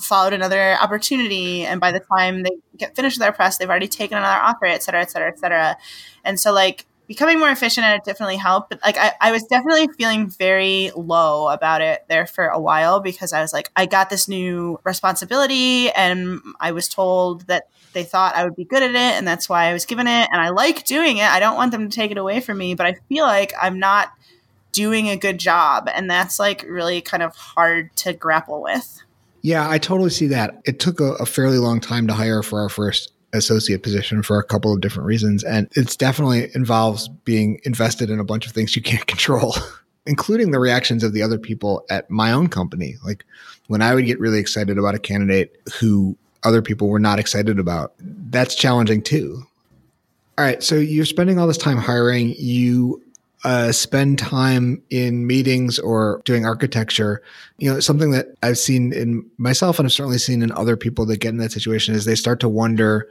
followed 0.00 0.32
another 0.32 0.76
opportunity 0.80 1.64
and 1.64 1.80
by 1.80 1.92
the 1.92 2.00
time 2.00 2.42
they 2.42 2.50
get 2.76 2.96
finished 2.96 3.16
with 3.16 3.22
their 3.22 3.32
press 3.32 3.58
they've 3.58 3.70
already 3.70 3.86
taken 3.86 4.18
another 4.18 4.40
offer 4.42 4.64
et 4.64 4.82
cetera 4.82 5.00
et 5.00 5.10
cetera 5.10 5.28
et 5.28 5.38
cetera 5.38 5.76
and 6.24 6.40
so 6.40 6.52
like 6.52 6.86
becoming 7.12 7.38
more 7.38 7.50
efficient 7.50 7.84
at 7.84 7.96
it 7.96 8.04
definitely 8.04 8.36
helped 8.36 8.70
but 8.70 8.80
like 8.82 8.96
I, 8.96 9.12
I 9.20 9.32
was 9.32 9.42
definitely 9.44 9.88
feeling 9.98 10.30
very 10.30 10.90
low 10.96 11.48
about 11.48 11.82
it 11.82 12.04
there 12.08 12.26
for 12.26 12.46
a 12.46 12.58
while 12.58 13.00
because 13.00 13.32
i 13.32 13.40
was 13.42 13.52
like 13.52 13.70
i 13.76 13.84
got 13.84 14.08
this 14.08 14.28
new 14.28 14.80
responsibility 14.84 15.90
and 15.90 16.40
i 16.58 16.72
was 16.72 16.88
told 16.88 17.46
that 17.48 17.64
they 17.92 18.04
thought 18.04 18.34
I 18.34 18.44
would 18.44 18.56
be 18.56 18.64
good 18.64 18.82
at 18.82 18.90
it, 18.90 18.96
and 18.96 19.26
that's 19.26 19.48
why 19.48 19.66
I 19.66 19.72
was 19.72 19.84
given 19.84 20.06
it. 20.06 20.28
And 20.32 20.40
I 20.40 20.50
like 20.50 20.84
doing 20.84 21.18
it. 21.18 21.24
I 21.26 21.40
don't 21.40 21.56
want 21.56 21.72
them 21.72 21.88
to 21.88 21.94
take 21.94 22.10
it 22.10 22.18
away 22.18 22.40
from 22.40 22.58
me, 22.58 22.74
but 22.74 22.86
I 22.86 22.94
feel 23.08 23.24
like 23.24 23.52
I'm 23.60 23.78
not 23.78 24.10
doing 24.72 25.08
a 25.08 25.16
good 25.16 25.38
job, 25.38 25.88
and 25.92 26.10
that's 26.10 26.38
like 26.38 26.64
really 26.68 27.00
kind 27.00 27.22
of 27.22 27.36
hard 27.36 27.94
to 27.96 28.12
grapple 28.12 28.62
with. 28.62 29.02
Yeah, 29.42 29.68
I 29.68 29.78
totally 29.78 30.10
see 30.10 30.28
that. 30.28 30.62
It 30.64 30.78
took 30.78 31.00
a, 31.00 31.14
a 31.14 31.26
fairly 31.26 31.58
long 31.58 31.80
time 31.80 32.06
to 32.06 32.14
hire 32.14 32.42
for 32.42 32.60
our 32.60 32.68
first 32.68 33.12
associate 33.32 33.82
position 33.82 34.22
for 34.22 34.38
a 34.38 34.44
couple 34.44 34.72
of 34.72 34.80
different 34.80 35.06
reasons, 35.06 35.42
and 35.44 35.68
it's 35.72 35.96
definitely 35.96 36.50
involves 36.54 37.08
being 37.24 37.60
invested 37.64 38.10
in 38.10 38.18
a 38.20 38.24
bunch 38.24 38.46
of 38.46 38.52
things 38.52 38.76
you 38.76 38.82
can't 38.82 39.06
control. 39.06 39.54
including 40.04 40.50
the 40.50 40.58
reactions 40.58 41.04
of 41.04 41.12
the 41.12 41.22
other 41.22 41.38
people 41.38 41.84
at 41.88 42.10
my 42.10 42.32
own 42.32 42.48
company. 42.48 42.96
Like 43.04 43.24
when 43.68 43.82
I 43.82 43.94
would 43.94 44.04
get 44.04 44.18
really 44.18 44.40
excited 44.40 44.76
about 44.76 44.96
a 44.96 44.98
candidate 44.98 45.56
who 45.78 46.16
other 46.44 46.62
people 46.62 46.88
were 46.88 46.98
not 46.98 47.18
excited 47.18 47.58
about. 47.58 47.92
That's 48.00 48.54
challenging 48.54 49.02
too. 49.02 49.44
All 50.38 50.44
right. 50.44 50.62
So 50.62 50.74
you're 50.76 51.04
spending 51.04 51.38
all 51.38 51.46
this 51.46 51.58
time 51.58 51.76
hiring. 51.76 52.34
You 52.38 53.02
uh, 53.44 53.72
spend 53.72 54.18
time 54.18 54.82
in 54.90 55.26
meetings 55.26 55.78
or 55.78 56.22
doing 56.24 56.46
architecture. 56.46 57.22
You 57.58 57.72
know, 57.72 57.80
something 57.80 58.12
that 58.12 58.28
I've 58.42 58.58
seen 58.58 58.92
in 58.92 59.28
myself 59.38 59.78
and 59.78 59.86
I've 59.86 59.92
certainly 59.92 60.18
seen 60.18 60.42
in 60.42 60.52
other 60.52 60.76
people 60.76 61.06
that 61.06 61.18
get 61.18 61.30
in 61.30 61.38
that 61.38 61.52
situation 61.52 61.94
is 61.94 62.04
they 62.04 62.14
start 62.14 62.40
to 62.40 62.48
wonder 62.48 63.08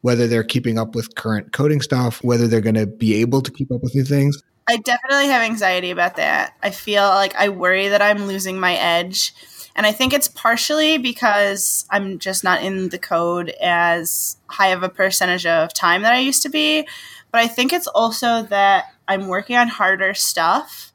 whether 0.00 0.26
they're 0.26 0.44
keeping 0.44 0.78
up 0.78 0.94
with 0.94 1.14
current 1.14 1.52
coding 1.52 1.80
stuff, 1.80 2.22
whether 2.22 2.46
they're 2.46 2.60
going 2.60 2.74
to 2.74 2.86
be 2.86 3.14
able 3.14 3.42
to 3.42 3.50
keep 3.50 3.70
up 3.72 3.82
with 3.82 3.94
new 3.94 4.04
things. 4.04 4.42
I 4.68 4.78
definitely 4.78 5.28
have 5.28 5.42
anxiety 5.42 5.90
about 5.90 6.16
that. 6.16 6.54
I 6.62 6.70
feel 6.70 7.04
like 7.04 7.34
I 7.36 7.48
worry 7.50 7.88
that 7.88 8.02
I'm 8.02 8.26
losing 8.26 8.58
my 8.58 8.74
edge 8.74 9.32
and 9.76 9.84
I 9.84 9.92
think 9.92 10.14
it's 10.14 10.26
partially 10.26 10.96
because 10.96 11.84
I'm 11.90 12.18
just 12.18 12.42
not 12.42 12.62
in 12.62 12.88
the 12.88 12.98
code 12.98 13.50
as 13.60 14.38
high 14.48 14.68
of 14.68 14.82
a 14.82 14.88
percentage 14.88 15.44
of 15.44 15.74
time 15.74 16.00
that 16.02 16.14
I 16.14 16.18
used 16.18 16.42
to 16.42 16.48
be. 16.48 16.88
But 17.30 17.42
I 17.42 17.46
think 17.46 17.74
it's 17.74 17.86
also 17.86 18.42
that 18.44 18.86
I'm 19.08 19.28
working 19.28 19.56
on 19.56 19.68
harder 19.68 20.14
stuff. 20.14 20.92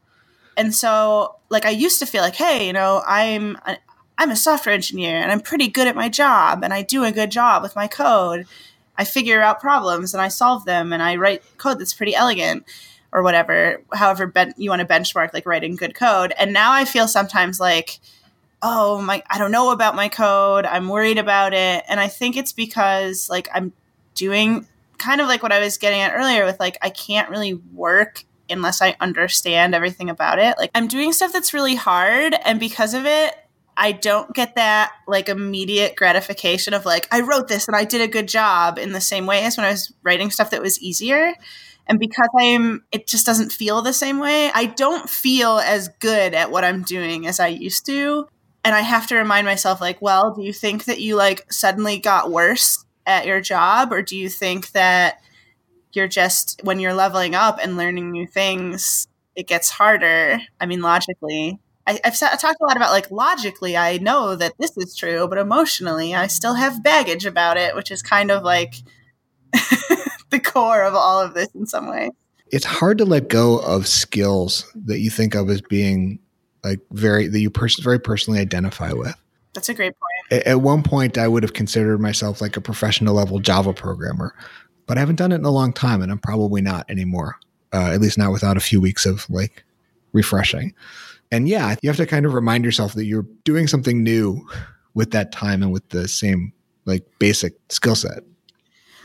And 0.58 0.76
so, 0.76 1.36
like, 1.50 1.66
I 1.66 1.72
used 1.72 2.00
to 2.00 2.06
feel 2.06 2.22
like, 2.22 2.36
hey, 2.36 2.68
you 2.68 2.74
know, 2.74 3.04
I'm. 3.08 3.58
I'm 4.18 4.32
a 4.32 4.36
software 4.36 4.76
engineer 4.76 5.16
and 5.16 5.32
I'm 5.32 5.40
pretty 5.40 5.68
good 5.68 5.88
at 5.88 5.96
my 5.96 6.08
job 6.08 6.64
and 6.64 6.72
I 6.74 6.84
do 6.84 7.04
a 7.04 7.12
good 7.12 7.32
job 7.32 7.64
with 7.64 7.76
my 7.76 7.88
code. 7.88 8.46
I 8.96 9.04
figure 9.04 9.42
out 9.42 9.60
problems 9.60 10.14
and 10.14 10.22
I 10.22 10.28
solve 10.28 10.66
them 10.66 10.94
and 10.94 11.02
I 11.02 11.16
write 11.16 11.44
code 11.58 11.80
that's 11.80 11.94
pretty 11.96 12.14
elegant 12.14 12.66
or 13.12 13.24
whatever, 13.24 13.82
however 13.94 14.28
ben- 14.28 14.54
you 14.58 14.70
want 14.70 14.82
to 14.82 14.88
benchmark 14.88 15.34
like 15.34 15.48
writing 15.48 15.76
good 15.76 15.96
code. 15.96 16.34
And 16.38 16.54
now 16.54 16.72
I 16.72 16.86
feel 16.86 17.08
sometimes 17.08 17.60
like 17.60 18.00
oh 18.62 19.02
my 19.02 19.24
i 19.30 19.38
don't 19.38 19.52
know 19.52 19.72
about 19.72 19.96
my 19.96 20.10
code 20.10 20.66
i'm 20.66 20.90
worried 20.90 21.18
about 21.18 21.54
it 21.54 21.84
and 21.88 22.00
i 22.00 22.08
think 22.08 22.38
it's 22.38 22.54
because 22.54 23.30
like 23.30 23.50
i'm 23.54 23.74
doing 24.16 24.68
kind 25.02 25.22
of 25.22 25.28
like 25.28 25.44
what 25.44 25.52
i 25.52 25.60
was 25.60 25.78
getting 25.78 26.00
at 26.02 26.14
earlier 26.14 26.46
with 26.46 26.60
like 26.60 26.78
i 26.82 26.90
can't 26.90 27.30
really 27.30 27.54
work 27.54 28.24
unless 28.50 28.82
i 28.82 28.96
understand 29.00 29.74
everything 29.74 30.10
about 30.10 30.40
it. 30.40 30.56
Like 30.58 30.72
i'm 30.76 30.88
doing 30.88 31.14
stuff 31.14 31.34
that's 31.34 31.54
really 31.54 31.76
hard 31.76 32.36
and 32.46 32.60
because 32.60 32.94
of 32.94 33.06
it 33.06 33.36
i 33.78 33.92
don't 33.92 34.34
get 34.34 34.56
that 34.56 34.92
like 35.08 35.30
immediate 35.30 35.96
gratification 35.96 36.74
of 36.74 36.86
like 36.86 37.08
i 37.12 37.22
wrote 37.22 37.48
this 37.48 37.68
and 37.68 37.76
i 37.76 37.86
did 37.86 38.02
a 38.02 38.08
good 38.08 38.28
job 38.28 38.78
in 38.78 38.92
the 38.92 39.02
same 39.02 39.26
way 39.26 39.44
as 39.44 39.58
when 39.58 39.66
i 39.66 39.72
was 39.72 39.94
writing 40.04 40.30
stuff 40.30 40.52
that 40.52 40.62
was 40.62 40.82
easier. 40.82 41.34
And 41.88 42.00
because 42.00 42.30
i'm 42.40 42.84
it 42.92 43.08
just 43.08 43.26
doesn't 43.26 43.52
feel 43.52 43.82
the 43.82 43.94
same 43.94 44.20
way 44.20 44.52
i 44.54 44.66
don't 44.66 45.10
feel 45.10 45.60
as 45.60 45.90
good 46.00 46.34
at 46.34 46.52
what 46.52 46.64
i'm 46.64 46.84
doing 46.84 47.26
as 47.26 47.40
i 47.40 47.48
used 47.48 47.86
to. 47.88 48.28
And 48.64 48.76
I 48.76 48.82
have 48.82 49.08
to 49.08 49.16
remind 49.16 49.46
myself, 49.46 49.82
like, 49.82 50.02
well, 50.02 50.34
do 50.34 50.44
you 50.44 50.54
think 50.54 50.86
that 50.86 51.02
you 51.02 51.16
like 51.16 51.52
suddenly 51.52 51.98
got 51.98 52.30
worse 52.30 52.86
at 53.06 53.26
your 53.26 53.42
job, 53.42 53.92
or 53.92 54.02
do 54.02 54.18
you 54.18 54.30
think 54.30 54.72
that 54.72 55.22
you're 55.94 56.08
just 56.08 56.62
when 56.64 56.80
you're 56.80 56.94
leveling 56.94 57.36
up 57.36 57.60
and 57.62 57.78
learning 57.78 58.12
new 58.12 58.28
things, 58.28 59.08
it 59.36 59.48
gets 59.48 59.70
harder? 59.70 60.40
I 60.60 60.66
mean, 60.66 60.82
logically. 60.82 61.60
I, 61.88 62.00
have 62.04 62.18
talked 62.18 62.62
a 62.62 62.66
lot 62.66 62.78
about 62.78 62.92
like 62.92 63.10
logically, 63.10 63.76
I 63.76 63.98
know 63.98 64.36
that 64.36 64.54
this 64.60 64.78
is 64.78 64.96
true, 64.96 65.28
but 65.28 65.40
emotionally, 65.40 66.14
I 66.14 66.28
still 66.28 66.54
have 66.54 66.84
baggage 66.84 67.26
about 67.26 67.58
it, 67.58 67.76
which 67.76 67.92
is 67.92 68.02
kind 68.04 68.30
of 68.30 68.44
like 68.44 68.76
the 70.30 70.40
core 70.40 70.84
of 70.84 70.94
all 70.94 71.20
of 71.20 71.34
this 71.34 71.50
in 71.56 71.66
some 71.66 71.90
way. 71.90 72.12
It's 72.52 72.66
hard 72.66 72.98
to 73.00 73.06
let 73.06 73.30
go 73.30 73.60
of 73.60 73.88
skills 73.88 74.70
that 74.76 75.00
you 75.00 75.10
think 75.10 75.36
of 75.36 75.50
as 75.50 75.62
being 75.62 76.20
like 76.64 76.80
very 76.92 77.28
that 77.28 77.40
you 77.40 77.50
pers- 77.50 77.80
very 77.80 78.00
personally 78.00 78.40
identify 78.40 78.94
with. 78.94 79.16
That's 79.54 79.70
a 79.70 79.74
great 79.74 79.94
point. 80.00 80.11
At, 80.32 80.62
one 80.62 80.82
point, 80.82 81.18
I 81.18 81.28
would 81.28 81.44
have 81.44 81.54
considered 81.54 82.00
myself 82.00 82.42
like 82.42 82.56
a 82.56 82.62
professional 82.62 83.16
level 83.16 83.40
Java 83.40 83.74
programmer, 83.74 84.34
but 84.88 84.98
I 84.98 85.02
haven't 85.02 85.18
done 85.18 85.34
it 85.34 85.36
in 85.36 85.46
a 85.46 85.52
long 85.52 85.74
time, 85.74 86.02
and 86.02 86.12
I'm 86.12 86.20
probably 86.20 86.62
not 86.62 86.90
anymore. 86.90 87.38
Uh, 87.74 87.92
at 87.94 88.02
least 88.02 88.18
not 88.18 88.32
without 88.32 88.58
a 88.58 88.62
few 88.62 88.82
weeks 88.82 89.06
of 89.06 89.30
like 89.30 89.64
refreshing. 90.14 90.74
And 91.32 91.48
yeah, 91.48 91.76
you 91.82 91.90
have 91.90 91.98
to 91.98 92.06
kind 92.06 92.26
of 92.26 92.34
remind 92.34 92.66
yourself 92.66 92.94
that 92.96 93.06
you're 93.06 93.26
doing 93.46 93.68
something 93.68 94.04
new 94.04 94.46
with 94.94 95.12
that 95.12 95.32
time 95.32 95.64
and 95.64 95.72
with 95.72 95.88
the 95.90 96.08
same 96.08 96.52
like 96.86 97.06
basic 97.20 97.54
skill 97.70 97.96
set. 97.96 98.24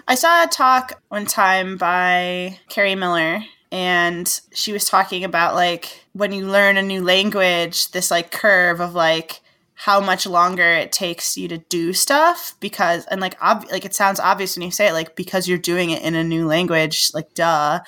I 0.09 0.15
saw 0.15 0.45
a 0.45 0.49
talk 0.49 1.01
one 1.09 1.27
time 1.27 1.77
by 1.77 2.59
Kerri 2.69 2.97
Miller 2.97 3.45
and 3.73 4.41
she 4.53 4.73
was 4.73 4.85
talking 4.85 5.25
about 5.25 5.55
like 5.55 6.05
when 6.13 6.33
you 6.33 6.47
learn 6.47 6.77
a 6.77 6.83
new 6.83 7.03
language 7.03 7.91
this 7.91 8.11
like 8.11 8.31
curve 8.31 8.81
of 8.81 8.95
like 8.95 9.41
how 9.79 10.01
much 10.01 10.27
longer 10.27 10.73
it 10.73 10.91
takes 10.91 11.37
you 11.37 11.47
to 11.49 11.59
do 11.59 11.93
stuff 11.93 12.55
because 12.61 13.05
and 13.07 13.21
like 13.21 13.41
ob- 13.43 13.67
like 13.71 13.85
it 13.85 13.95
sounds 13.95 14.19
obvious 14.19 14.57
when 14.57 14.65
you 14.65 14.71
say 14.71 14.89
it 14.89 14.93
like 14.93 15.15
because 15.15 15.47
you're 15.47 15.59
doing 15.59 15.91
it 15.91 16.03
in 16.03 16.15
a 16.15 16.25
new 16.25 16.47
language 16.47 17.11
like 17.13 17.35
duh 17.35 17.79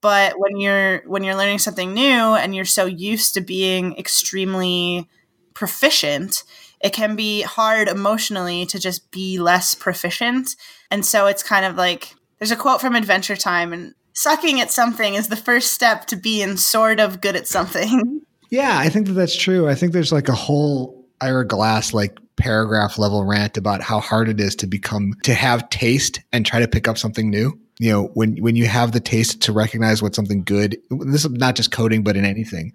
but 0.00 0.38
when 0.38 0.56
you're 0.56 1.02
when 1.06 1.24
you're 1.24 1.36
learning 1.36 1.58
something 1.58 1.92
new 1.92 2.34
and 2.34 2.54
you're 2.54 2.64
so 2.64 2.86
used 2.86 3.34
to 3.34 3.40
being 3.40 3.96
extremely 3.98 5.08
proficient 5.52 6.44
it 6.80 6.92
can 6.92 7.16
be 7.16 7.42
hard 7.42 7.88
emotionally 7.88 8.64
to 8.64 8.78
just 8.78 9.10
be 9.10 9.38
less 9.38 9.74
proficient 9.74 10.54
and 10.92 11.04
so 11.04 11.26
it's 11.26 11.42
kind 11.42 11.66
of 11.66 11.76
like 11.76 12.14
there's 12.38 12.52
a 12.52 12.56
quote 12.56 12.80
from 12.80 12.94
adventure 12.94 13.36
time 13.36 13.72
and 13.72 13.94
sucking 14.14 14.60
at 14.60 14.70
something 14.70 15.14
is 15.14 15.28
the 15.28 15.36
first 15.36 15.72
step 15.72 16.06
to 16.06 16.16
being 16.16 16.56
sort 16.56 17.00
of 17.00 17.20
good 17.20 17.36
at 17.36 17.48
something. 17.48 18.20
Yeah, 18.50 18.78
I 18.78 18.90
think 18.90 19.06
that 19.06 19.14
that's 19.14 19.34
true. 19.34 19.66
I 19.66 19.74
think 19.74 19.94
there's 19.94 20.12
like 20.12 20.28
a 20.28 20.34
whole 20.34 21.01
Ira 21.22 21.46
Glass 21.46 21.94
like 21.94 22.18
paragraph 22.36 22.98
level 22.98 23.24
rant 23.24 23.56
about 23.56 23.82
how 23.82 24.00
hard 24.00 24.28
it 24.28 24.40
is 24.40 24.56
to 24.56 24.66
become 24.66 25.14
to 25.22 25.34
have 25.34 25.68
taste 25.70 26.20
and 26.32 26.44
try 26.44 26.60
to 26.60 26.68
pick 26.68 26.88
up 26.88 26.98
something 26.98 27.30
new. 27.30 27.58
You 27.78 27.90
know, 27.90 28.04
when 28.14 28.36
when 28.36 28.56
you 28.56 28.66
have 28.66 28.92
the 28.92 29.00
taste 29.00 29.40
to 29.42 29.52
recognize 29.52 30.02
what 30.02 30.14
something 30.14 30.44
good 30.44 30.76
this 30.90 31.24
is 31.24 31.30
not 31.30 31.56
just 31.56 31.72
coding 31.72 32.02
but 32.02 32.16
in 32.16 32.24
anything. 32.24 32.72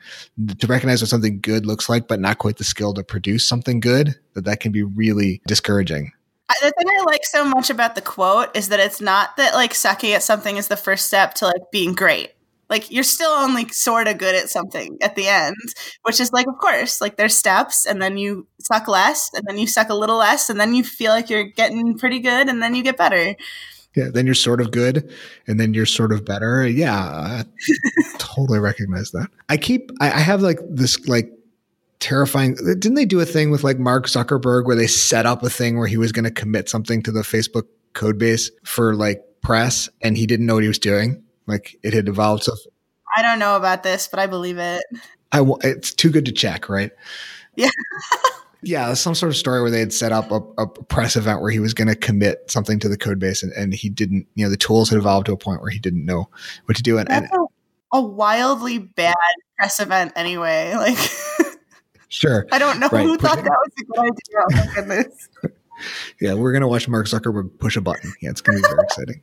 To 0.60 0.68
recognize 0.68 1.02
what 1.02 1.10
something 1.10 1.39
good 1.39 1.66
looks 1.66 1.89
like 1.89 2.08
but 2.08 2.20
not 2.20 2.39
quite 2.39 2.58
the 2.58 2.64
skill 2.64 2.93
to 2.93 3.04
produce 3.04 3.45
something 3.45 3.80
good, 3.80 4.16
that 4.34 4.45
that 4.45 4.60
can 4.60 4.72
be 4.72 4.84
really 4.84 5.41
discouraging 5.48 6.12
the 6.62 6.72
thing 6.72 6.88
I 6.88 7.04
like 7.04 7.26
so 7.26 7.45
much 7.45 7.70
about 7.70 7.95
the 7.95 8.02
quote 8.02 8.56
is 8.56 8.70
that 8.70 8.80
it's 8.80 9.02
not 9.02 9.38
that 9.38 9.54
like 9.54 9.74
sucking 9.74 10.14
at 10.14 10.24
something 10.24 10.58
is 10.58 10.68
the 10.68 10.78
first 10.78 11.08
step 11.08 11.34
to 11.36 11.45
like 11.45 11.72
being 11.72 11.93
great. 11.93 12.32
Like 12.70 12.91
you're 12.91 13.03
still 13.03 13.32
only 13.32 13.68
sort 13.70 14.07
of 14.07 14.18
good 14.18 14.36
at 14.36 14.49
something 14.49 14.97
at 15.01 15.15
the 15.15 15.28
end, 15.28 15.55
which 16.03 16.20
is 16.20 16.32
like, 16.32 16.47
of 16.47 16.57
course, 16.57 17.01
like 17.01 17.18
there's 17.18 17.38
steps, 17.38 17.86
and 17.86 18.01
then 18.01 18.18
you 18.18 18.47
suck 18.59 18.88
less, 18.88 19.30
and 19.34 19.43
then 19.47 19.57
you 19.57 19.68
suck 19.68 19.89
a 19.89 19.95
little 19.95 20.18
less, 20.18 20.49
and 20.49 20.59
then 20.59 20.74
you 20.74 20.84
feel 20.84 21.11
like 21.11 21.30
you're 21.30 21.43
getting 21.43 21.97
pretty 21.97 22.20
good, 22.20 22.49
and 22.49 22.61
then 22.61 22.76
you 22.76 22.84
get 22.84 22.97
better. 22.97 23.36
Yeah, 23.95 24.09
then 24.13 24.26
you're 24.26 24.36
sort 24.36 24.61
of 24.61 24.72
good, 24.72 25.11
and 25.47 25.59
then 25.59 25.74
you're 25.74 25.86
sort 25.86 26.11
of 26.11 26.26
better. 26.26 26.68
Yeah, 26.68 26.93
I 26.93 27.45
totally 28.20 28.59
recognize 28.59 29.11
that. 29.11 29.30
I 29.49 29.57
keep, 29.57 29.91
I, 29.99 30.11
I 30.11 30.20
have 30.20 30.41
like 30.41 30.59
this 30.70 31.07
like 31.07 31.32
terrifying. 31.99 32.57
Uh, 32.59 32.74
didn't 32.74 32.95
they 32.95 33.05
do 33.05 33.20
a 33.20 33.26
thing 33.26 33.49
with 33.49 33.63
like 33.63 33.80
Mark 33.80 34.05
Zuckerberg 34.05 34.65
where 34.65 34.76
they 34.76 34.88
set 34.88 35.26
up 35.26 35.41
a 35.43 35.49
thing 35.49 35.78
where 35.78 35.88
he 35.88 35.97
was 35.97 36.11
going 36.11 36.26
to 36.26 36.32
commit 36.32 36.70
something 36.70 37.01
to 37.03 37.11
the 37.11 37.22
Facebook 37.22 37.63
code 37.93 38.18
base 38.18 38.51
for 38.63 38.93
like 38.93 39.24
press 39.41 39.89
and 40.01 40.18
he 40.18 40.28
didn't 40.28 40.45
know 40.45 40.55
what 40.55 40.63
he 40.63 40.68
was 40.68 40.80
doing? 40.80 41.24
Like 41.48 41.78
it 41.84 41.93
had 41.93 42.08
evolved 42.08 42.43
so. 42.43 42.54
I 43.16 43.22
don't 43.22 43.39
know 43.39 43.56
about 43.56 43.84
this, 43.84 44.08
but 44.08 44.20
I 44.20 44.28
believe 44.28 44.58
it. 44.58 44.84
I 45.32 45.43
it's 45.62 45.93
too 45.93 46.12
good 46.12 46.26
to 46.26 46.32
check, 46.32 46.70
right? 46.70 46.91
Yeah. 47.56 47.70
yeah, 48.62 48.93
some 48.93 49.16
sort 49.16 49.32
of 49.32 49.36
story 49.36 49.62
where 49.62 49.72
they 49.72 49.80
had 49.80 49.93
set 49.93 50.12
up 50.12 50.32
a, 50.32 50.41
a 50.62 50.68
press 50.68 51.16
event 51.16 51.41
where 51.41 51.52
he 51.52 51.60
was 51.60 51.74
going 51.74 51.88
to 51.88 51.95
commit 51.95 52.52
something 52.52 52.80
to 52.80 52.89
the 52.89 52.98
code 52.98 53.20
base 53.20 53.43
and, 53.43 53.52
and, 53.54 53.74
he 53.74 53.89
didn't, 53.89 54.28
you 54.36 54.43
know, 54.43 54.50
the 54.50 54.58
tools 54.58 54.89
had 54.89 54.98
evolved 54.98 55.26
to 55.28 55.32
a 55.32 55.38
point 55.38 55.62
where 55.62 55.70
he 55.72 55.80
didn't 55.80 56.06
know 56.06 56.30
what 56.66 56.76
to 56.78 56.84
do. 56.84 56.98
And, 56.98 57.08
That's 57.08 57.32
and, 57.32 57.48
a, 57.93 57.98
a 57.98 58.02
wildly 58.02 58.78
bad 58.78 59.16
press 59.58 59.80
event 59.80 60.14
anyway. 60.16 60.74
Like 60.76 60.98
Sure. 62.10 62.48
I 62.52 62.60
don't 62.60 62.80
know 62.80 62.89
right. 62.91 63.06
who 63.06 63.18
thought 63.18 63.38
that 63.38 63.45
was 63.45 63.72
a 63.80 63.84
good 63.84 64.00
idea. 64.00 64.16
Oh 64.38 64.45
my 64.52 64.74
goodness. 64.74 65.30
yeah, 66.22 66.34
we're 66.34 66.54
gonna 66.54 66.68
watch 66.68 66.88
Mark 66.88 67.08
Zuckerberg 67.08 67.60
push 67.60 67.76
a 67.76 67.82
button. 67.82 68.14
Yeah, 68.22 68.30
it's 68.30 68.41
gonna 68.41 68.60
be 68.60 68.62
very 68.62 68.80
exciting. 68.84 69.22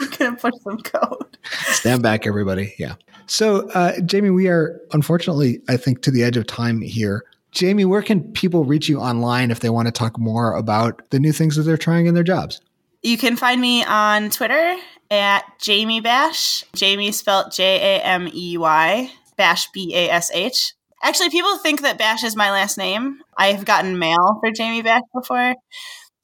We're 0.00 0.08
gonna 0.18 0.36
push 0.36 0.54
some 0.62 0.78
code. 0.78 1.36
Stand 1.72 2.02
back, 2.02 2.26
everybody. 2.26 2.74
Yeah. 2.78 2.94
So, 3.26 3.68
uh, 3.70 3.94
Jamey, 3.96 4.34
we 4.34 4.48
are 4.48 4.80
unfortunately, 4.92 5.60
I 5.68 5.76
think, 5.76 6.02
to 6.02 6.10
the 6.10 6.22
edge 6.22 6.36
of 6.36 6.46
time 6.46 6.80
here. 6.80 7.24
Jamey, 7.52 7.86
where 7.86 8.02
can 8.02 8.32
people 8.32 8.64
reach 8.64 8.88
you 8.88 8.98
online 8.98 9.50
if 9.50 9.60
they 9.60 9.70
want 9.70 9.86
to 9.86 9.92
talk 9.92 10.18
more 10.18 10.54
about 10.56 11.08
the 11.10 11.20
new 11.20 11.32
things 11.32 11.56
that 11.56 11.62
they're 11.62 11.76
trying 11.76 12.06
in 12.06 12.14
their 12.14 12.24
jobs? 12.24 12.60
You 13.02 13.16
can 13.16 13.36
find 13.36 13.60
me 13.60 13.84
on 13.84 14.30
Twitter 14.30 14.76
at 15.10 15.44
Jamey 15.60 16.02
Bash. 16.02 16.64
Jamey 16.76 17.12
spelled 17.14 17.52
J 17.52 17.98
A 17.98 18.02
M 18.02 18.28
E 18.32 18.58
Y, 18.58 19.10
Bash 19.36 19.70
B 19.72 19.94
A 19.94 20.10
S 20.10 20.30
H. 20.32 20.74
Actually, 21.02 21.30
people 21.30 21.58
think 21.58 21.82
that 21.82 21.98
Bash 21.98 22.24
is 22.24 22.34
my 22.34 22.50
last 22.50 22.78
name. 22.78 23.20
I 23.36 23.52
have 23.52 23.66
gotten 23.66 23.98
mail 23.98 24.40
for 24.40 24.50
Jamey 24.50 24.82
Bash 24.82 25.02
before. 25.14 25.54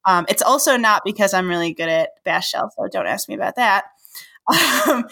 Um, 0.07 0.27
it's 0.29 0.43
also 0.43 0.77
not 0.77 1.03
because 1.05 1.35
I'm 1.35 1.49
really 1.49 1.75
good 1.75 1.89
at 1.89 2.11
Bash 2.25 2.51
Shell, 2.51 2.73
so 2.77 2.89
don't 2.91 3.07
ask 3.07 3.29
me 3.29 3.35
about 3.35 3.57
that. 3.57 3.85
Um, 4.49 5.05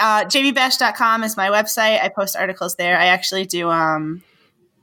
uh, 0.00 0.24
jameybash.com 0.24 1.24
is 1.24 1.36
my 1.36 1.48
website. 1.48 2.02
I 2.02 2.08
post 2.08 2.36
articles 2.36 2.76
there. 2.76 2.98
I 2.98 3.06
actually 3.06 3.44
do 3.44 3.70
um, 3.70 4.22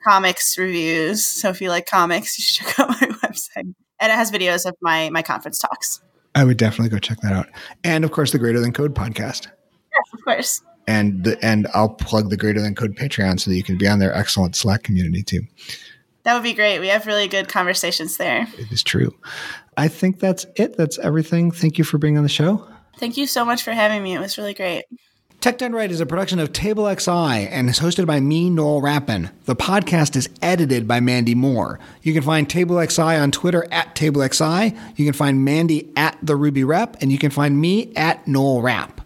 comics 0.08 0.58
reviews. 0.58 1.26
So 1.26 1.50
if 1.50 1.62
you 1.62 1.70
like 1.70 1.88
comics, 1.88 2.38
you 2.38 2.44
should 2.44 2.68
check 2.76 2.80
out 2.80 2.90
my 2.90 3.08
website. 3.28 3.74
And 4.00 4.12
it 4.12 4.16
has 4.16 4.32
videos 4.32 4.66
of 4.66 4.76
my 4.82 5.10
my 5.10 5.24
conference 5.24 5.60
talks. 5.60 6.02
I 6.36 6.44
would 6.44 6.58
definitely 6.58 6.90
go 6.90 7.00
check 7.00 7.20
that 7.22 7.34
out. 7.34 7.48
And 7.84 8.06
of 8.06 8.12
course, 8.12 8.32
the 8.32 8.38
Greater 8.38 8.60
Than 8.60 8.72
Code 8.72 8.94
podcast. 8.94 9.48
Yes, 9.48 10.14
of 10.14 10.24
course 10.24 10.62
and 10.88 11.24
the, 11.26 11.38
and 11.46 11.68
I'll 11.74 11.90
plug 11.90 12.30
the 12.30 12.38
Greater 12.38 12.62
Than 12.62 12.74
Code 12.74 12.96
Patreon 12.96 13.40
so 13.40 13.52
that 13.52 13.58
you 13.58 13.64
can 13.64 13.78
be 13.78 13.88
on 13.88 14.00
their 14.00 14.16
excellent 14.16 14.56
Slack 14.56 14.84
community 14.84 15.22
too. 15.22 15.42
That 16.28 16.34
would 16.34 16.44
be 16.44 16.54
great. 16.54 16.80
We 16.80 16.90
have 16.90 17.06
really 17.06 17.30
good 17.30 17.48
conversations 17.48 18.18
there. 18.18 18.50
It 18.58 18.70
is 18.70 18.84
true. 18.84 19.16
I 19.78 19.88
think 19.88 20.20
that's 20.20 20.46
it. 20.58 20.76
That's 20.76 21.00
everything. 21.00 21.52
Thank 21.52 21.78
you 21.78 21.86
for 21.86 21.98
being 21.98 22.18
on 22.18 22.24
the 22.24 22.28
show. 22.28 22.68
Thank 22.98 23.16
you 23.16 23.26
so 23.26 23.46
much 23.46 23.64
for 23.64 23.72
having 23.72 24.04
me. 24.04 24.14
It 24.14 24.20
was 24.20 24.38
really 24.38 24.54
great. 24.54 24.84
Tech 25.40 25.58
Done 25.58 25.72
Right 25.72 25.90
is 25.90 26.02
a 26.02 26.06
production 26.06 26.40
of 26.40 26.52
Table 26.52 26.94
XI 26.94 27.48
and 27.48 27.70
is 27.70 27.80
hosted 27.80 28.08
by 28.08 28.20
me, 28.20 28.50
Noel 28.50 28.82
Rappin. 28.82 29.30
The 29.46 29.56
podcast 29.56 30.18
is 30.18 30.28
edited 30.42 30.86
by 30.86 31.00
Mandy 31.00 31.34
Moore. 31.34 31.80
You 32.02 32.14
can 32.14 32.24
find 32.24 32.50
Table 32.50 32.86
XI 32.86 33.02
on 33.02 33.32
Twitter 33.32 33.66
at 33.72 33.96
Table 33.96 34.22
XI. 34.28 34.76
You 34.98 35.06
can 35.06 35.14
find 35.14 35.46
Mandy 35.46 35.94
at 35.96 36.18
the 36.22 36.36
Ruby 36.36 36.66
Rep, 36.66 36.98
and 37.00 37.10
you 37.10 37.18
can 37.18 37.32
find 37.32 37.58
me 37.58 37.94
at 37.96 38.28
Noel 38.28 38.62
Rapp. 38.62 39.00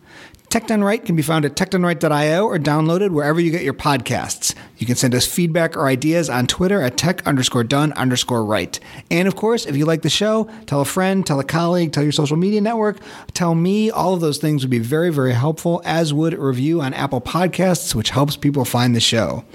Tech 0.52 0.70
Right 0.70 1.06
can 1.06 1.16
be 1.16 1.22
found 1.22 1.46
at 1.46 1.56
techdoneright.io 1.56 2.46
or 2.46 2.58
downloaded 2.60 3.12
wherever 3.12 3.40
you 3.40 3.52
get 3.52 3.64
your 3.64 3.74
podcasts. 3.74 4.54
You 4.78 4.86
can 4.86 4.98
send 4.98 5.16
us 5.16 5.26
feedback 5.26 5.78
or 5.78 5.88
ideas 5.88 6.30
on 6.30 6.46
Twitter 6.46 6.82
at 6.82 6.98
tech 6.98 7.26
underscore 7.26 7.64
done 7.64 7.94
underscore 7.94 8.44
right. 8.44 8.78
And 9.10 9.30
of 9.30 9.38
course, 9.38 9.66
if 9.66 9.78
you 9.78 9.86
like 9.86 10.02
the 10.02 10.10
show, 10.10 10.50
tell 10.66 10.82
a 10.82 10.86
friend, 10.86 11.26
tell 11.26 11.40
a 11.40 11.46
colleague, 11.46 11.94
tell 11.94 12.04
your 12.04 12.12
social 12.12 12.36
media 12.36 12.60
network, 12.60 12.98
tell 13.34 13.56
me. 13.56 13.92
All 13.92 14.14
of 14.14 14.20
those 14.20 14.40
things 14.40 14.62
would 14.62 14.70
be 14.70 14.80
very, 14.80 15.10
very 15.10 15.32
helpful, 15.32 15.82
as 15.86 16.14
would 16.14 16.34
a 16.34 16.42
review 16.42 16.82
on 16.82 16.94
Apple 16.96 17.22
Podcasts, 17.22 17.96
which 17.96 18.10
helps 18.10 18.36
people 18.36 18.66
find 18.66 18.94
the 18.94 19.00
show. 19.00 19.46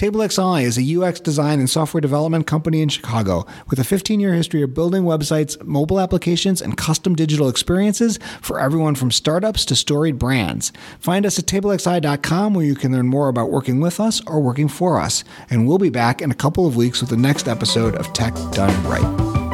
TableXI 0.00 0.62
is 0.62 0.78
a 0.78 0.98
UX 0.98 1.20
design 1.20 1.58
and 1.58 1.68
software 1.68 2.00
development 2.00 2.46
company 2.46 2.80
in 2.80 2.88
Chicago 2.88 3.44
with 3.68 3.78
a 3.78 3.84
15 3.84 4.18
year 4.18 4.32
history 4.32 4.62
of 4.62 4.72
building 4.72 5.02
websites, 5.02 5.62
mobile 5.62 6.00
applications, 6.00 6.62
and 6.62 6.74
custom 6.74 7.14
digital 7.14 7.50
experiences 7.50 8.18
for 8.40 8.58
everyone 8.58 8.94
from 8.94 9.10
startups 9.10 9.66
to 9.66 9.76
storied 9.76 10.18
brands. 10.18 10.72
Find 11.00 11.26
us 11.26 11.38
at 11.38 11.44
tablexi.com 11.44 12.54
where 12.54 12.64
you 12.64 12.76
can 12.76 12.92
learn 12.92 13.08
more 13.08 13.28
about 13.28 13.50
working 13.50 13.78
with 13.78 14.00
us 14.00 14.22
or 14.26 14.40
working 14.40 14.68
for 14.68 14.98
us. 14.98 15.22
And 15.50 15.68
we'll 15.68 15.76
be 15.76 15.90
back 15.90 16.22
in 16.22 16.30
a 16.30 16.34
couple 16.34 16.66
of 16.66 16.76
weeks 16.76 17.02
with 17.02 17.10
the 17.10 17.18
next 17.18 17.46
episode 17.46 17.94
of 17.94 18.10
Tech 18.14 18.32
Done 18.52 18.82
Right. 18.84 19.49